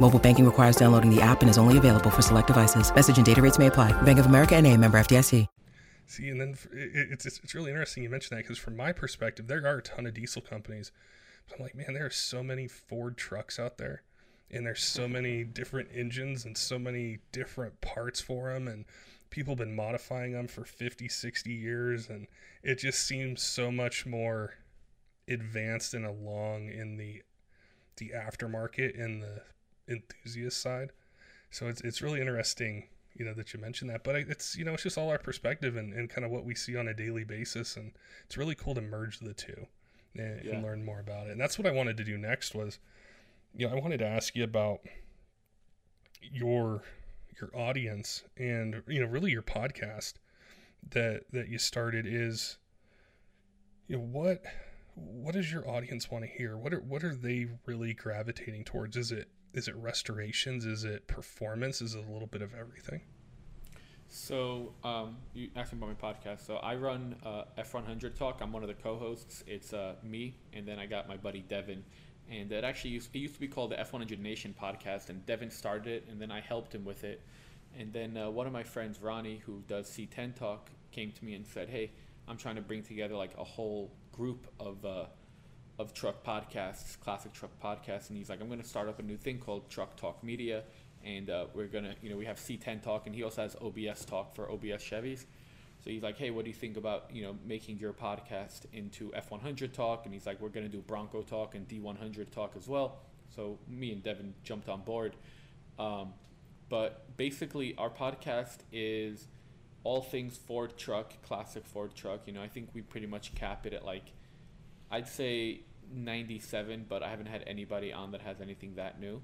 Mobile 0.00 0.18
banking 0.18 0.44
requires 0.44 0.76
downloading 0.76 1.14
the 1.14 1.20
app 1.20 1.42
and 1.42 1.50
is 1.50 1.58
only 1.58 1.78
available 1.78 2.10
for 2.10 2.22
select 2.22 2.46
devices. 2.46 2.94
Message 2.94 3.16
and 3.16 3.26
data 3.26 3.42
rates 3.42 3.58
may 3.58 3.66
apply. 3.66 3.92
Bank 4.02 4.18
of 4.18 4.26
America 4.26 4.56
and 4.56 4.66
a 4.66 4.76
member 4.76 4.98
FDIC. 4.98 5.46
See, 6.06 6.28
and 6.28 6.40
then 6.40 6.56
it's, 6.72 7.24
it's 7.24 7.54
really 7.54 7.70
interesting 7.70 8.02
you 8.02 8.10
mentioned 8.10 8.36
that 8.36 8.42
because 8.42 8.58
from 8.58 8.76
my 8.76 8.90
perspective, 8.92 9.46
there 9.46 9.64
are 9.64 9.78
a 9.78 9.82
ton 9.82 10.06
of 10.06 10.14
diesel 10.14 10.42
companies. 10.42 10.90
But 11.48 11.56
I'm 11.56 11.62
like, 11.62 11.76
man, 11.76 11.94
there 11.94 12.06
are 12.06 12.10
so 12.10 12.42
many 12.42 12.66
Ford 12.66 13.16
trucks 13.16 13.60
out 13.60 13.78
there 13.78 14.02
and 14.50 14.66
there's 14.66 14.82
so 14.82 15.04
mm-hmm. 15.04 15.12
many 15.12 15.44
different 15.44 15.88
engines 15.94 16.44
and 16.44 16.56
so 16.56 16.78
many 16.78 17.18
different 17.32 17.80
parts 17.80 18.20
for 18.20 18.52
them 18.52 18.66
and 18.66 18.84
people 19.30 19.52
have 19.52 19.58
been 19.58 19.76
modifying 19.76 20.32
them 20.32 20.48
for 20.48 20.64
50 20.64 21.08
60 21.08 21.52
years 21.52 22.08
and 22.08 22.26
it 22.62 22.78
just 22.78 23.06
seems 23.06 23.42
so 23.42 23.70
much 23.70 24.04
more 24.04 24.54
advanced 25.28 25.94
and 25.94 26.04
along 26.04 26.68
in 26.68 26.96
the 26.96 27.22
the 27.96 28.12
aftermarket 28.14 29.00
and 29.00 29.22
the 29.22 29.42
enthusiast 29.90 30.60
side. 30.60 30.92
So 31.50 31.66
it's, 31.66 31.80
it's 31.82 32.00
really 32.00 32.20
interesting 32.20 32.88
you 33.16 33.24
know 33.24 33.34
that 33.34 33.52
you 33.52 33.58
mentioned 33.58 33.90
that 33.90 34.04
but 34.04 34.14
it's 34.14 34.56
you 34.56 34.64
know 34.64 34.72
it's 34.72 34.84
just 34.84 34.96
all 34.96 35.10
our 35.10 35.18
perspective 35.18 35.74
and, 35.76 35.92
and 35.92 36.08
kind 36.08 36.24
of 36.24 36.30
what 36.30 36.44
we 36.44 36.54
see 36.54 36.76
on 36.76 36.86
a 36.86 36.94
daily 36.94 37.24
basis 37.24 37.76
and 37.76 37.90
it's 38.24 38.36
really 38.36 38.54
cool 38.54 38.72
to 38.72 38.80
merge 38.80 39.18
the 39.18 39.34
two 39.34 39.66
and, 40.14 40.44
yeah. 40.44 40.54
and 40.54 40.62
learn 40.62 40.84
more 40.84 41.00
about 41.00 41.26
it. 41.26 41.32
And 41.32 41.40
that's 41.40 41.58
what 41.58 41.66
i 41.66 41.72
wanted 41.72 41.96
to 41.96 42.04
do 42.04 42.16
next 42.16 42.54
was 42.54 42.78
you 43.54 43.66
know, 43.66 43.74
I 43.74 43.80
wanted 43.80 43.98
to 43.98 44.06
ask 44.06 44.36
you 44.36 44.44
about 44.44 44.80
your 46.22 46.82
your 47.40 47.50
audience 47.54 48.22
and 48.36 48.82
you 48.86 49.00
know 49.00 49.06
really 49.06 49.30
your 49.30 49.42
podcast 49.42 50.14
that 50.90 51.22
that 51.32 51.48
you 51.48 51.58
started 51.58 52.06
is 52.06 52.58
you 53.86 53.96
know 53.96 54.02
what 54.02 54.42
what 54.94 55.34
does 55.34 55.50
your 55.50 55.68
audience 55.68 56.10
want 56.10 56.24
to 56.24 56.30
hear? 56.30 56.56
What 56.56 56.74
are 56.74 56.80
what 56.80 57.02
are 57.04 57.14
they 57.14 57.48
really 57.66 57.94
gravitating 57.94 58.64
towards? 58.64 58.96
Is 58.96 59.12
it 59.12 59.28
is 59.52 59.68
it 59.68 59.76
restorations? 59.76 60.64
Is 60.64 60.84
it 60.84 61.06
performance? 61.06 61.80
Is 61.80 61.94
it 61.94 62.04
a 62.06 62.12
little 62.12 62.28
bit 62.28 62.42
of 62.42 62.54
everything? 62.54 63.02
So 64.08 64.74
um, 64.82 65.16
you 65.34 65.50
asked 65.54 65.72
me 65.72 65.78
about 65.78 66.00
my 66.00 66.12
podcast. 66.12 66.44
So 66.46 66.56
i 66.56 66.74
run 66.74 67.14
uh, 67.24 67.44
f100 67.58 68.16
talk. 68.16 68.40
I'm 68.40 68.52
one 68.52 68.62
of 68.62 68.68
the 68.68 68.74
co-hosts. 68.74 69.44
It's 69.46 69.72
uh, 69.72 69.94
me 70.02 70.34
and 70.52 70.66
then 70.66 70.78
i 70.78 70.86
got 70.86 71.08
my 71.08 71.16
buddy 71.16 71.44
devin. 71.48 71.84
And 72.30 72.50
it 72.52 72.64
actually 72.64 72.90
used, 72.90 73.10
it 73.14 73.18
used 73.18 73.34
to 73.34 73.40
be 73.40 73.48
called 73.48 73.72
the 73.72 73.76
F100 73.76 74.20
Nation 74.20 74.54
podcast, 74.60 75.08
and 75.08 75.26
Devin 75.26 75.50
started 75.50 75.88
it, 75.88 76.04
and 76.08 76.20
then 76.20 76.30
I 76.30 76.40
helped 76.40 76.72
him 76.72 76.84
with 76.84 77.02
it. 77.02 77.22
And 77.76 77.92
then 77.92 78.16
uh, 78.16 78.30
one 78.30 78.46
of 78.46 78.52
my 78.52 78.62
friends, 78.62 79.00
Ronnie, 79.02 79.42
who 79.44 79.64
does 79.66 79.88
C10 79.88 80.36
Talk, 80.36 80.70
came 80.92 81.10
to 81.10 81.24
me 81.24 81.34
and 81.34 81.44
said, 81.44 81.68
"Hey, 81.68 81.90
I'm 82.28 82.36
trying 82.36 82.54
to 82.54 82.60
bring 82.60 82.84
together 82.84 83.16
like 83.16 83.36
a 83.36 83.42
whole 83.42 83.90
group 84.12 84.46
of 84.60 84.84
uh, 84.84 85.06
of 85.80 85.94
truck 85.94 86.24
podcasts, 86.24 86.98
classic 87.00 87.32
truck 87.32 87.50
podcasts." 87.62 88.08
And 88.08 88.18
he's 88.18 88.28
like, 88.28 88.40
"I'm 88.40 88.48
going 88.48 88.60
to 88.60 88.68
start 88.68 88.88
up 88.88 88.98
a 88.98 89.02
new 89.02 89.16
thing 89.16 89.38
called 89.38 89.68
Truck 89.70 89.96
Talk 89.96 90.22
Media, 90.22 90.62
and 91.04 91.30
uh, 91.30 91.46
we're 91.54 91.66
gonna, 91.66 91.94
you 92.02 92.10
know, 92.10 92.16
we 92.16 92.26
have 92.26 92.36
C10 92.36 92.82
Talk, 92.82 93.06
and 93.06 93.14
he 93.14 93.22
also 93.22 93.42
has 93.42 93.56
OBS 93.60 94.04
Talk 94.04 94.34
for 94.34 94.50
OBS 94.50 94.82
Chevys." 94.82 95.24
So 95.82 95.88
he's 95.88 96.02
like, 96.02 96.18
hey, 96.18 96.30
what 96.30 96.44
do 96.44 96.50
you 96.50 96.56
think 96.56 96.76
about 96.76 97.10
you 97.12 97.22
know 97.22 97.36
making 97.46 97.78
your 97.78 97.92
podcast 97.92 98.66
into 98.72 99.10
F100 99.10 99.72
talk? 99.72 100.04
And 100.04 100.12
he's 100.12 100.26
like, 100.26 100.40
we're 100.40 100.50
gonna 100.50 100.68
do 100.68 100.80
Bronco 100.80 101.22
talk 101.22 101.54
and 101.54 101.66
D100 101.66 102.30
talk 102.30 102.52
as 102.56 102.68
well. 102.68 102.98
So 103.34 103.58
me 103.68 103.92
and 103.92 104.02
Devin 104.02 104.34
jumped 104.44 104.68
on 104.68 104.82
board. 104.82 105.16
Um, 105.78 106.12
but 106.68 107.16
basically, 107.16 107.74
our 107.78 107.90
podcast 107.90 108.58
is 108.72 109.26
all 109.82 110.02
things 110.02 110.36
Ford 110.36 110.76
truck, 110.76 111.20
classic 111.22 111.64
Ford 111.64 111.94
truck. 111.94 112.26
You 112.26 112.34
know, 112.34 112.42
I 112.42 112.48
think 112.48 112.68
we 112.74 112.82
pretty 112.82 113.06
much 113.06 113.34
cap 113.34 113.66
it 113.66 113.72
at 113.72 113.84
like, 113.84 114.12
I'd 114.90 115.08
say 115.08 115.60
97, 115.92 116.86
but 116.88 117.02
I 117.02 117.08
haven't 117.08 117.26
had 117.26 117.44
anybody 117.46 117.92
on 117.92 118.12
that 118.12 118.22
has 118.22 118.40
anything 118.40 118.74
that 118.74 119.00
new. 119.00 119.20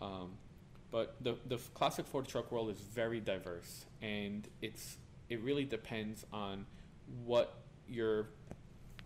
Um, 0.00 0.32
but 0.90 1.16
the 1.20 1.36
the 1.46 1.58
classic 1.74 2.06
Ford 2.06 2.26
truck 2.26 2.50
world 2.50 2.70
is 2.70 2.80
very 2.80 3.20
diverse, 3.20 3.86
and 4.02 4.48
it's 4.60 4.96
it 5.28 5.40
really 5.40 5.64
depends 5.64 6.24
on 6.32 6.66
what 7.24 7.62
you're 7.88 8.28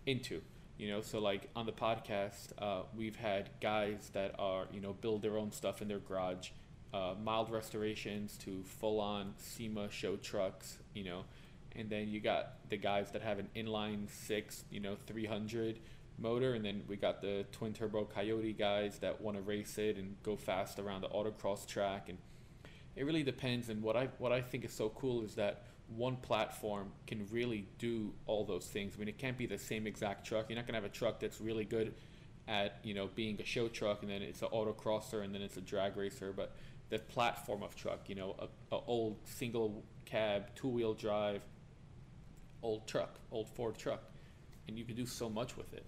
into. 0.05 0.41
You 0.77 0.89
know, 0.89 1.01
so 1.01 1.19
like 1.19 1.49
on 1.55 1.65
the 1.65 1.71
podcast, 1.71 2.51
uh, 2.57 2.83
we've 2.95 3.15
had 3.15 3.49
guys 3.61 4.09
that 4.13 4.35
are 4.39 4.65
you 4.71 4.81
know 4.81 4.93
build 4.93 5.21
their 5.21 5.37
own 5.37 5.51
stuff 5.51 5.81
in 5.81 5.87
their 5.87 5.99
garage, 5.99 6.49
uh, 6.93 7.13
mild 7.23 7.49
restorations 7.49 8.37
to 8.39 8.63
full 8.63 8.99
on 8.99 9.33
SEMA 9.37 9.91
show 9.91 10.15
trucks. 10.15 10.79
You 10.93 11.03
know, 11.03 11.25
and 11.75 11.89
then 11.89 12.07
you 12.07 12.19
got 12.19 12.69
the 12.69 12.77
guys 12.77 13.11
that 13.11 13.21
have 13.21 13.37
an 13.37 13.49
inline 13.55 14.09
six, 14.09 14.63
you 14.71 14.79
know, 14.79 14.95
300 15.07 15.79
motor, 16.17 16.53
and 16.53 16.63
then 16.63 16.83
we 16.87 16.95
got 16.95 17.21
the 17.21 17.45
twin 17.51 17.73
turbo 17.73 18.05
Coyote 18.05 18.53
guys 18.53 18.99
that 18.99 19.19
want 19.21 19.37
to 19.37 19.43
race 19.43 19.77
it 19.77 19.97
and 19.97 20.15
go 20.23 20.35
fast 20.35 20.79
around 20.79 21.01
the 21.01 21.09
autocross 21.09 21.65
track, 21.67 22.09
and 22.09 22.17
it 22.95 23.05
really 23.05 23.23
depends. 23.23 23.69
And 23.69 23.81
what 23.81 23.95
I 23.95 24.09
what 24.17 24.31
I 24.31 24.41
think 24.41 24.65
is 24.65 24.73
so 24.73 24.89
cool 24.89 25.23
is 25.23 25.35
that 25.35 25.63
one 25.95 26.15
platform 26.17 26.91
can 27.05 27.27
really 27.31 27.67
do 27.77 28.13
all 28.25 28.43
those 28.43 28.65
things. 28.65 28.93
I 28.95 28.99
mean, 28.99 29.07
it 29.07 29.17
can't 29.17 29.37
be 29.37 29.45
the 29.45 29.57
same 29.57 29.85
exact 29.85 30.25
truck. 30.25 30.49
You're 30.49 30.57
not 30.57 30.65
gonna 30.65 30.77
have 30.77 30.85
a 30.85 30.89
truck 30.89 31.19
that's 31.19 31.39
really 31.39 31.65
good 31.65 31.93
at 32.47 32.79
you 32.83 32.93
know 32.93 33.09
being 33.15 33.39
a 33.41 33.45
show 33.45 33.67
truck, 33.67 34.01
and 34.01 34.11
then 34.11 34.21
it's 34.21 34.41
an 34.41 34.49
autocrosser, 34.49 35.23
and 35.23 35.33
then 35.33 35.41
it's 35.41 35.57
a 35.57 35.61
drag 35.61 35.97
racer, 35.97 36.33
but 36.35 36.55
the 36.89 36.99
platform 36.99 37.63
of 37.63 37.75
truck, 37.75 38.07
you 38.07 38.15
know, 38.15 38.35
a, 38.39 38.75
a 38.75 38.79
old 38.87 39.17
single 39.25 39.83
cab, 40.05 40.47
two 40.55 40.67
wheel 40.67 40.93
drive, 40.93 41.41
old 42.61 42.87
truck, 42.87 43.19
old 43.31 43.49
Ford 43.49 43.77
truck, 43.77 44.03
and 44.67 44.77
you 44.77 44.85
can 44.85 44.95
do 44.95 45.05
so 45.05 45.29
much 45.29 45.57
with 45.57 45.73
it. 45.73 45.85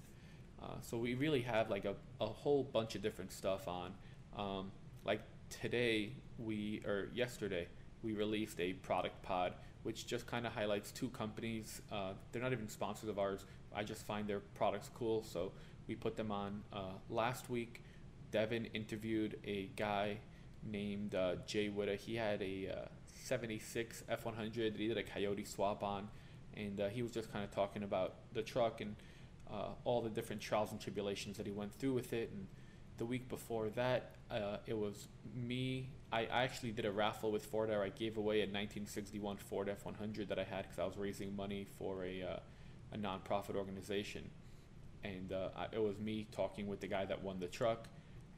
Uh, 0.62 0.76
so 0.82 0.98
we 0.98 1.14
really 1.14 1.42
have 1.42 1.70
like 1.70 1.86
a, 1.86 1.96
a 2.20 2.26
whole 2.26 2.64
bunch 2.64 2.96
of 2.96 3.02
different 3.02 3.32
stuff 3.32 3.68
on. 3.68 3.94
Um, 4.38 4.72
like 5.06 5.22
today, 5.50 6.14
we 6.38 6.82
or 6.86 7.10
yesterday, 7.14 7.68
we 8.04 8.14
released 8.14 8.60
a 8.60 8.74
product 8.74 9.22
pod, 9.24 9.54
which 9.84 10.08
just 10.08 10.28
kind 10.28 10.46
of 10.46 10.54
highlights 10.54 10.92
two 10.92 11.10
companies. 11.10 11.82
Uh, 11.92 12.14
they're 12.32 12.42
not 12.42 12.52
even 12.52 12.68
sponsors 12.68 13.10
of 13.10 13.20
ours. 13.20 13.46
I 13.76 13.84
just 13.84 14.06
find 14.06 14.28
their 14.28 14.40
products 14.40 14.90
cool, 14.94 15.24
so 15.24 15.52
we 15.88 15.96
put 15.96 16.16
them 16.16 16.32
on. 16.32 16.64
Uh, 16.74 16.94
last 17.10 17.50
week, 17.50 17.84
Devin 18.32 18.66
interviewed 18.74 19.38
a 19.46 19.70
guy 19.76 20.18
named 20.64 21.16
uh, 21.16 21.36
Jay 21.46 21.70
Witta. 21.70 21.96
He 21.96 22.16
had 22.16 22.42
a 22.42 22.70
uh, 22.70 22.88
76 23.24 24.04
F100 24.10 24.72
that 24.72 24.80
he 24.80 24.88
did 24.88 24.98
a 24.98 25.04
Coyote 25.04 25.46
swap 25.46 25.84
on, 25.84 26.08
and 26.56 26.80
uh, 26.80 26.90
he 26.90 27.02
was 27.02 27.12
just 27.12 27.32
kind 27.32 27.44
of 27.44 27.52
talking 27.52 27.84
about 27.84 28.16
the 28.34 28.42
truck 28.42 28.82
and 28.82 28.96
uh, 29.52 29.70
all 29.84 30.02
the 30.02 30.10
different 30.10 30.42
trials 30.42 30.72
and 30.72 30.80
tribulations 30.80 31.38
that 31.38 31.46
he 31.46 31.52
went 31.52 31.74
through 31.74 31.94
with 31.94 32.14
it. 32.14 32.32
And 32.34 32.48
the 32.98 33.06
week 33.06 33.30
before 33.30 33.70
that, 33.70 34.16
uh, 34.30 34.58
it 34.66 34.78
was 34.78 35.08
me. 35.36 35.90
I, 36.12 36.26
actually 36.26 36.72
did 36.72 36.86
a 36.86 36.92
raffle 36.92 37.32
with 37.32 37.46
Ford. 37.46 37.70
I 37.70 37.90
gave 37.90 38.18
away 38.18 38.38
a 38.38 38.48
1961 38.48 39.38
Ford 39.38 39.68
F100 39.68 40.28
that 40.30 40.40
I 40.40 40.44
had 40.44 40.64
because 40.64 40.80
I 40.80 40.86
was 40.86 40.98
raising 40.98 41.36
money 41.36 41.68
for 41.78 42.04
a, 42.04 42.24
uh, 42.24 42.40
a 42.94 42.98
nonprofit 42.98 43.56
organization. 43.56 44.30
And 45.04 45.32
uh, 45.32 45.50
it 45.72 45.82
was 45.82 46.00
me 46.00 46.28
talking 46.32 46.68
with 46.68 46.80
the 46.80 46.88
guy 46.88 47.06
that 47.06 47.22
won 47.24 47.40
the 47.40 47.48
truck. 47.48 47.88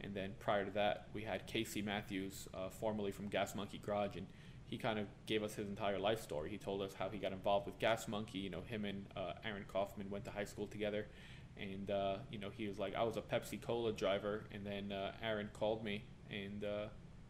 And 0.02 0.14
then 0.14 0.34
prior 0.40 0.66
to 0.66 0.72
that, 0.72 1.08
we 1.14 1.24
had 1.24 1.46
Casey 1.48 1.82
Matthews, 1.82 2.48
uh, 2.54 2.70
formerly 2.70 3.12
from 3.12 3.28
Gas 3.28 3.56
Monkey 3.56 3.82
Garage, 3.84 4.16
and 4.16 4.28
he 4.70 4.78
kind 4.78 5.00
of 5.00 5.08
gave 5.26 5.42
us 5.44 5.56
his 5.56 5.68
entire 5.68 5.98
life 5.98 6.22
story. 6.22 6.50
He 6.50 6.58
told 6.58 6.82
us 6.82 6.94
how 6.94 7.10
he 7.10 7.18
got 7.18 7.32
involved 7.32 7.66
with 7.66 7.80
Gas 7.80 8.08
Monkey. 8.08 8.38
You 8.38 8.52
know, 8.52 8.62
him 8.62 8.86
and 8.86 9.06
uh, 9.18 9.34
Aaron 9.44 9.66
Kaufman 9.68 10.10
went 10.10 10.26
to 10.26 10.32
high 10.32 10.46
school 10.46 10.68
together, 10.68 11.08
and 11.58 11.90
uh, 11.90 12.18
you 12.32 12.38
know 12.38 12.50
he 12.56 12.68
was 12.68 12.78
like, 12.78 12.96
I 12.96 13.04
was 13.04 13.18
a 13.18 13.22
Pepsi 13.22 13.60
Cola 13.60 13.92
driver, 13.92 14.46
and 14.52 14.66
then 14.66 14.92
uh, 14.92 15.14
Aaron 15.24 15.50
called 15.54 15.84
me, 15.84 16.04
and 16.30 16.64
uh, 16.64 16.86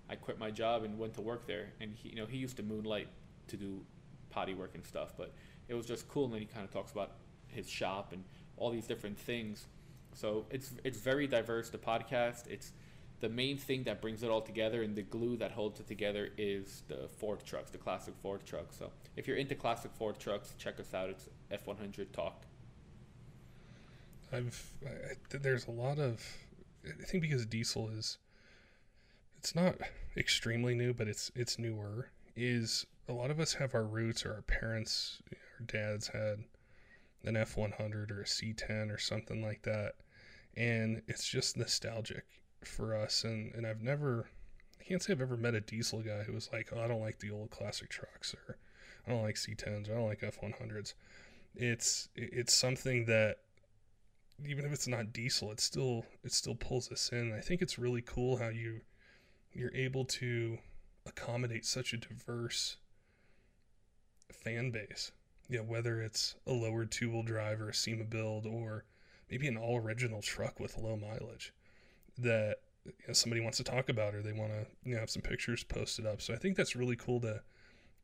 I 0.10 0.16
quit 0.16 0.38
my 0.38 0.52
job 0.52 0.84
and 0.84 1.00
went 1.00 1.14
to 1.14 1.22
work 1.22 1.48
there. 1.48 1.72
And 1.80 1.96
he, 1.96 2.10
you 2.10 2.16
know, 2.16 2.26
he 2.26 2.38
used 2.38 2.58
to 2.58 2.64
moonlight 2.64 3.08
to 3.48 3.56
do 3.58 3.82
potty 4.30 4.54
work 4.54 4.72
and 4.76 4.86
stuff, 4.86 5.14
but 5.18 5.34
it 5.70 5.76
was 5.76 5.86
just 5.86 6.08
cool. 6.10 6.26
And 6.26 6.34
then 6.34 6.42
he 6.42 6.48
kind 6.48 6.66
of 6.66 6.72
talks 6.72 6.92
about 6.92 7.12
his 7.48 7.70
shop 7.70 8.12
and 8.12 8.24
all 8.58 8.70
these 8.70 8.86
different 8.86 9.18
things. 9.18 9.68
So 10.14 10.46
it's 10.50 10.74
it's 10.84 10.98
very 10.98 11.28
diverse. 11.28 11.70
The 11.70 11.78
podcast, 11.78 12.48
it's 12.48 12.74
the 13.20 13.30
main 13.30 13.58
thing 13.58 13.84
that 13.84 14.02
brings 14.02 14.24
it 14.24 14.30
all 14.30 14.42
together 14.42 14.82
and 14.82 14.96
the 14.96 15.02
glue 15.02 15.36
that 15.38 15.52
holds 15.52 15.80
it 15.80 15.88
together 15.88 16.30
is 16.38 16.84
the 16.88 17.08
Ford 17.18 17.44
trucks, 17.46 17.70
the 17.70 17.78
classic 17.78 18.14
Ford 18.22 18.46
trucks. 18.46 18.78
So 18.78 18.92
if 19.16 19.28
you're 19.28 19.38
into 19.38 19.56
classic 19.56 19.92
Ford 19.94 20.18
trucks, 20.20 20.54
check 20.58 20.80
us 20.80 20.94
out. 20.94 21.10
It's 21.10 21.28
F100 21.52 22.12
Talk. 22.12 22.44
I've 24.32 24.74
I, 24.86 25.38
there's 25.38 25.68
a 25.68 25.72
lot 25.72 25.98
of 25.98 26.24
I 26.86 27.04
think 27.04 27.24
because 27.24 27.46
diesel 27.46 27.90
is 27.90 28.20
it's 29.38 29.56
not 29.56 29.76
extremely 30.16 30.76
new, 30.76 30.94
but 30.94 31.08
it's 31.08 31.32
it's 31.36 31.60
newer. 31.60 32.12
Is 32.36 32.86
a 33.08 33.14
lot 33.14 33.32
of 33.32 33.40
us 33.40 33.54
have 33.54 33.74
our 33.74 33.84
roots 33.84 34.26
or 34.26 34.34
our 34.34 34.44
parents, 34.44 35.22
our 35.32 35.66
dads 35.66 36.08
had 36.08 36.44
an 37.26 37.34
F100 37.36 38.12
or 38.12 38.22
a 38.22 38.26
C10 38.26 38.94
or 38.94 38.98
something 38.98 39.42
like 39.42 39.64
that, 39.64 39.96
and 40.56 41.02
it's 41.08 41.28
just 41.28 41.58
nostalgic 41.58 42.24
for 42.64 42.96
us 42.96 43.24
and 43.24 43.54
and 43.56 43.66
I've 43.66 43.82
never 43.82 44.30
I 44.80 44.84
can't 44.84 45.02
say 45.02 45.14
I've 45.14 45.22
ever 45.22 45.38
met 45.38 45.56
a 45.56 45.62
diesel 45.62 46.02
guy 46.02 46.24
who 46.24 46.34
was 46.34 46.50
like, 46.52 46.70
"Oh, 46.74 46.80
I 46.82 46.88
don't 46.88 47.02
like 47.02 47.20
the 47.20 47.32
old 47.32 47.52
classic 47.52 47.90
trucks 47.90 48.34
or 48.34 48.58
I 49.06 49.12
don't 49.12 49.22
like 49.22 49.36
C10s 49.36 49.90
or 49.90 49.94
I 49.94 49.96
don't 49.96 50.08
like 50.08 50.22
F100s." 50.22 50.94
It's 51.56 52.10
it's 52.16 52.54
something 52.54 53.06
that 53.06 53.38
even 54.46 54.66
if 54.66 54.72
it's 54.72 54.88
not 54.88 55.14
diesel, 55.14 55.52
it 55.52 55.60
still 55.60 56.06
it 56.24 56.32
still 56.32 56.56
pulls 56.56 56.92
us 56.92 57.10
in. 57.12 57.34
I 57.34 57.42
think 57.42 57.62
it's 57.62 57.78
really 57.78 58.02
cool 58.02 58.38
how 58.38 58.50
you 58.50 58.82
you're 59.52 59.74
able 59.76 60.06
to 60.06 60.60
accommodate 61.06 61.66
such 61.66 61.94
a 61.94 61.98
diverse 61.98 62.78
fan 64.32 64.72
base. 64.72 65.12
Know, 65.50 65.64
whether 65.64 66.00
it's 66.02 66.36
a 66.46 66.52
lowered 66.52 66.92
two-wheel 66.92 67.24
drive 67.24 67.60
or 67.60 67.70
a 67.70 67.74
SEMA 67.74 68.04
build 68.04 68.46
or 68.46 68.86
maybe 69.32 69.48
an 69.48 69.58
all 69.58 69.78
original 69.78 70.22
truck 70.22 70.60
with 70.60 70.78
low 70.78 70.96
mileage 70.96 71.54
that 72.22 72.58
you 72.86 72.94
know, 73.08 73.14
somebody 73.14 73.42
wants 73.42 73.58
to 73.58 73.64
talk 73.64 73.90
about 73.90 74.16
or 74.16 74.22
they 74.22 74.34
want 74.34 74.52
to 74.52 74.66
you 74.84 74.94
know 74.94 75.00
have 75.00 75.10
some 75.10 75.22
pictures 75.22 75.64
posted 75.64 76.06
up. 76.06 76.22
So 76.22 76.34
I 76.34 76.38
think 76.38 76.56
that's 76.56 76.76
really 76.76 76.96
cool 76.96 77.20
to 77.22 77.42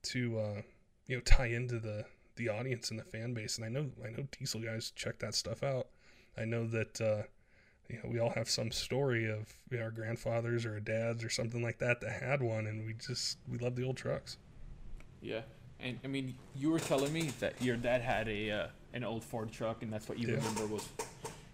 to 0.03 0.39
uh, 0.39 0.61
you 1.07 1.15
know 1.15 1.21
tie 1.21 1.47
into 1.47 1.79
the 1.79 2.05
the 2.35 2.49
audience 2.49 2.91
and 2.91 2.99
the 2.99 3.03
fan 3.03 3.33
base. 3.33 3.57
And 3.57 3.65
I 3.65 3.69
know 3.69 3.89
I 4.03 4.09
know 4.09 4.27
Diesel 4.37 4.61
guys 4.61 4.91
check 4.95 5.19
that 5.19 5.35
stuff 5.35 5.63
out. 5.63 5.87
I 6.37 6.45
know 6.45 6.67
that 6.67 7.01
uh, 7.01 7.23
you 7.89 7.97
know 7.97 8.09
we 8.11 8.19
all 8.19 8.31
have 8.31 8.49
some 8.49 8.71
story 8.71 9.29
of 9.29 9.53
you 9.71 9.77
know, 9.77 9.85
our 9.85 9.91
grandfathers 9.91 10.65
or 10.65 10.73
our 10.73 10.79
dads 10.79 11.23
or 11.23 11.29
something 11.29 11.63
like 11.63 11.79
that 11.79 12.01
that 12.01 12.21
had 12.21 12.41
one, 12.41 12.67
and 12.67 12.85
we 12.85 12.93
just 12.93 13.37
we 13.47 13.57
love 13.57 13.75
the 13.75 13.83
old 13.83 13.97
trucks. 13.97 14.37
Yeah, 15.21 15.41
and 15.79 15.97
I 16.03 16.07
mean 16.07 16.35
you 16.55 16.71
were 16.71 16.79
telling 16.79 17.13
me 17.13 17.31
that 17.39 17.61
your 17.61 17.77
dad 17.77 18.01
had 18.01 18.27
a 18.27 18.51
uh, 18.51 18.67
an 18.93 19.03
old 19.03 19.23
Ford 19.23 19.51
truck, 19.51 19.81
and 19.83 19.91
that's 19.91 20.07
what 20.07 20.19
you 20.19 20.27
yeah. 20.27 20.35
remember 20.35 20.67
was, 20.67 20.87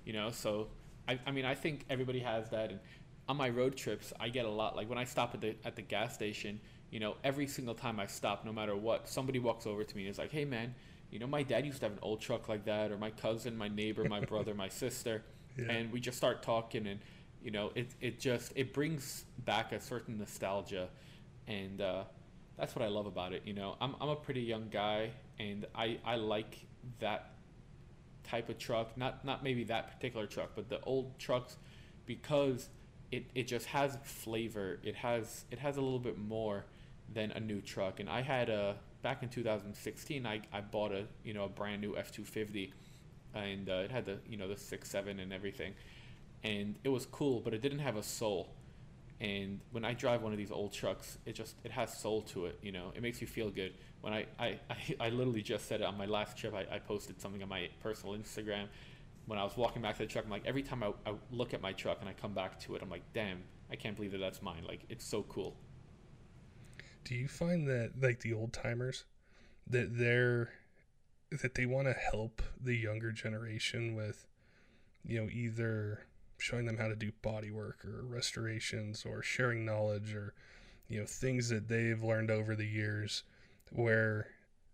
you 0.05 0.13
know, 0.13 0.31
so 0.31 0.67
I, 1.11 1.19
I 1.29 1.31
mean, 1.31 1.45
I 1.45 1.55
think 1.55 1.85
everybody 1.89 2.19
has 2.19 2.49
that. 2.49 2.69
And 2.71 2.79
on 3.27 3.37
my 3.37 3.49
road 3.49 3.75
trips, 3.75 4.13
I 4.19 4.29
get 4.29 4.45
a 4.45 4.49
lot. 4.49 4.75
Like 4.75 4.89
when 4.89 4.97
I 4.97 5.03
stop 5.03 5.33
at 5.33 5.41
the 5.41 5.55
at 5.65 5.75
the 5.75 5.81
gas 5.81 6.13
station, 6.13 6.59
you 6.89 6.99
know, 6.99 7.15
every 7.23 7.47
single 7.47 7.75
time 7.75 7.99
I 7.99 8.05
stop, 8.05 8.45
no 8.45 8.53
matter 8.53 8.75
what, 8.75 9.07
somebody 9.07 9.39
walks 9.39 9.65
over 9.65 9.83
to 9.83 9.95
me 9.95 10.03
and 10.03 10.11
is 10.11 10.17
like, 10.17 10.31
"Hey, 10.31 10.45
man, 10.45 10.73
you 11.11 11.19
know, 11.19 11.27
my 11.27 11.43
dad 11.43 11.65
used 11.65 11.79
to 11.79 11.85
have 11.85 11.93
an 11.93 11.99
old 12.01 12.21
truck 12.21 12.47
like 12.47 12.65
that, 12.65 12.91
or 12.91 12.97
my 12.97 13.11
cousin, 13.11 13.57
my 13.57 13.67
neighbor, 13.67 14.05
my 14.05 14.19
brother, 14.31 14.53
my 14.53 14.69
sister," 14.69 15.23
yeah. 15.57 15.71
and 15.71 15.91
we 15.91 15.99
just 15.99 16.17
start 16.17 16.43
talking, 16.43 16.87
and 16.87 16.99
you 17.43 17.51
know, 17.51 17.71
it 17.75 17.93
it 17.99 18.19
just 18.19 18.53
it 18.55 18.73
brings 18.73 19.25
back 19.45 19.71
a 19.71 19.79
certain 19.79 20.17
nostalgia, 20.17 20.87
and 21.47 21.81
uh, 21.81 22.03
that's 22.57 22.75
what 22.75 22.85
I 22.85 22.87
love 22.87 23.05
about 23.05 23.33
it. 23.33 23.43
You 23.45 23.53
know, 23.53 23.75
I'm 23.81 23.95
I'm 23.99 24.09
a 24.09 24.15
pretty 24.15 24.41
young 24.41 24.69
guy, 24.69 25.11
and 25.39 25.65
I 25.75 25.99
I 26.05 26.15
like 26.15 26.65
that 26.99 27.31
type 28.31 28.49
of 28.49 28.57
truck, 28.57 28.97
not 28.97 29.25
not 29.25 29.43
maybe 29.43 29.63
that 29.65 29.93
particular 29.93 30.25
truck, 30.25 30.51
but 30.55 30.69
the 30.69 30.79
old 30.81 31.19
trucks, 31.19 31.57
because 32.05 32.69
it, 33.11 33.25
it 33.35 33.47
just 33.47 33.67
has 33.67 33.97
flavor. 34.03 34.79
It 34.83 34.95
has 34.95 35.45
it 35.51 35.59
has 35.59 35.77
a 35.77 35.81
little 35.81 35.99
bit 35.99 36.17
more 36.17 36.65
than 37.13 37.31
a 37.31 37.39
new 37.39 37.61
truck. 37.61 37.99
And 37.99 38.09
I 38.09 38.21
had 38.21 38.49
a 38.49 38.77
back 39.01 39.23
in 39.23 39.29
2016, 39.29 40.25
I, 40.25 40.41
I 40.53 40.61
bought 40.61 40.91
a 40.91 41.05
you 41.23 41.33
know 41.33 41.45
a 41.45 41.49
brand 41.49 41.81
new 41.81 41.93
F250, 41.93 42.71
and 43.35 43.69
uh, 43.69 43.73
it 43.73 43.91
had 43.91 44.05
the 44.05 44.17
you 44.27 44.37
know 44.37 44.47
the 44.47 44.57
six 44.57 44.89
seven 44.89 45.19
and 45.19 45.33
everything, 45.33 45.73
and 46.43 46.75
it 46.83 46.89
was 46.89 47.05
cool, 47.05 47.41
but 47.41 47.53
it 47.53 47.61
didn't 47.61 47.79
have 47.79 47.97
a 47.97 48.03
soul. 48.03 48.49
And 49.19 49.59
when 49.71 49.85
I 49.85 49.93
drive 49.93 50.23
one 50.23 50.31
of 50.31 50.39
these 50.39 50.51
old 50.51 50.73
trucks, 50.73 51.17
it 51.25 51.33
just 51.33 51.55
it 51.63 51.71
has 51.71 51.95
soul 51.97 52.21
to 52.33 52.45
it. 52.45 52.57
You 52.61 52.71
know, 52.71 52.91
it 52.95 53.01
makes 53.01 53.21
you 53.21 53.27
feel 53.27 53.49
good. 53.49 53.73
When 54.01 54.13
I 54.13 54.25
I, 54.39 54.59
I, 54.69 54.77
I 54.99 55.09
literally 55.09 55.41
just 55.41 55.67
said 55.67 55.81
it 55.81 55.85
on 55.85 55.97
my 55.97 56.05
last 56.05 56.37
trip, 56.37 56.53
I, 56.53 56.75
I 56.75 56.79
posted 56.79 57.21
something 57.21 57.41
on 57.41 57.49
my 57.49 57.69
personal 57.81 58.15
Instagram. 58.15 58.67
When 59.27 59.37
I 59.37 59.43
was 59.43 59.55
walking 59.55 59.81
back 59.81 59.97
to 59.97 60.03
the 60.03 60.07
truck, 60.07 60.25
I'm 60.25 60.31
like, 60.31 60.45
every 60.45 60.63
time 60.63 60.83
I, 60.83 60.91
I 61.05 61.13
look 61.31 61.53
at 61.53 61.61
my 61.61 61.73
truck 61.73 61.99
and 62.01 62.09
I 62.09 62.13
come 62.13 62.33
back 62.33 62.59
to 62.61 62.75
it, 62.75 62.81
I'm 62.81 62.89
like, 62.89 63.03
damn, 63.13 63.43
I 63.69 63.75
can't 63.75 63.95
believe 63.95 64.11
that 64.13 64.17
that's 64.17 64.41
mine. 64.41 64.63
Like, 64.67 64.81
it's 64.89 65.05
so 65.05 65.23
cool. 65.23 65.55
Do 67.03 67.15
you 67.15 67.27
find 67.27 67.67
that 67.67 67.91
like 68.01 68.19
the 68.19 68.33
old 68.33 68.51
timers 68.51 69.05
that 69.67 69.97
they're 69.97 70.51
that 71.31 71.55
they 71.55 71.65
want 71.65 71.87
to 71.87 71.93
help 71.93 72.41
the 72.59 72.75
younger 72.75 73.11
generation 73.11 73.95
with 73.95 74.27
you 75.05 75.21
know 75.21 75.29
either 75.31 76.05
showing 76.37 76.65
them 76.65 76.77
how 76.77 76.87
to 76.87 76.95
do 76.95 77.11
body 77.21 77.51
work 77.51 77.85
or 77.85 78.03
restorations 78.03 79.05
or 79.05 79.21
sharing 79.21 79.65
knowledge 79.65 80.13
or 80.13 80.33
you 80.87 80.99
know 80.99 81.05
things 81.05 81.49
that 81.49 81.67
they've 81.67 82.03
learned 82.03 82.29
over 82.29 82.55
the 82.55 82.65
years 82.65 83.23
where 83.71 84.27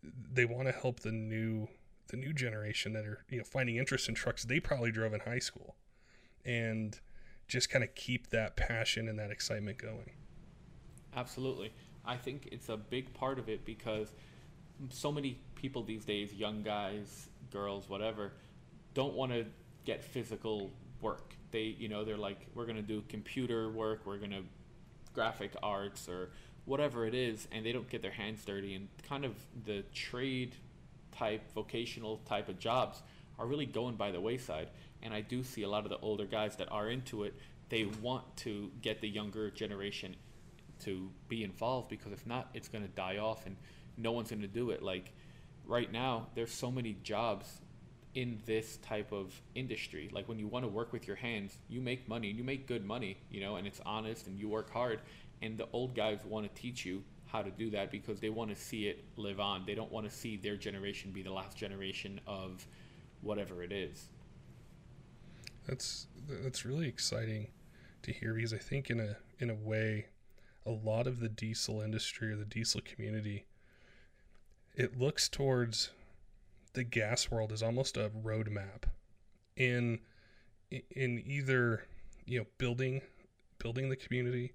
they 0.03 0.45
want 0.45 0.67
to 0.67 0.71
help 0.71 1.01
the 1.01 1.11
new 1.11 1.67
the 2.09 2.17
new 2.17 2.33
generation 2.33 2.93
that 2.93 3.05
are 3.05 3.25
you 3.29 3.37
know 3.37 3.43
finding 3.43 3.75
interest 3.75 4.07
in 4.07 4.15
trucks 4.15 4.43
they 4.43 4.59
probably 4.59 4.91
drove 4.91 5.13
in 5.13 5.19
high 5.21 5.39
school 5.39 5.75
and 6.45 6.99
just 7.47 7.69
kind 7.69 7.83
of 7.83 7.93
keep 7.95 8.29
that 8.29 8.55
passion 8.55 9.07
and 9.07 9.19
that 9.19 9.31
excitement 9.31 9.77
going 9.77 10.11
absolutely 11.15 11.71
I 12.07 12.15
think 12.15 12.47
it's 12.51 12.69
a 12.69 12.77
big 12.77 13.13
part 13.13 13.37
of 13.37 13.49
it 13.49 13.65
because 13.65 14.13
so 14.89 15.11
many 15.11 15.39
people 15.55 15.83
these 15.83 16.05
days, 16.05 16.33
young 16.33 16.63
guys, 16.63 17.27
girls, 17.51 17.89
whatever, 17.89 18.31
don't 18.93 19.13
want 19.13 19.33
to 19.33 19.45
get 19.85 20.03
physical 20.03 20.71
work. 21.01 21.35
They, 21.51 21.75
you 21.77 21.89
know, 21.89 22.05
they're 22.05 22.17
like, 22.17 22.47
we're 22.55 22.65
going 22.65 22.77
to 22.77 22.81
do 22.81 23.03
computer 23.09 23.69
work, 23.69 24.01
we're 24.05 24.17
going 24.17 24.31
to 24.31 24.43
graphic 25.13 25.51
arts 25.61 26.07
or 26.07 26.29
whatever 26.67 27.07
it 27.07 27.15
is, 27.15 27.47
and 27.51 27.65
they 27.65 27.71
don't 27.71 27.89
get 27.89 28.01
their 28.03 28.11
hands 28.11 28.43
dirty. 28.45 28.75
And 28.75 28.89
kind 29.07 29.25
of 29.25 29.33
the 29.65 29.83
trade 29.93 30.55
type, 31.17 31.41
vocational 31.55 32.17
type 32.27 32.49
of 32.49 32.59
jobs 32.59 33.01
are 33.39 33.47
really 33.47 33.65
going 33.65 33.95
by 33.95 34.11
the 34.11 34.21
wayside. 34.21 34.69
And 35.01 35.13
I 35.13 35.21
do 35.21 35.43
see 35.43 35.63
a 35.63 35.69
lot 35.69 35.85
of 35.85 35.89
the 35.89 35.97
older 35.99 36.25
guys 36.25 36.57
that 36.57 36.71
are 36.71 36.89
into 36.89 37.23
it, 37.23 37.33
they 37.69 37.85
want 38.01 38.23
to 38.37 38.69
get 38.81 39.01
the 39.01 39.07
younger 39.07 39.49
generation 39.49 40.15
to 40.83 41.09
be 41.27 41.43
involved 41.43 41.89
because 41.89 42.11
if 42.11 42.25
not, 42.27 42.49
it's 42.53 42.67
going 42.67 42.83
to 42.83 42.91
die 42.91 43.17
off 43.17 43.45
and 43.45 43.55
no 43.97 44.11
one's 44.11 44.29
going 44.29 44.41
to 44.41 44.47
do 44.47 44.71
it. 44.71 44.83
Like 44.83 45.13
right 45.65 45.91
now, 45.91 46.27
there's 46.35 46.51
so 46.51 46.69
many 46.69 46.97
jobs 47.03 47.61
in 48.13 48.39
this 48.45 48.77
type 48.77 49.11
of 49.11 49.39
industry. 49.53 50.09
Like 50.11 50.27
when 50.27 50.39
you 50.39 50.47
want 50.47 50.65
to 50.65 50.69
work 50.69 50.91
with 50.91 51.07
your 51.07 51.15
hands, 51.15 51.57
you 51.69 51.81
make 51.81 52.07
money 52.07 52.29
you 52.31 52.43
make 52.43 52.67
good 52.67 52.85
money, 52.85 53.17
you 53.29 53.41
know, 53.41 53.57
and 53.57 53.67
it's 53.67 53.79
honest 53.85 54.27
and 54.27 54.39
you 54.39 54.49
work 54.49 54.71
hard. 54.71 54.99
And 55.41 55.57
the 55.57 55.67
old 55.71 55.95
guys 55.95 56.19
want 56.25 56.53
to 56.53 56.61
teach 56.61 56.85
you 56.85 57.03
how 57.27 57.41
to 57.41 57.51
do 57.51 57.69
that 57.71 57.91
because 57.91 58.19
they 58.19 58.29
want 58.29 58.49
to 58.49 58.55
see 58.55 58.87
it 58.87 59.03
live 59.17 59.39
on. 59.39 59.65
They 59.65 59.75
don't 59.75 59.91
want 59.91 60.09
to 60.09 60.15
see 60.15 60.37
their 60.37 60.55
generation 60.55 61.11
be 61.11 61.21
the 61.21 61.33
last 61.33 61.57
generation 61.57 62.19
of 62.25 62.65
whatever 63.21 63.63
it 63.63 63.71
is. 63.71 64.09
That's 65.67 66.07
that's 66.27 66.65
really 66.65 66.87
exciting 66.87 67.47
to 68.03 68.11
hear 68.11 68.33
because 68.33 68.53
I 68.53 68.57
think 68.57 68.89
in 68.89 68.99
a 68.99 69.17
in 69.39 69.49
a 69.49 69.55
way 69.55 70.07
a 70.65 70.71
lot 70.71 71.07
of 71.07 71.19
the 71.19 71.29
diesel 71.29 71.81
industry 71.81 72.31
or 72.31 72.35
the 72.35 72.45
diesel 72.45 72.81
community 72.81 73.45
it 74.75 74.97
looks 74.97 75.27
towards 75.27 75.89
the 76.73 76.83
gas 76.83 77.31
world 77.31 77.51
as 77.51 77.63
almost 77.63 77.97
a 77.97 78.11
roadmap 78.23 78.83
in 79.55 79.99
in 80.71 81.23
either 81.25 81.83
you 82.25 82.39
know 82.39 82.45
building 82.57 83.01
building 83.59 83.89
the 83.89 83.95
community 83.95 84.53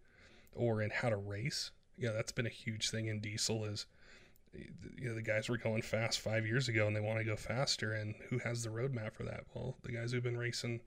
or 0.54 0.82
in 0.82 0.90
how 0.90 1.08
to 1.08 1.16
race. 1.16 1.70
Yeah 1.96 2.12
that's 2.12 2.32
been 2.32 2.46
a 2.46 2.50
huge 2.50 2.90
thing 2.90 3.06
in 3.06 3.20
diesel 3.20 3.64
is 3.64 3.86
you 4.54 5.08
know 5.08 5.14
the 5.14 5.22
guys 5.22 5.48
were 5.48 5.56
going 5.56 5.82
fast 5.82 6.20
five 6.20 6.46
years 6.46 6.68
ago 6.68 6.86
and 6.86 6.94
they 6.94 7.00
want 7.00 7.18
to 7.18 7.24
go 7.24 7.36
faster 7.36 7.92
and 7.92 8.14
who 8.28 8.38
has 8.38 8.62
the 8.62 8.70
roadmap 8.70 9.14
for 9.14 9.24
that? 9.24 9.44
Well 9.54 9.76
the 9.82 9.92
guys 9.92 10.12
who've 10.12 10.22
been 10.22 10.38
racing 10.38 10.80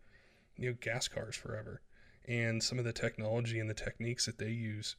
you 0.58 0.70
know 0.70 0.78
gas 0.82 1.08
cars 1.08 1.36
forever. 1.36 1.82
And 2.28 2.64
some 2.64 2.80
of 2.80 2.86
the 2.86 2.94
technology 2.94 3.60
and 3.60 3.70
the 3.70 3.76
techniques 3.76 4.26
that 4.26 4.40
they 4.40 4.50
use 4.50 4.96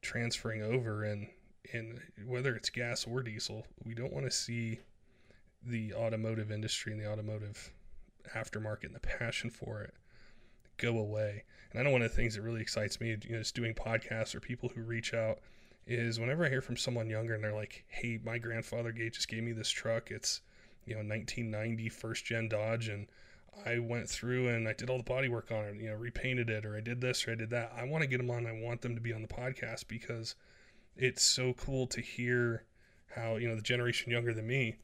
transferring 0.00 0.62
over 0.62 1.04
and 1.04 1.28
and 1.72 2.00
whether 2.24 2.54
it's 2.54 2.70
gas 2.70 3.04
or 3.06 3.22
diesel, 3.22 3.66
we 3.84 3.94
don't 3.94 4.12
want 4.12 4.24
to 4.24 4.30
see 4.30 4.78
the 5.62 5.92
automotive 5.92 6.50
industry 6.50 6.92
and 6.92 7.00
the 7.00 7.10
automotive 7.10 7.70
aftermarket 8.34 8.84
and 8.84 8.94
the 8.94 9.00
passion 9.00 9.50
for 9.50 9.82
it 9.82 9.94
go 10.78 10.98
away. 10.98 11.44
And 11.70 11.80
I 11.80 11.84
know 11.84 11.90
one 11.90 12.02
of 12.02 12.10
the 12.10 12.16
things 12.16 12.34
that 12.34 12.42
really 12.42 12.62
excites 12.62 13.00
me, 13.00 13.16
you 13.24 13.32
know, 13.32 13.38
just 13.38 13.54
doing 13.54 13.74
podcasts 13.74 14.34
or 14.34 14.40
people 14.40 14.70
who 14.70 14.82
reach 14.82 15.12
out 15.12 15.40
is 15.86 16.20
whenever 16.20 16.44
I 16.44 16.48
hear 16.48 16.60
from 16.60 16.76
someone 16.76 17.08
younger 17.08 17.34
and 17.34 17.42
they're 17.42 17.54
like, 17.54 17.84
"Hey, 17.88 18.18
my 18.22 18.38
grandfather 18.38 18.92
gave, 18.92 19.12
just 19.12 19.28
gave 19.28 19.42
me 19.42 19.52
this 19.52 19.70
truck. 19.70 20.10
It's 20.10 20.42
you 20.84 20.94
know 20.94 21.00
1990 21.00 21.88
first 21.88 22.24
gen 22.24 22.48
Dodge, 22.48 22.88
and 22.88 23.06
I 23.64 23.78
went 23.78 24.08
through 24.08 24.48
and 24.48 24.68
I 24.68 24.72
did 24.72 24.90
all 24.90 24.98
the 24.98 25.02
body 25.02 25.28
work 25.28 25.50
on 25.50 25.64
it, 25.64 25.76
you 25.76 25.88
know, 25.88 25.94
repainted 25.94 26.50
it, 26.50 26.64
or 26.64 26.76
I 26.76 26.80
did 26.80 27.00
this 27.00 27.26
or 27.26 27.32
I 27.32 27.34
did 27.34 27.50
that. 27.50 27.72
I 27.76 27.84
want 27.84 28.02
to 28.02 28.08
get 28.08 28.18
them 28.18 28.30
on. 28.30 28.46
I 28.46 28.52
want 28.52 28.82
them 28.82 28.94
to 28.94 29.00
be 29.00 29.12
on 29.12 29.22
the 29.22 29.28
podcast 29.28 29.88
because 29.88 30.34
it's 30.96 31.22
so 31.22 31.54
cool 31.54 31.86
to 31.88 32.00
hear 32.00 32.64
how 33.14 33.36
you 33.36 33.48
know 33.48 33.56
the 33.56 33.62
generation 33.62 34.12
younger 34.12 34.34
than 34.34 34.46
me 34.46 34.76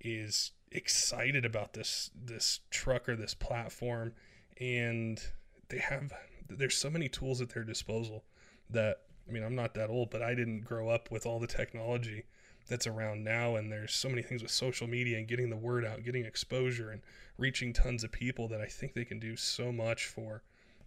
is 0.00 0.52
excited 0.72 1.44
about 1.44 1.72
this 1.72 2.10
this 2.14 2.60
truck 2.70 3.08
or 3.08 3.16
this 3.16 3.34
platform, 3.34 4.12
and 4.60 5.22
they 5.70 5.78
have 5.78 6.12
there's 6.48 6.76
so 6.76 6.90
many 6.90 7.08
tools 7.08 7.40
at 7.40 7.50
their 7.50 7.64
disposal 7.64 8.24
that 8.68 9.02
I 9.28 9.32
mean 9.32 9.42
I'm 9.42 9.54
not 9.54 9.74
that 9.74 9.90
old, 9.90 10.10
but 10.10 10.22
I 10.22 10.34
didn't 10.34 10.64
grow 10.64 10.88
up 10.88 11.10
with 11.10 11.26
all 11.26 11.38
the 11.38 11.46
technology 11.46 12.24
that's 12.68 12.86
around 12.86 13.24
now. 13.24 13.56
And 13.56 13.70
there's 13.70 13.94
so 13.94 14.08
many 14.08 14.22
things 14.22 14.42
with 14.42 14.50
social 14.50 14.86
media 14.86 15.18
and 15.18 15.28
getting 15.28 15.50
the 15.50 15.56
word 15.56 15.84
out 15.84 16.02
getting 16.04 16.24
exposure 16.24 16.90
and 16.90 17.02
reaching 17.40 17.72
tons 17.72 18.04
of 18.04 18.12
people 18.12 18.46
that 18.48 18.60
i 18.60 18.66
think 18.66 18.92
they 18.92 19.04
can 19.04 19.18
do 19.18 19.34
so 19.34 19.72
much 19.72 20.06
for 20.06 20.42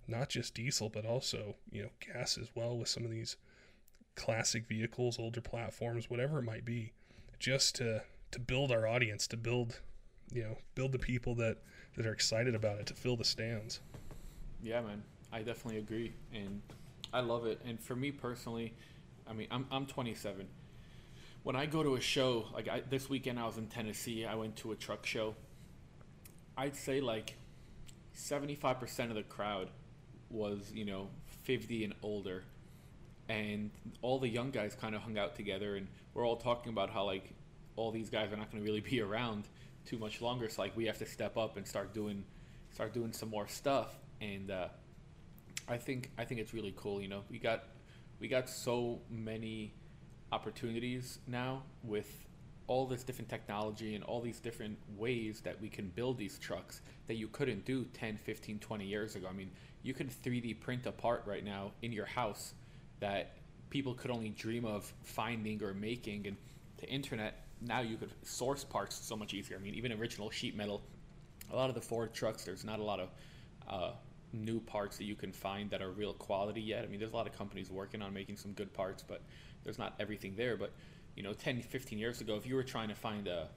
not 0.08 0.30
just 0.30 0.54
diesel 0.54 0.88
but 0.88 1.06
also 1.06 1.56
you 1.72 1.82
know 1.82 1.90
gas 2.00 2.38
as 2.38 2.50
well 2.56 2.78
with 2.78 2.88
some 2.88 3.04
of 3.04 3.12
these 3.12 3.36
classic 4.16 4.68
vehicles 4.68 5.18
older 5.18 5.42
platforms 5.42 6.10
whatever 6.10 6.40
it 6.40 6.44
might 6.44 6.64
be 6.64 6.94
just 7.40 7.76
to 7.76 8.02
to 8.32 8.40
build 8.40 8.72
our 8.72 8.88
audience 8.88 9.26
to 9.26 9.36
build 9.36 9.82
you 10.32 10.44
know 10.44 10.58
build 10.76 10.92
the 10.92 11.00
people 11.00 11.34
that 11.34 11.58
that 11.98 12.06
are 12.06 12.14
excited 12.14 12.54
about 12.54 12.78
it 12.78 12.86
to 12.86 12.94
fill 12.94 13.18
the 13.18 13.26
stands 13.26 13.80
yeah 14.64 14.82
man 14.82 15.04
i 15.32 15.40
definitely 15.40 15.78
agree 15.78 16.14
and 16.34 16.62
i 17.14 17.20
love 17.20 17.46
it 17.46 17.62
and 17.66 17.80
for 17.80 17.96
me 17.96 18.12
personally 18.12 18.74
i 19.28 19.34
mean 19.34 19.48
i'm, 19.52 19.68
I'm 19.72 19.86
27 19.86 20.48
when 21.44 21.58
I 21.58 21.66
go 21.66 21.84
to 21.84 21.96
a 21.96 22.02
show, 22.02 22.46
like 22.54 22.70
I, 22.70 22.82
this 22.90 23.10
weekend 23.10 23.38
I 23.38 23.46
was 23.46 23.58
in 23.58 23.68
Tennessee, 23.68 24.26
I 24.26 24.36
went 24.36 24.56
to 24.58 24.72
a 24.72 24.76
truck 24.76 25.06
show. 25.06 25.36
I'd 26.58 26.76
say 26.76 27.02
like 27.02 27.36
75% 28.18 29.10
of 29.10 29.16
the 29.16 29.24
crowd 29.24 29.70
was, 30.30 30.72
you 30.74 30.86
know, 30.86 31.10
50 31.44 31.84
and 31.84 31.94
older. 32.02 32.44
And 33.28 33.72
all 34.02 34.20
the 34.20 34.28
young 34.28 34.52
guys 34.52 34.76
kind 34.80 34.96
of 34.96 35.02
hung 35.02 35.18
out 35.18 35.36
together 35.36 35.76
and 35.76 35.88
we're 36.14 36.26
all 36.26 36.38
talking 36.38 36.72
about 36.72 36.90
how 36.90 37.06
like 37.06 37.34
all 37.76 37.92
these 37.92 38.10
guys 38.10 38.32
are 38.32 38.38
not 38.38 38.52
going 38.52 38.64
to 38.64 38.70
really 38.70 38.82
be 38.82 39.02
around 39.02 39.44
too 39.86 39.98
much 39.98 40.22
longer. 40.22 40.48
So 40.50 40.62
like 40.62 40.78
we 40.78 40.86
have 40.86 41.00
to 41.00 41.06
step 41.06 41.38
up 41.38 41.58
and 41.58 41.68
start 41.68 41.94
doing 41.94 42.24
start 42.74 42.94
doing 42.94 43.12
some 43.12 43.30
more 43.30 43.48
stuff. 43.48 43.94
And 44.24 44.52
uh, 44.52 44.68
I 45.68 45.78
think 45.78 46.12
I 46.18 46.24
think 46.24 46.40
it's 46.40 46.54
really 46.54 46.74
cool, 46.78 47.02
you 47.02 47.10
know. 47.10 47.24
We 47.30 47.40
got 47.40 47.64
we 48.20 48.28
got 48.28 48.50
so 48.50 49.02
many 49.10 49.74
opportunities 50.32 51.20
now 51.28 51.64
with 51.84 52.28
all 52.68 52.86
this 52.88 53.04
different 53.04 53.30
technology 53.30 53.96
and 53.96 54.04
all 54.06 54.22
these 54.22 54.40
different 54.40 54.78
ways 54.98 55.42
that 55.42 55.60
we 55.62 55.68
can 55.68 55.90
build 55.90 56.18
these 56.18 56.40
trucks 56.40 56.82
that 57.08 57.16
you 57.16 57.28
couldn't 57.28 57.66
do 57.66 57.84
10, 57.94 58.16
15, 58.16 58.60
20 58.60 58.86
years 58.86 59.16
ago. 59.18 59.28
I 59.30 59.34
mean, 59.34 59.52
you 59.84 59.94
can 59.94 60.08
3D 60.08 60.62
print 60.62 60.86
a 60.86 60.92
part 60.94 61.24
right 61.26 61.44
now 61.44 61.74
in 61.82 61.92
your 61.92 62.06
house 62.06 62.54
that 63.02 63.36
people 63.70 63.94
could 63.94 64.10
only 64.10 64.30
dream 64.30 64.64
of 64.64 64.92
finding 65.04 65.62
or 65.62 65.74
making. 65.74 66.26
And 66.26 66.38
the 66.78 66.88
internet, 66.88 67.46
now 67.60 67.82
you 67.82 67.98
could 67.98 68.12
source 68.24 68.64
parts 68.64 68.96
so 68.96 69.18
much 69.18 69.34
easier. 69.34 69.58
I 69.58 69.60
mean, 69.60 69.76
even 69.76 69.92
original 69.92 70.30
sheet 70.30 70.56
metal, 70.56 70.82
a 71.52 71.56
lot 71.56 71.68
of 71.68 71.76
the 71.76 71.82
Ford 71.82 72.14
trucks, 72.14 72.46
there's 72.46 72.64
not 72.64 72.80
a 72.80 72.84
lot 72.84 73.02
of 73.02 73.10
uh, 73.68 73.92
new 74.34 74.60
parts 74.60 74.98
that 74.98 75.06
you 75.06 75.16
can 75.16 75.32
find 75.32 75.70
that 75.70 75.82
are 75.82 75.92
real 75.92 76.14
quality 76.14 76.62
yet. 76.62 76.84
I 76.84 76.88
mean, 76.88 77.00
there's 77.00 77.14
a 77.14 77.16
lot 77.16 77.28
of 77.28 77.38
companies 77.38 77.72
working 77.72 78.02
on 78.02 78.14
making 78.14 78.38
some 78.38 78.52
good 78.54 78.74
parts, 78.74 79.04
but 79.08 79.22
there's 79.64 79.78
not 79.78 79.94
everything 80.00 80.36
there. 80.36 80.58
But 80.58 80.74
you 81.16 81.24
know, 81.24 81.34
10, 81.34 81.62
15 81.62 82.00
years 82.00 82.22
ago, 82.22 82.36
if 82.36 82.46
you 82.46 82.56
were 82.56 82.64
trying 82.64 82.90
to 82.90 82.96
find 82.96 83.28
a, 83.28 83.48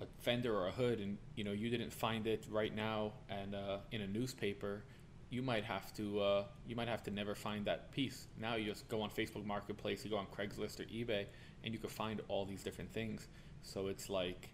a 0.00 0.06
fender 0.18 0.54
or 0.54 0.68
a 0.68 0.70
hood 0.70 1.00
and 1.00 1.16
you 1.34 1.44
know 1.44 1.52
you 1.52 1.70
didn't 1.70 1.92
find 1.92 2.26
it 2.26 2.46
right 2.50 2.74
now 2.74 3.12
and 3.30 3.54
uh, 3.54 3.78
in 3.90 4.02
a 4.02 4.06
newspaper, 4.06 4.84
you 5.30 5.42
might 5.42 5.64
have 5.64 5.92
to 5.94 6.20
uh, 6.20 6.44
you 6.66 6.76
might 6.76 6.88
have 6.88 7.02
to 7.04 7.10
never 7.10 7.34
find 7.34 7.64
that 7.66 7.90
piece. 7.92 8.28
Now 8.38 8.56
you 8.56 8.66
just 8.66 8.88
go 8.88 9.00
on 9.02 9.10
Facebook 9.10 9.44
Marketplace, 9.44 10.04
you 10.04 10.10
go 10.10 10.18
on 10.18 10.26
Craigslist 10.26 10.80
or 10.80 10.84
eBay, 10.84 11.26
and 11.64 11.72
you 11.72 11.80
can 11.80 11.90
find 11.90 12.20
all 12.28 12.44
these 12.44 12.62
different 12.62 12.92
things. 12.92 13.26
So 13.62 13.88
it's 13.88 14.08
like, 14.08 14.50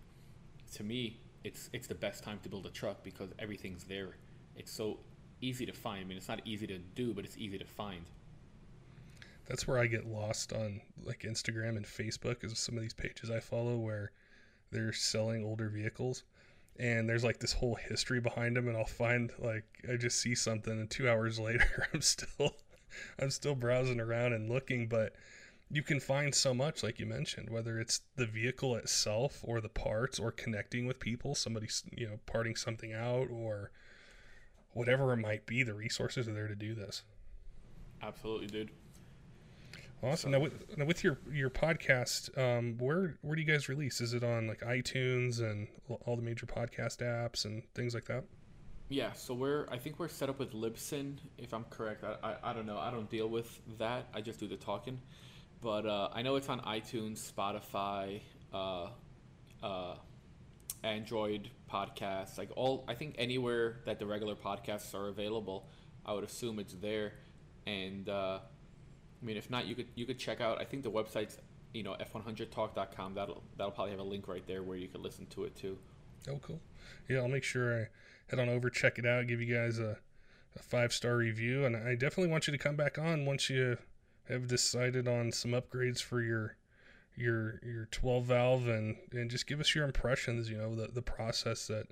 to 0.74 0.84
me, 0.84 1.20
it's 1.44 1.68
it's 1.72 1.86
the 1.86 1.94
best 1.94 2.22
time 2.22 2.38
to 2.44 2.48
build 2.48 2.66
a 2.66 2.70
truck 2.70 3.02
because 3.02 3.30
everything's 3.38 3.84
there. 3.84 4.16
It's 4.56 4.72
so 4.72 4.98
easy 5.42 5.66
to 5.66 5.72
find. 5.72 6.00
I 6.00 6.04
mean, 6.04 6.16
it's 6.18 6.28
not 6.28 6.40
easy 6.44 6.66
to 6.68 6.78
do, 6.78 7.12
but 7.14 7.24
it's 7.24 7.36
easy 7.38 7.58
to 7.58 7.64
find. 7.66 8.04
that's 9.46 9.66
where 9.66 9.78
I 9.78 9.86
get 9.86 10.06
lost 10.06 10.52
on 10.52 10.80
like 11.04 11.20
Instagram 11.20 11.76
and 11.76 11.84
Facebook 11.84 12.44
is 12.44 12.58
some 12.58 12.76
of 12.76 12.82
these 12.82 12.94
pages 12.94 13.30
I 13.30 13.40
follow 13.40 13.76
where 13.76 14.12
they're 14.70 14.92
selling 14.92 15.44
older 15.44 15.68
vehicles 15.68 16.22
and 16.78 17.08
there's 17.08 17.24
like 17.24 17.38
this 17.40 17.52
whole 17.52 17.74
history 17.74 18.20
behind 18.20 18.56
them 18.56 18.68
and 18.68 18.76
I'll 18.76 18.84
find 18.86 19.30
like 19.38 19.64
I 19.90 19.96
just 19.96 20.20
see 20.20 20.34
something 20.34 20.72
and 20.72 20.88
2 20.90 21.08
hours 21.08 21.38
later 21.48 21.86
I'm 21.92 22.00
still 22.02 22.54
I'm 23.18 23.30
still 23.30 23.54
browsing 23.54 24.00
around 24.00 24.32
and 24.32 24.48
looking 24.50 24.88
but 24.88 25.12
you 25.70 25.82
can 25.82 26.00
find 26.00 26.34
so 26.34 26.54
much 26.54 26.82
like 26.82 27.00
you 27.00 27.06
mentioned 27.06 27.50
whether 27.50 27.80
it's 27.80 28.00
the 28.16 28.26
vehicle 28.26 28.76
itself 28.76 29.40
or 29.42 29.60
the 29.60 29.68
parts 29.68 30.18
or 30.18 30.30
connecting 30.30 30.86
with 30.86 31.00
people 31.00 31.34
somebody 31.34 31.68
you 31.96 32.06
know 32.08 32.20
parting 32.26 32.56
something 32.56 32.92
out 32.92 33.28
or 33.30 33.70
whatever 34.72 35.12
it 35.12 35.18
might 35.18 35.46
be 35.46 35.62
the 35.62 35.74
resources 35.74 36.28
are 36.28 36.32
there 36.32 36.48
to 36.48 36.54
do 36.54 36.74
this 36.74 37.02
absolutely 38.02 38.46
dude 38.46 38.70
Awesome. 40.04 40.32
Now 40.32 40.40
with, 40.40 40.76
now 40.76 40.84
with 40.84 41.04
your 41.04 41.18
your 41.30 41.48
podcast, 41.48 42.36
um, 42.36 42.76
where 42.78 43.14
where 43.22 43.36
do 43.36 43.42
you 43.42 43.46
guys 43.46 43.68
release? 43.68 44.00
Is 44.00 44.14
it 44.14 44.24
on 44.24 44.48
like 44.48 44.58
iTunes 44.62 45.40
and 45.40 45.68
all 46.06 46.16
the 46.16 46.22
major 46.22 46.44
podcast 46.44 46.98
apps 46.98 47.44
and 47.44 47.62
things 47.74 47.94
like 47.94 48.06
that? 48.06 48.24
Yeah, 48.88 49.12
so 49.12 49.32
we're 49.32 49.68
I 49.70 49.78
think 49.78 50.00
we're 50.00 50.08
set 50.08 50.28
up 50.28 50.40
with 50.40 50.54
Libsyn, 50.54 51.18
if 51.38 51.54
I'm 51.54 51.64
correct. 51.70 52.02
I, 52.02 52.16
I, 52.30 52.50
I 52.50 52.52
don't 52.52 52.66
know. 52.66 52.78
I 52.78 52.90
don't 52.90 53.08
deal 53.08 53.28
with 53.28 53.60
that. 53.78 54.08
I 54.12 54.20
just 54.20 54.40
do 54.40 54.48
the 54.48 54.56
talking. 54.56 55.00
But 55.60 55.86
uh, 55.86 56.08
I 56.12 56.22
know 56.22 56.34
it's 56.34 56.48
on 56.48 56.60
iTunes, 56.62 57.32
Spotify, 57.32 58.22
uh, 58.52 58.88
uh, 59.62 59.94
Android 60.82 61.48
podcasts, 61.72 62.38
like 62.38 62.50
all. 62.56 62.84
I 62.88 62.94
think 62.94 63.14
anywhere 63.18 63.80
that 63.86 63.98
the 63.98 64.06
regular 64.06 64.34
podcasts 64.34 64.94
are 64.94 65.08
available, 65.08 65.68
I 66.04 66.12
would 66.12 66.24
assume 66.24 66.58
it's 66.58 66.74
there. 66.74 67.12
And 67.66 68.08
uh, 68.08 68.40
I 69.22 69.24
mean, 69.24 69.36
if 69.36 69.50
not, 69.50 69.66
you 69.66 69.74
could 69.74 69.88
you 69.94 70.06
could 70.06 70.18
check 70.18 70.40
out. 70.40 70.60
I 70.60 70.64
think 70.64 70.82
the 70.82 70.90
website's 70.90 71.38
you 71.72 71.82
know 71.82 71.96
f100talk.com. 72.00 73.14
That'll 73.14 73.42
that'll 73.56 73.72
probably 73.72 73.92
have 73.92 74.00
a 74.00 74.04
link 74.04 74.28
right 74.28 74.46
there 74.46 74.62
where 74.62 74.76
you 74.76 74.88
could 74.88 75.00
listen 75.00 75.26
to 75.26 75.44
it 75.44 75.56
too. 75.56 75.78
Oh, 76.28 76.38
cool. 76.40 76.60
Yeah, 77.08 77.18
I'll 77.18 77.28
make 77.28 77.44
sure 77.44 77.82
I 77.82 77.88
head 78.28 78.38
on 78.38 78.48
over, 78.48 78.70
check 78.70 78.98
it 78.98 79.06
out, 79.06 79.26
give 79.26 79.40
you 79.40 79.54
guys 79.54 79.78
a, 79.78 79.98
a 80.56 80.58
five 80.60 80.92
star 80.92 81.16
review, 81.16 81.64
and 81.64 81.76
I 81.76 81.94
definitely 81.94 82.30
want 82.30 82.46
you 82.46 82.52
to 82.52 82.58
come 82.58 82.76
back 82.76 82.98
on 82.98 83.24
once 83.24 83.50
you 83.50 83.78
have 84.28 84.46
decided 84.46 85.08
on 85.08 85.32
some 85.32 85.50
upgrades 85.50 86.00
for 86.00 86.22
your 86.22 86.56
your 87.16 87.60
your 87.62 87.86
12 87.90 88.24
valve 88.24 88.68
and 88.68 88.96
and 89.12 89.30
just 89.30 89.46
give 89.46 89.60
us 89.60 89.74
your 89.74 89.84
impressions. 89.84 90.50
You 90.50 90.58
know 90.58 90.74
the 90.74 90.88
the 90.88 91.02
process 91.02 91.66
that 91.66 91.88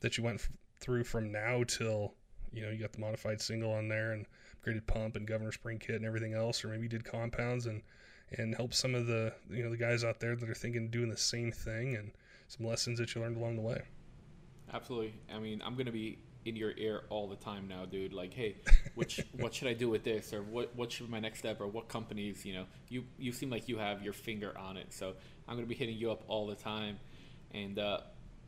that 0.00 0.16
you 0.16 0.24
went 0.24 0.40
f- 0.40 0.50
through 0.78 1.04
from 1.04 1.30
now 1.32 1.64
till 1.64 2.14
you 2.52 2.62
know 2.62 2.70
you 2.70 2.78
got 2.78 2.92
the 2.92 3.00
modified 3.00 3.40
single 3.40 3.72
on 3.72 3.88
there 3.88 4.12
and 4.12 4.26
upgraded 4.64 4.86
pump 4.86 5.16
and 5.16 5.26
governor 5.26 5.52
spring 5.52 5.78
kit 5.78 5.96
and 5.96 6.04
everything 6.04 6.34
else, 6.34 6.64
or 6.64 6.68
maybe 6.68 6.84
you 6.84 6.88
did 6.88 7.04
compounds 7.04 7.66
and 7.66 7.82
and 8.32 8.54
help 8.54 8.72
some 8.72 8.94
of 8.94 9.06
the 9.06 9.32
you 9.50 9.62
know 9.62 9.70
the 9.70 9.76
guys 9.76 10.04
out 10.04 10.20
there 10.20 10.36
that 10.36 10.48
are 10.48 10.54
thinking 10.54 10.88
doing 10.90 11.08
the 11.08 11.16
same 11.16 11.50
thing 11.50 11.96
and 11.96 12.12
some 12.48 12.66
lessons 12.66 12.98
that 12.98 13.14
you 13.14 13.20
learned 13.20 13.36
along 13.36 13.56
the 13.56 13.62
way. 13.62 13.82
Absolutely. 14.72 15.14
I 15.32 15.38
mean, 15.38 15.62
I'm 15.64 15.74
gonna 15.74 15.92
be 15.92 16.18
in 16.44 16.56
your 16.56 16.72
ear 16.76 17.02
all 17.10 17.28
the 17.28 17.36
time 17.36 17.68
now, 17.68 17.84
dude. 17.84 18.12
Like, 18.12 18.32
hey, 18.32 18.56
which 18.94 19.20
what 19.32 19.54
should 19.54 19.68
I 19.68 19.74
do 19.74 19.88
with 19.88 20.04
this, 20.04 20.32
or 20.32 20.42
what 20.42 20.74
what 20.76 20.92
should 20.92 21.06
be 21.06 21.12
my 21.12 21.20
next 21.20 21.40
step, 21.40 21.60
or 21.60 21.66
what 21.66 21.88
companies? 21.88 22.44
You 22.44 22.54
know, 22.54 22.64
you 22.88 23.04
you 23.18 23.32
seem 23.32 23.50
like 23.50 23.68
you 23.68 23.78
have 23.78 24.02
your 24.02 24.12
finger 24.12 24.56
on 24.58 24.76
it, 24.76 24.92
so 24.92 25.14
I'm 25.48 25.56
gonna 25.56 25.66
be 25.66 25.74
hitting 25.74 25.96
you 25.96 26.10
up 26.10 26.22
all 26.28 26.46
the 26.46 26.54
time, 26.54 26.98
and 27.52 27.78
uh, 27.78 28.00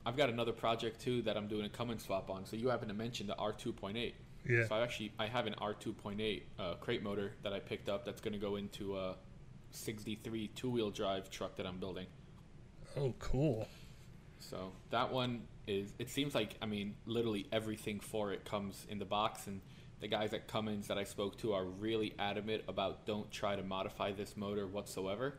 I've 0.05 0.17
got 0.17 0.31
another 0.31 0.53
project 0.53 1.01
too 1.01 1.23
that 1.23 1.37
I'm 1.37 1.49
doing 1.49 1.65
a 1.65 1.69
Cummins 1.69 2.05
swap 2.05 2.31
on. 2.31 2.45
So 2.45 2.57
you 2.57 2.69
happen 2.69 2.89
to 2.89 2.95
mention 2.95 3.27
the 3.27 3.35
R2.8. 3.35 4.13
Yeah. 4.49 4.67
So 4.67 4.75
I 4.75 4.83
actually 4.83 5.13
I 5.19 5.27
have 5.27 5.47
an 5.47 5.55
R2.8 5.61 6.43
uh, 6.59 6.75
crate 6.75 7.03
motor 7.03 7.33
that 7.43 7.53
I 7.53 7.61
picked 7.61 7.89
up 7.89 8.05
that's 8.05 8.21
going 8.21 8.33
to 8.33 8.39
go 8.39 8.57
into 8.57 8.97
a 8.97 9.17
63 9.71 10.49
two-wheel 10.49 10.91
drive 10.91 11.31
truck 11.31 11.57
that 11.57 11.67
I'm 11.67 11.79
building. 11.79 12.07
Oh, 12.97 13.15
cool. 13.19 13.69
So 14.41 14.73
that 14.91 15.13
one 15.13 15.43
is. 15.67 15.93
It 15.99 16.11
seems 16.11 16.35
like 16.35 16.57
I 16.63 16.67
mean, 16.67 16.95
literally 17.07 17.47
everything 17.53 18.01
for 18.01 18.33
it 18.33 18.45
comes 18.45 18.87
in 18.89 18.99
the 18.99 19.05
box, 19.05 19.47
and 19.47 19.61
the 20.01 20.09
guys 20.09 20.33
at 20.33 20.49
Cummins 20.49 20.89
that 20.89 20.99
I 20.99 21.05
spoke 21.05 21.39
to 21.39 21.53
are 21.53 21.65
really 21.65 22.15
adamant 22.19 22.65
about 22.69 23.07
don't 23.07 23.31
try 23.31 23.57
to 23.57 23.63
modify 23.63 24.13
this 24.13 24.37
motor 24.37 24.67
whatsoever. 24.67 25.39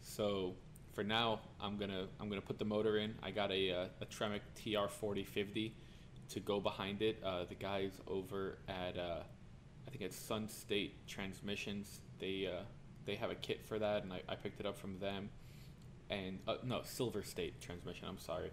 So 0.00 0.56
for 0.94 1.04
now, 1.04 1.40
I'm 1.60 1.76
gonna 1.76 2.08
I'm 2.18 2.28
gonna 2.28 2.40
put 2.40 2.58
the 2.58 2.64
motor 2.64 2.98
in. 2.98 3.14
I 3.22 3.30
got 3.30 3.52
a 3.52 3.72
uh, 3.72 3.86
a 4.00 4.06
Tremec 4.06 4.40
TR4050 4.56 5.72
to 6.30 6.40
go 6.40 6.60
behind 6.60 7.02
it. 7.02 7.22
Uh, 7.24 7.44
the 7.44 7.54
guys 7.54 7.92
over 8.06 8.58
at 8.68 8.98
uh, 8.98 9.20
I 9.86 9.90
think 9.90 10.02
it's 10.02 10.16
Sun 10.18 10.48
State 10.48 11.06
Transmissions. 11.06 12.00
They 12.18 12.50
uh, 12.52 12.62
they 13.06 13.14
have 13.16 13.30
a 13.30 13.34
kit 13.34 13.64
for 13.66 13.78
that, 13.78 14.02
and 14.02 14.12
I, 14.12 14.22
I 14.28 14.34
picked 14.34 14.60
it 14.60 14.66
up 14.66 14.78
from 14.78 14.98
them. 14.98 15.30
And 16.08 16.40
uh, 16.48 16.56
no, 16.64 16.82
Silver 16.84 17.22
State 17.22 17.60
Transmission. 17.60 18.08
I'm 18.08 18.18
sorry. 18.18 18.50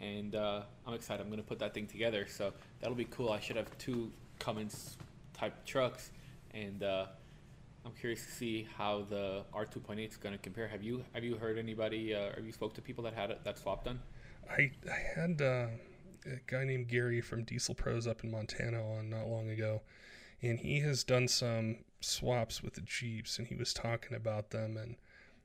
And 0.00 0.34
uh, 0.34 0.62
I'm 0.86 0.94
excited. 0.94 1.22
I'm 1.22 1.30
gonna 1.30 1.42
put 1.42 1.58
that 1.60 1.74
thing 1.74 1.86
together. 1.86 2.26
So 2.28 2.52
that'll 2.80 2.96
be 2.96 3.06
cool. 3.06 3.30
I 3.30 3.40
should 3.40 3.56
have 3.56 3.76
two 3.78 4.10
Cummins 4.38 4.96
type 5.32 5.64
trucks, 5.64 6.10
and 6.52 6.82
uh, 6.82 7.06
I'm 7.86 7.92
curious 7.92 8.24
to 8.26 8.32
see 8.32 8.66
how 8.76 9.06
the 9.08 9.44
R2.8 9.54 10.08
is 10.08 10.16
going 10.16 10.34
to 10.34 10.42
compare. 10.42 10.66
Have 10.66 10.82
you 10.82 11.04
have 11.14 11.22
you 11.22 11.36
heard 11.36 11.56
anybody? 11.56 12.14
Uh, 12.14 12.34
have 12.34 12.44
you 12.44 12.52
spoke 12.52 12.74
to 12.74 12.82
people 12.82 13.04
that 13.04 13.14
had 13.14 13.30
it, 13.30 13.44
that 13.44 13.58
swap 13.58 13.84
done? 13.84 14.00
I 14.50 14.72
I 14.90 15.20
had 15.20 15.40
uh, 15.40 15.68
a 16.26 16.40
guy 16.46 16.64
named 16.64 16.88
Gary 16.88 17.20
from 17.20 17.44
Diesel 17.44 17.76
Pros 17.76 18.06
up 18.06 18.24
in 18.24 18.30
Montana 18.32 18.82
on 18.82 19.08
not 19.10 19.28
long 19.28 19.48
ago, 19.50 19.82
and 20.42 20.58
he 20.58 20.80
has 20.80 21.04
done 21.04 21.28
some 21.28 21.78
swaps 22.00 22.62
with 22.62 22.74
the 22.74 22.80
Jeeps, 22.80 23.38
and 23.38 23.46
he 23.46 23.54
was 23.54 23.72
talking 23.72 24.16
about 24.16 24.50
them 24.50 24.76
and 24.76 24.96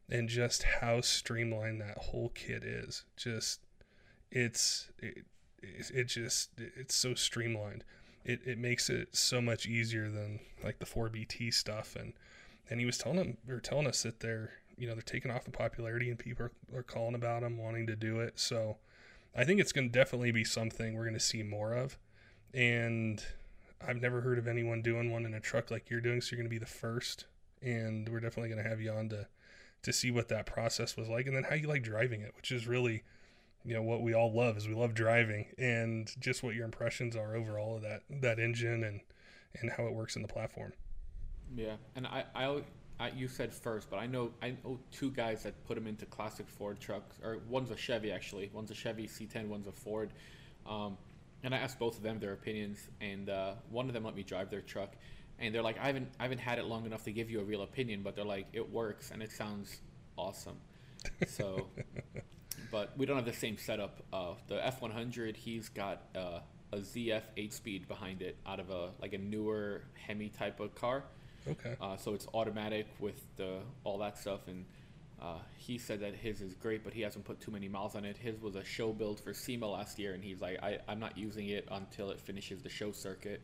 and 0.10 0.28
just 0.28 0.64
how 0.64 1.00
streamlined 1.02 1.80
that 1.82 1.98
whole 1.98 2.30
kit 2.30 2.64
is. 2.64 3.06
Just 3.16 3.60
it's 4.32 4.90
it, 5.00 5.26
it 5.62 6.06
just 6.06 6.52
it's 6.58 6.96
so 6.96 7.14
streamlined. 7.14 7.84
It, 8.24 8.42
it 8.46 8.58
makes 8.58 8.90
it 8.90 9.16
so 9.16 9.42
much 9.42 9.66
easier 9.66 10.10
than 10.10 10.40
like 10.64 10.80
the 10.80 10.86
4BT 10.86 11.54
stuff 11.54 11.96
and 11.96 12.14
and 12.70 12.80
he 12.80 12.86
was 12.86 12.98
telling 12.98 13.18
him 13.18 13.38
or 13.50 13.60
telling 13.60 13.88
us 13.88 14.04
that 14.04 14.20
they're 14.20 14.52
you 14.78 14.88
know 14.88 14.94
they're 14.94 15.02
taking 15.02 15.32
off 15.32 15.46
in 15.46 15.52
popularity 15.52 16.10
and 16.10 16.20
people 16.20 16.46
are, 16.46 16.78
are 16.78 16.84
calling 16.84 17.16
about 17.16 17.42
them 17.42 17.58
wanting 17.58 17.88
to 17.88 17.96
do 17.96 18.20
it 18.20 18.40
so 18.40 18.78
I 19.36 19.46
think 19.46 19.60
it's 19.60 19.72
going 19.72 19.90
to 19.90 19.92
definitely 19.92 20.32
be 20.32 20.44
something 20.44 20.96
we're 20.96 21.06
going 21.06 21.14
to 21.14 21.20
see 21.20 21.44
more 21.44 21.74
of. 21.74 21.98
And 22.54 23.24
I've 23.86 24.02
never 24.02 24.22
heard 24.22 24.38
of 24.38 24.48
anyone 24.48 24.82
doing 24.82 25.12
one 25.12 25.26
in 25.26 25.34
a 25.34 25.40
truck 25.40 25.72
like 25.72 25.90
you're 25.90 26.02
doing, 26.02 26.22
so 26.22 26.32
you're 26.32 26.38
going 26.38 26.50
to 26.50 26.54
be 26.54 26.60
the 26.60 26.66
first. 26.66 27.26
And 27.62 28.08
we're 28.10 28.20
definitely 28.20 28.50
going 28.50 28.64
to 28.64 28.70
have 28.70 28.82
you 28.82 28.92
on 28.92 29.10
to 29.10 29.28
to 29.84 29.92
see 29.92 30.12
what 30.12 30.28
that 30.28 30.46
process 30.46 30.96
was 30.96 31.10
like, 31.10 31.26
and 31.26 31.36
then 31.36 31.44
how 31.44 31.56
you 31.56 31.68
like 31.68 31.82
driving 31.82 32.22
it, 32.22 32.36
which 32.36 32.52
is 32.52 32.68
really, 32.68 33.02
you 33.66 33.74
know, 33.74 33.82
what 33.82 34.02
we 34.02 34.14
all 34.14 34.34
love 34.34 34.58
is 34.58 34.68
we 34.68 34.74
love 34.74 34.94
driving, 34.94 35.48
and 35.58 36.12
just 36.20 36.44
what 36.44 36.56
your 36.56 36.66
impressions 36.66 37.16
are 37.16 37.36
overall 37.36 37.76
of 37.78 37.84
that 37.84 38.02
that 38.22 38.40
engine 38.40 38.84
and 38.84 39.02
and 39.60 39.72
how 39.72 39.86
it 39.86 39.94
works 39.94 40.16
in 40.16 40.22
the 40.22 40.28
platform. 40.28 40.74
Yeah, 41.56 41.76
and 41.96 42.08
I 42.08 42.26
I 42.34 42.62
I, 43.00 43.10
you 43.10 43.28
said 43.28 43.52
first, 43.54 43.90
but 43.90 43.98
I 43.98 44.06
know 44.06 44.32
I 44.42 44.56
know 44.64 44.80
two 44.92 45.10
guys 45.12 45.44
that 45.44 45.64
put 45.66 45.76
them 45.76 45.88
into 45.88 46.06
classic 46.06 46.48
Ford 46.48 46.80
trucks, 46.80 47.18
or 47.24 47.40
one's 47.50 47.72
a 47.72 47.76
Chevy 47.78 48.12
actually, 48.12 48.52
one's 48.54 48.70
a 48.72 48.76
Chevy 48.76 49.08
C10, 49.08 49.48
one's 49.48 49.68
a 49.68 49.72
Ford. 49.72 50.12
Um, 50.68 50.98
and 51.44 51.56
I 51.56 51.58
asked 51.58 51.80
both 51.80 51.98
of 51.98 52.04
them 52.04 52.20
their 52.20 52.34
opinions, 52.34 52.88
and 53.02 53.30
uh, 53.30 53.54
one 53.72 53.88
of 53.88 53.94
them 53.94 54.04
let 54.04 54.16
me 54.16 54.22
drive 54.22 54.52
their 54.52 54.62
truck, 54.62 54.96
and 55.40 55.54
they're 55.54 55.64
like, 55.64 55.80
I 55.80 55.88
haven't 55.88 56.10
I 56.20 56.24
haven't 56.24 56.40
had 56.40 56.60
it 56.60 56.66
long 56.66 56.86
enough 56.86 57.04
to 57.06 57.12
give 57.12 57.32
you 57.32 57.40
a 57.40 57.44
real 57.44 57.64
opinion, 57.64 58.04
but 58.04 58.16
they're 58.16 58.24
like, 58.24 58.46
it 58.54 58.72
works 58.72 59.10
and 59.12 59.24
it 59.24 59.32
sounds 59.32 59.82
awesome. 60.16 60.58
So, 61.28 61.68
but 62.72 62.98
we 62.98 63.06
don't 63.06 63.18
have 63.18 63.26
the 63.26 63.34
same 63.34 63.58
setup. 63.58 64.02
Uh, 64.14 64.34
the 64.48 64.56
F100, 64.56 65.36
he's 65.36 65.70
got 65.70 66.04
uh, 66.16 66.40
a 66.72 66.78
ZF 66.78 67.24
8-speed 67.38 67.88
behind 67.88 68.22
it, 68.22 68.38
out 68.46 68.60
of 68.60 68.70
a 68.70 68.90
like 69.02 69.14
a 69.14 69.18
newer 69.18 69.82
Hemi 70.08 70.30
type 70.30 70.60
of 70.60 70.74
car 70.76 71.04
Okay. 71.48 71.76
Uh, 71.82 71.98
so 71.98 72.14
it's 72.14 72.28
automatic 72.34 72.88
with 73.00 73.24
the 73.38 73.60
all 73.84 73.98
that 74.00 74.18
stuff, 74.18 74.42
and 74.48 74.66
uh, 75.22 75.40
he 75.58 75.78
said 75.78 76.02
that 76.02 76.16
his 76.16 76.42
is 76.42 76.54
great, 76.56 76.84
but 76.84 76.94
he 76.94 77.02
hasn't 77.02 77.26
put 77.26 77.40
too 77.40 77.52
many 77.52 77.68
miles 77.68 77.96
on 77.96 78.06
it. 78.06 78.18
His 78.18 78.40
was 78.42 78.56
a 78.56 78.64
show 78.64 78.92
build 78.92 79.20
for 79.20 79.34
SEMA 79.34 79.68
last 79.68 79.98
year, 80.00 80.14
and 80.14 80.24
he's 80.24 80.42
like, 80.42 80.62
I, 80.62 80.80
I'm 80.88 81.00
not 81.00 81.18
using 81.18 81.50
it 81.50 81.68
until 81.72 82.12
it 82.12 82.20
finishes 82.20 82.62
the 82.62 82.70
show 82.70 82.92
circuit. 82.92 83.42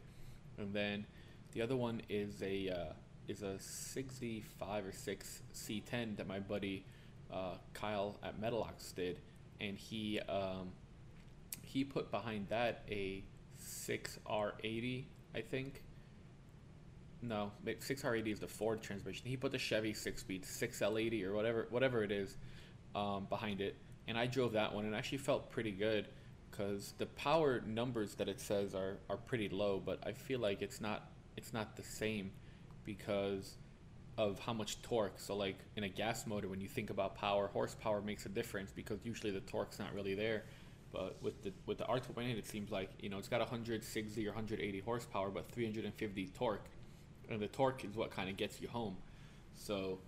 And 0.58 0.74
then 0.74 1.06
the 1.54 1.62
other 1.62 1.76
one 1.76 2.02
is 2.10 2.42
a 2.42 2.70
uh, 2.70 2.94
is 3.28 3.42
a 3.42 3.60
65 3.60 4.86
or 4.86 4.92
6 4.92 5.42
C10 5.54 6.18
that 6.18 6.28
my 6.28 6.40
buddy 6.40 6.86
uh, 7.32 7.56
Kyle 7.74 8.18
at 8.24 8.40
Metalox 8.40 8.94
did, 8.96 9.20
and 9.60 9.78
he 9.78 10.20
um, 10.28 10.72
he 11.62 11.84
put 11.84 12.12
behind 12.12 12.48
that 12.50 12.84
a 12.90 13.24
6R80, 13.62 15.06
I 15.36 15.42
think, 15.42 15.84
no, 17.22 17.52
6R80 17.66 18.32
is 18.32 18.40
the 18.40 18.48
Ford 18.48 18.82
transmission. 18.82 19.28
He 19.28 19.36
put 19.36 19.52
the 19.52 19.58
Chevy 19.58 19.94
six-speed 19.94 20.44
6L80 20.44 21.26
or 21.26 21.34
whatever 21.34 21.68
whatever 21.70 22.04
it 22.04 22.12
is 22.12 22.38
um, 22.96 23.26
behind 23.30 23.62
it, 23.62 23.76
and 24.08 24.18
I 24.18 24.28
drove 24.28 24.54
that 24.54 24.74
one 24.74 24.86
and 24.86 24.96
actually 24.96 25.18
felt 25.20 25.50
pretty 25.52 25.72
good 25.72 26.08
because 26.50 26.94
the 26.98 27.06
power 27.08 27.62
numbers 27.66 28.16
that 28.16 28.28
it 28.28 28.40
says 28.40 28.74
are, 28.74 28.98
are 29.10 29.18
pretty 29.18 29.50
low, 29.50 29.82
but 29.84 30.00
I 30.06 30.12
feel 30.12 30.40
like 30.40 30.62
it's 30.62 30.80
not 30.80 31.10
it's 31.36 31.54
not 31.54 31.76
the 31.76 31.84
same 31.84 32.32
because 32.84 33.58
of 34.18 34.40
how 34.40 34.54
much 34.54 34.82
torque. 34.82 35.20
So 35.20 35.36
like 35.36 35.58
in 35.76 35.84
a 35.84 35.90
gas 35.90 36.26
motor, 36.26 36.48
when 36.48 36.60
you 36.60 36.68
think 36.68 36.90
about 36.90 37.16
power, 37.16 37.48
horsepower 37.48 38.02
makes 38.02 38.26
a 38.26 38.30
difference 38.30 38.72
because 38.72 39.00
usually 39.04 39.32
the 39.32 39.42
torque's 39.42 39.80
not 39.80 39.94
really 39.94 40.16
there. 40.16 40.44
But 40.92 41.22
with 41.22 41.44
the 41.44 41.54
with 41.66 41.78
the 41.78 41.84
R2.8, 41.84 42.38
it 42.38 42.48
seems 42.48 42.72
like 42.72 42.90
you 43.00 43.10
know 43.10 43.18
it's 43.18 43.28
got 43.28 43.40
160 43.40 44.26
or 44.26 44.30
180 44.30 44.80
horsepower, 44.80 45.30
but 45.30 45.52
350 45.52 46.28
torque, 46.28 46.66
and 47.30 47.40
the 47.40 47.48
torque 47.48 47.84
is 47.86 47.96
what 47.96 48.10
kind 48.10 48.30
of 48.30 48.38
gets 48.38 48.62
you 48.62 48.68
home. 48.70 48.96
So 49.54 50.00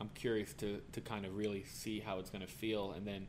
I'm 0.00 0.10
curious 0.14 0.54
to 0.54 0.80
to 0.92 1.00
kind 1.00 1.26
of 1.26 1.36
really 1.36 1.64
see 1.64 2.00
how 2.00 2.18
it's 2.18 2.30
gonna 2.30 2.46
feel, 2.46 2.92
and 2.92 3.06
then 3.06 3.26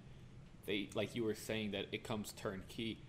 they 0.65 0.89
like 0.93 1.15
you 1.15 1.23
were 1.23 1.35
saying 1.35 1.71
that 1.71 1.87
it 1.91 2.03
comes 2.03 2.31
turnkey. 2.33 2.99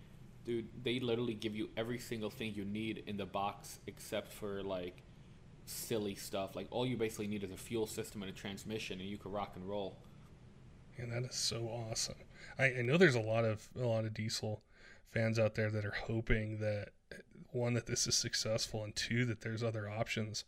Dude, 0.45 0.67
they 0.83 0.99
literally 0.99 1.33
give 1.33 1.55
you 1.55 1.69
every 1.77 1.97
single 1.97 2.29
thing 2.29 2.53
you 2.55 2.65
need 2.65 3.03
in 3.07 3.17
the 3.17 3.25
box 3.25 3.79
except 3.87 4.31
for 4.31 4.61
like 4.61 5.01
silly 5.65 6.15
stuff. 6.15 6.55
Like 6.55 6.67
all 6.71 6.85
you 6.85 6.97
basically 6.97 7.27
need 7.27 7.43
is 7.43 7.51
a 7.51 7.57
fuel 7.57 7.87
system 7.87 8.21
and 8.21 8.31
a 8.31 8.33
transmission, 8.33 8.99
and 8.99 9.09
you 9.09 9.17
can 9.17 9.31
rock 9.31 9.53
and 9.55 9.67
roll. 9.67 9.97
And 10.97 11.11
that 11.11 11.29
is 11.29 11.35
so 11.35 11.67
awesome. 11.67 12.15
I, 12.57 12.65
I 12.65 12.81
know 12.81 12.97
there's 12.97 13.15
a 13.15 13.19
lot 13.19 13.45
of 13.45 13.67
a 13.79 13.85
lot 13.85 14.05
of 14.05 14.13
diesel 14.13 14.61
fans 15.11 15.39
out 15.39 15.55
there 15.55 15.69
that 15.69 15.85
are 15.85 15.95
hoping 16.07 16.59
that 16.59 16.89
one 17.51 17.73
that 17.73 17.85
this 17.85 18.07
is 18.07 18.15
successful 18.15 18.83
and 18.83 18.95
two 18.95 19.25
that 19.25 19.41
there's 19.41 19.63
other 19.63 19.89
options, 19.89 20.45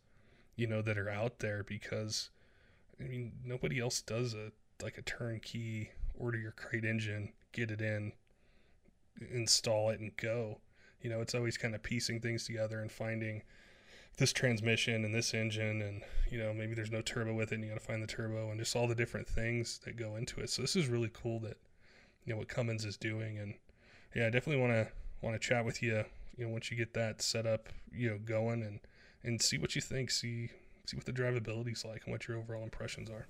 you 0.56 0.68
know, 0.68 0.82
that 0.82 0.98
are 0.98 1.10
out 1.10 1.40
there 1.40 1.64
because 1.64 2.30
I 3.00 3.04
mean 3.04 3.34
nobody 3.44 3.80
else 3.80 4.02
does 4.02 4.34
a 4.34 4.52
like 4.82 4.98
a 4.98 5.02
turnkey 5.02 5.92
order 6.14 6.38
your 6.38 6.52
crate 6.52 6.86
engine, 6.86 7.32
get 7.52 7.72
it 7.72 7.82
in, 7.82 8.14
install 9.32 9.90
it 9.90 10.00
and 10.00 10.16
go. 10.18 10.60
You 11.02 11.10
know, 11.10 11.22
it's 11.22 11.36
always 11.36 11.58
kind 11.58 11.76
of 11.76 11.84
piecing 11.84 12.22
things 12.22 12.46
together 12.46 12.80
and 12.80 12.92
finding 12.92 13.44
this 14.18 14.34
transmission 14.34 15.06
and 15.06 15.14
this 15.14 15.34
engine 15.34 15.82
and 15.82 16.02
you 16.32 16.38
know 16.38 16.54
maybe 16.54 16.74
there's 16.74 16.92
no 16.92 17.02
turbo 17.02 17.34
with 17.34 17.52
it 17.52 17.56
and 17.56 17.64
you 17.64 17.70
got 17.70 17.80
to 17.80 17.86
find 17.86 18.02
the 18.02 18.08
turbo 18.08 18.50
and 18.50 18.60
just 18.60 18.76
all 18.76 18.88
the 18.88 18.96
different 18.96 19.28
things 19.28 19.80
that 19.86 19.96
go 19.96 20.16
into 20.16 20.40
it. 20.40 20.50
So 20.50 20.62
this 20.62 20.76
is 20.76 20.88
really 20.88 21.12
cool 21.14 21.40
that 21.42 21.58
you 22.26 22.34
know 22.34 22.40
what 22.40 22.48
cummins 22.48 22.86
is 22.86 22.98
doing. 22.98 23.38
And 23.38 23.54
yeah 24.16 24.28
i 24.28 24.30
definitely 24.30 24.62
want 24.62 24.74
to 24.74 24.88
want 25.22 25.40
to 25.40 25.48
chat 25.48 25.66
with 25.66 25.82
you 25.84 26.04
you 26.38 26.46
know 26.46 26.52
once 26.52 26.72
you 26.72 26.78
get 26.78 26.94
that 26.94 27.22
set 27.22 27.46
up 27.46 27.70
you 27.92 28.10
know 28.10 28.18
going 28.18 28.64
and 28.64 28.80
and 29.24 29.42
see 29.42 29.58
what 29.58 29.76
you 29.76 29.82
think 29.82 30.10
see 30.10 30.50
see 30.86 30.96
what 30.96 31.06
the 31.06 31.12
drivability's 31.12 31.84
like 31.84 32.04
and 32.06 32.12
what 32.14 32.28
your 32.28 32.38
overall 32.38 32.64
impressions 32.64 33.10
are. 33.10 33.28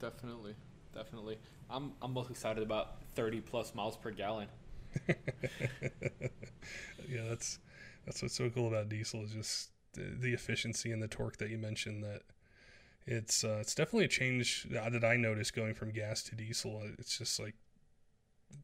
Definitely 0.00 0.54
definitely. 0.94 1.38
I'm 1.70 1.92
i'm 2.02 2.12
most 2.12 2.30
excited 2.30 2.62
about 2.62 3.02
30 3.14 3.40
plus 3.40 3.74
miles 3.74 3.96
per 3.96 4.10
gallon. 4.10 4.48
Yeah 7.06 7.28
that's 7.28 7.58
that's 8.06 8.22
what's 8.22 8.34
so 8.34 8.48
cool 8.48 8.68
about 8.68 8.88
diesel 8.88 9.22
is 9.24 9.32
just 9.32 9.70
the, 9.94 10.32
efficiency 10.32 10.90
and 10.92 11.02
the 11.02 11.08
torque 11.08 11.38
that 11.38 11.50
you 11.50 11.58
mentioned 11.58 12.02
that 12.04 12.22
it's 13.06 13.44
uh, 13.44 13.58
it's 13.60 13.74
definitely 13.74 14.06
a 14.06 14.08
change 14.08 14.66
that 14.70 15.04
I 15.04 15.16
noticed 15.16 15.54
going 15.54 15.74
from 15.74 15.92
gas 15.92 16.22
to 16.24 16.34
diesel. 16.34 16.82
It's 16.98 17.18
just 17.18 17.38
like 17.38 17.54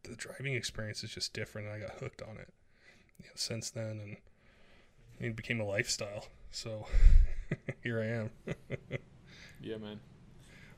the 0.02 0.16
driving 0.16 0.54
experience 0.54 1.04
is 1.04 1.10
just 1.10 1.32
different, 1.32 1.68
and 1.68 1.76
I 1.76 1.86
got 1.86 1.98
hooked 1.98 2.22
on 2.22 2.36
it 2.36 2.48
you 3.18 3.26
know, 3.26 3.32
since 3.34 3.70
then, 3.70 4.00
and 4.00 4.16
it 5.20 5.36
became 5.36 5.60
a 5.60 5.64
lifestyle. 5.64 6.26
So 6.50 6.86
here 7.82 8.00
I 8.00 8.06
am. 8.06 8.30
yeah, 9.60 9.76
man. 9.76 10.00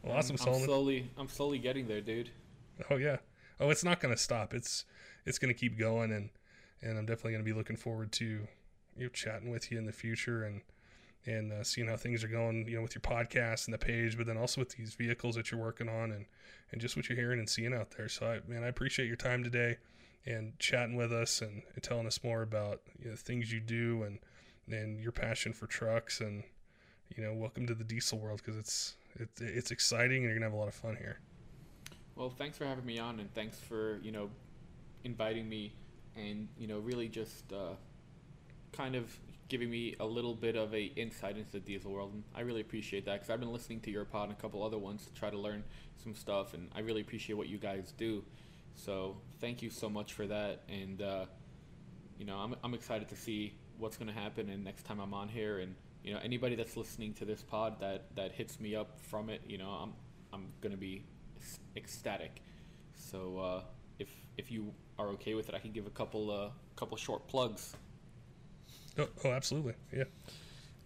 Well, 0.02 0.16
awesome, 0.16 0.36
I'm, 0.40 0.54
I'm 0.54 0.60
slowly, 0.60 1.10
I'm 1.16 1.28
slowly 1.28 1.58
getting 1.58 1.86
there, 1.86 2.00
dude. 2.00 2.30
Oh 2.90 2.96
yeah. 2.96 3.18
Oh, 3.60 3.70
it's 3.70 3.84
not 3.84 4.00
gonna 4.00 4.16
stop. 4.16 4.54
It's 4.54 4.84
it's 5.24 5.38
gonna 5.38 5.54
keep 5.54 5.78
going, 5.78 6.10
and 6.10 6.30
and 6.82 6.98
I'm 6.98 7.06
definitely 7.06 7.32
gonna 7.32 7.44
be 7.44 7.52
looking 7.52 7.76
forward 7.76 8.10
to 8.12 8.48
you 8.96 9.04
know, 9.04 9.08
chatting 9.10 9.50
with 9.50 9.70
you 9.70 9.78
in 9.78 9.86
the 9.86 9.92
future 9.92 10.44
and 10.44 10.62
and 11.24 11.52
uh, 11.52 11.62
seeing 11.62 11.86
how 11.86 11.96
things 11.96 12.24
are 12.24 12.28
going, 12.28 12.66
you 12.66 12.76
know, 12.76 12.82
with 12.82 12.94
your 12.96 13.02
podcast 13.02 13.66
and 13.66 13.74
the 13.74 13.78
page, 13.78 14.16
but 14.16 14.26
then 14.26 14.36
also 14.36 14.60
with 14.60 14.70
these 14.70 14.94
vehicles 14.94 15.36
that 15.36 15.50
you're 15.50 15.60
working 15.60 15.88
on 15.88 16.10
and 16.10 16.26
and 16.72 16.80
just 16.80 16.96
what 16.96 17.08
you're 17.08 17.18
hearing 17.18 17.38
and 17.38 17.48
seeing 17.48 17.74
out 17.74 17.92
there. 17.96 18.08
So, 18.08 18.26
I, 18.26 18.50
man, 18.50 18.64
I 18.64 18.68
appreciate 18.68 19.06
your 19.06 19.16
time 19.16 19.44
today 19.44 19.76
and 20.24 20.58
chatting 20.58 20.96
with 20.96 21.12
us 21.12 21.40
and, 21.40 21.62
and 21.74 21.82
telling 21.82 22.06
us 22.06 22.22
more 22.24 22.42
about 22.42 22.80
you 23.02 23.10
know, 23.10 23.16
things 23.16 23.52
you 23.52 23.60
do 23.60 24.02
and 24.02 24.18
and 24.70 25.00
your 25.00 25.12
passion 25.12 25.52
for 25.52 25.66
trucks 25.66 26.20
and 26.20 26.44
you 27.14 27.22
know, 27.22 27.34
welcome 27.34 27.66
to 27.66 27.74
the 27.74 27.84
diesel 27.84 28.18
world 28.18 28.40
because 28.44 28.58
it's 28.58 28.96
it's 29.16 29.40
it's 29.40 29.70
exciting 29.70 30.18
and 30.18 30.24
you're 30.24 30.34
gonna 30.34 30.46
have 30.46 30.54
a 30.54 30.56
lot 30.56 30.68
of 30.68 30.74
fun 30.74 30.96
here. 30.96 31.20
Well, 32.16 32.30
thanks 32.30 32.58
for 32.58 32.64
having 32.64 32.84
me 32.84 32.98
on 32.98 33.20
and 33.20 33.32
thanks 33.32 33.58
for 33.58 33.98
you 34.02 34.10
know 34.10 34.30
inviting 35.04 35.48
me 35.48 35.72
and 36.16 36.48
you 36.58 36.66
know 36.66 36.78
really 36.78 37.08
just. 37.08 37.52
Uh, 37.52 37.74
kind 38.72 38.94
of 38.94 39.10
giving 39.48 39.70
me 39.70 39.94
a 40.00 40.06
little 40.06 40.34
bit 40.34 40.56
of 40.56 40.72
a 40.74 40.84
insight 40.96 41.36
into 41.36 41.52
the 41.52 41.60
diesel 41.60 41.92
world 41.92 42.12
and 42.14 42.22
i 42.34 42.40
really 42.40 42.62
appreciate 42.62 43.04
that 43.04 43.14
because 43.14 43.28
i've 43.28 43.40
been 43.40 43.52
listening 43.52 43.80
to 43.80 43.90
your 43.90 44.04
pod 44.04 44.28
and 44.28 44.38
a 44.38 44.40
couple 44.40 44.62
other 44.62 44.78
ones 44.78 45.04
to 45.04 45.12
try 45.12 45.28
to 45.28 45.38
learn 45.38 45.62
some 46.02 46.14
stuff 46.14 46.54
and 46.54 46.68
i 46.74 46.80
really 46.80 47.00
appreciate 47.02 47.36
what 47.36 47.48
you 47.48 47.58
guys 47.58 47.92
do. 47.96 48.24
So 48.74 49.16
thank 49.40 49.62
you 49.62 49.70
so 49.70 49.88
much 49.88 50.14
for 50.14 50.26
that 50.26 50.62
and 50.68 51.02
uh, 51.02 51.26
you 52.18 52.24
know 52.24 52.36
I'm, 52.36 52.54
I'm 52.64 52.74
excited 52.74 53.08
to 53.10 53.16
see 53.16 53.54
what's 53.78 53.96
going 53.96 54.08
to 54.08 54.18
happen 54.18 54.48
and 54.48 54.64
next 54.64 54.84
time 54.84 55.00
i'm 55.00 55.12
on 55.12 55.28
here 55.28 55.58
and 55.58 55.74
you 56.02 56.12
know 56.12 56.20
anybody 56.22 56.54
that's 56.54 56.76
listening 56.76 57.14
to 57.14 57.24
this 57.24 57.42
pod 57.42 57.80
that 57.80 58.14
that 58.16 58.32
hits 58.32 58.60
me 58.60 58.74
up 58.74 58.98
from 59.00 59.28
it 59.28 59.42
you 59.46 59.58
know 59.58 59.68
i'm 59.68 59.92
i'm 60.32 60.46
going 60.60 60.72
to 60.72 60.78
be 60.78 61.04
ecstatic. 61.76 62.42
So 62.94 63.38
uh, 63.38 63.62
if 63.98 64.08
if 64.38 64.50
you 64.50 64.72
are 64.98 65.08
okay 65.08 65.34
with 65.34 65.48
it 65.48 65.54
i 65.54 65.58
can 65.58 65.72
give 65.72 65.86
a 65.86 65.90
couple 65.90 66.30
uh 66.30 66.50
couple 66.76 66.96
short 66.96 67.26
plugs 67.28 67.74
Oh, 68.98 69.08
oh, 69.24 69.30
absolutely. 69.30 69.74
Yeah. 69.92 70.04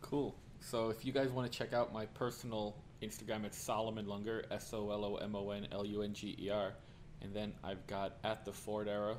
Cool. 0.01 0.35
So 0.61 0.91
if 0.91 1.05
you 1.05 1.13
guys 1.13 1.31
want 1.31 1.51
to 1.51 1.59
check 1.59 1.73
out 1.73 1.93
my 1.93 2.07
personal 2.07 2.77
Instagram, 3.03 3.45
it's 3.45 3.59
Solomon 3.59 4.07
Lunger, 4.07 4.45
S 4.51 4.73
O 4.73 4.91
L 4.91 5.05
O 5.05 5.17
M 5.17 5.35
O 5.35 5.51
N 5.51 5.67
L 5.73 5.85
U 5.85 6.03
N 6.03 6.13
G 6.13 6.37
E 6.41 6.51
R. 6.51 6.73
And 7.23 7.35
then 7.35 7.53
I've 7.65 7.87
got 7.87 8.19
at 8.25 8.45
the 8.45 8.53
Ford 8.53 8.89
Era. 8.89 9.17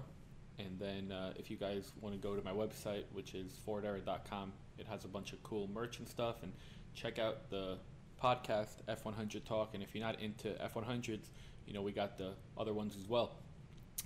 And 0.60 0.80
then 0.80 1.12
uh, 1.12 1.34
if 1.36 1.52
you 1.52 1.58
guys 1.58 1.92
want 2.02 2.16
to 2.16 2.22
go 2.22 2.36
to 2.36 2.44
my 2.44 2.52
website, 2.52 3.04
which 3.12 3.36
is 3.36 3.60
fordera.com, 3.68 4.54
it 4.78 4.88
has 4.88 5.06
a 5.06 5.08
bunch 5.08 5.34
of 5.34 5.44
cool 5.44 5.68
merch 5.68 6.00
and 6.00 6.08
stuff. 6.08 6.44
And 6.44 6.52
check 6.94 7.20
out 7.20 7.50
the 7.50 7.78
podcast, 8.22 8.84
F100 8.88 9.44
Talk. 9.46 9.74
And 9.74 9.84
if 9.84 9.94
you're 9.94 10.04
not 10.04 10.20
into 10.20 10.50
F100s, 10.50 11.28
you 11.66 11.74
know, 11.74 11.82
we 11.82 11.92
got 11.92 12.18
the 12.18 12.32
other 12.58 12.74
ones 12.74 12.96
as 13.00 13.08
well. 13.08 13.36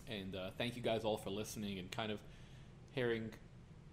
And 0.10 0.36
uh, 0.36 0.50
thank 0.58 0.76
you 0.76 0.82
guys 0.82 1.04
all 1.04 1.18
for 1.18 1.30
listening 1.30 1.80
and 1.80 1.90
kind 1.92 2.12
of 2.12 2.20
hearing 2.92 3.30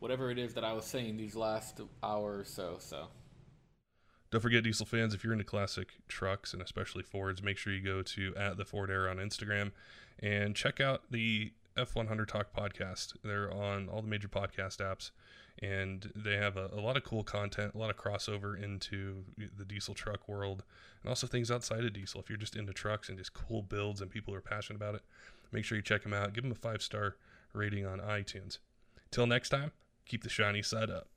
whatever 0.00 0.30
it 0.30 0.38
is 0.38 0.54
that 0.54 0.64
I 0.64 0.72
was 0.72 0.84
saying 0.84 1.16
these 1.16 1.34
last 1.34 1.80
hour 2.02 2.38
or 2.38 2.44
so. 2.44 2.76
So. 2.78 3.08
Don't 4.30 4.40
forget, 4.40 4.62
diesel 4.62 4.84
fans, 4.84 5.14
if 5.14 5.24
you're 5.24 5.32
into 5.32 5.44
classic 5.44 5.88
trucks 6.06 6.52
and 6.52 6.60
especially 6.60 7.02
Fords, 7.02 7.42
make 7.42 7.56
sure 7.56 7.72
you 7.72 7.82
go 7.82 8.02
to 8.02 8.34
at 8.36 8.58
the 8.58 8.64
Ford 8.64 8.90
Era 8.90 9.10
on 9.10 9.16
Instagram 9.16 9.72
and 10.18 10.54
check 10.54 10.80
out 10.80 11.02
the 11.10 11.52
F100 11.78 12.26
Talk 12.26 12.52
podcast. 12.54 13.14
They're 13.24 13.52
on 13.52 13.88
all 13.88 14.02
the 14.02 14.08
major 14.08 14.28
podcast 14.28 14.78
apps, 14.78 15.12
and 15.62 16.12
they 16.14 16.36
have 16.36 16.56
a, 16.56 16.70
a, 16.74 16.80
lot 16.80 16.96
of 16.96 17.04
cool 17.04 17.24
content, 17.24 17.72
a 17.74 17.78
lot 17.78 17.88
of 17.88 17.96
crossover 17.96 18.60
into 18.60 19.24
the 19.56 19.64
diesel 19.64 19.94
truck 19.94 20.28
world, 20.28 20.62
and 21.02 21.08
also 21.08 21.26
things 21.26 21.50
outside 21.50 21.84
of 21.84 21.92
diesel. 21.92 22.20
If 22.20 22.28
you're 22.28 22.36
just 22.36 22.56
into 22.56 22.72
trucks 22.72 23.08
and 23.08 23.16
just 23.16 23.32
cool 23.32 23.62
builds 23.62 24.02
and 24.02 24.10
people 24.10 24.34
who 24.34 24.38
are 24.38 24.42
passionate 24.42 24.76
about 24.76 24.96
it, 24.96 25.02
make 25.52 25.64
sure 25.64 25.76
you 25.76 25.82
check 25.82 26.02
them 26.02 26.12
out. 26.12 26.34
Give 26.34 26.42
them 26.42 26.52
a 26.52 26.56
five 26.56 26.82
star 26.82 27.16
rating 27.54 27.86
on 27.86 28.00
iTunes. 28.00 28.58
Till 29.10 29.26
next 29.26 29.48
time, 29.48 29.72
keep 30.08 30.24
the 30.24 30.30
shiny 30.30 30.62
side 30.62 30.90
up. 30.90 31.08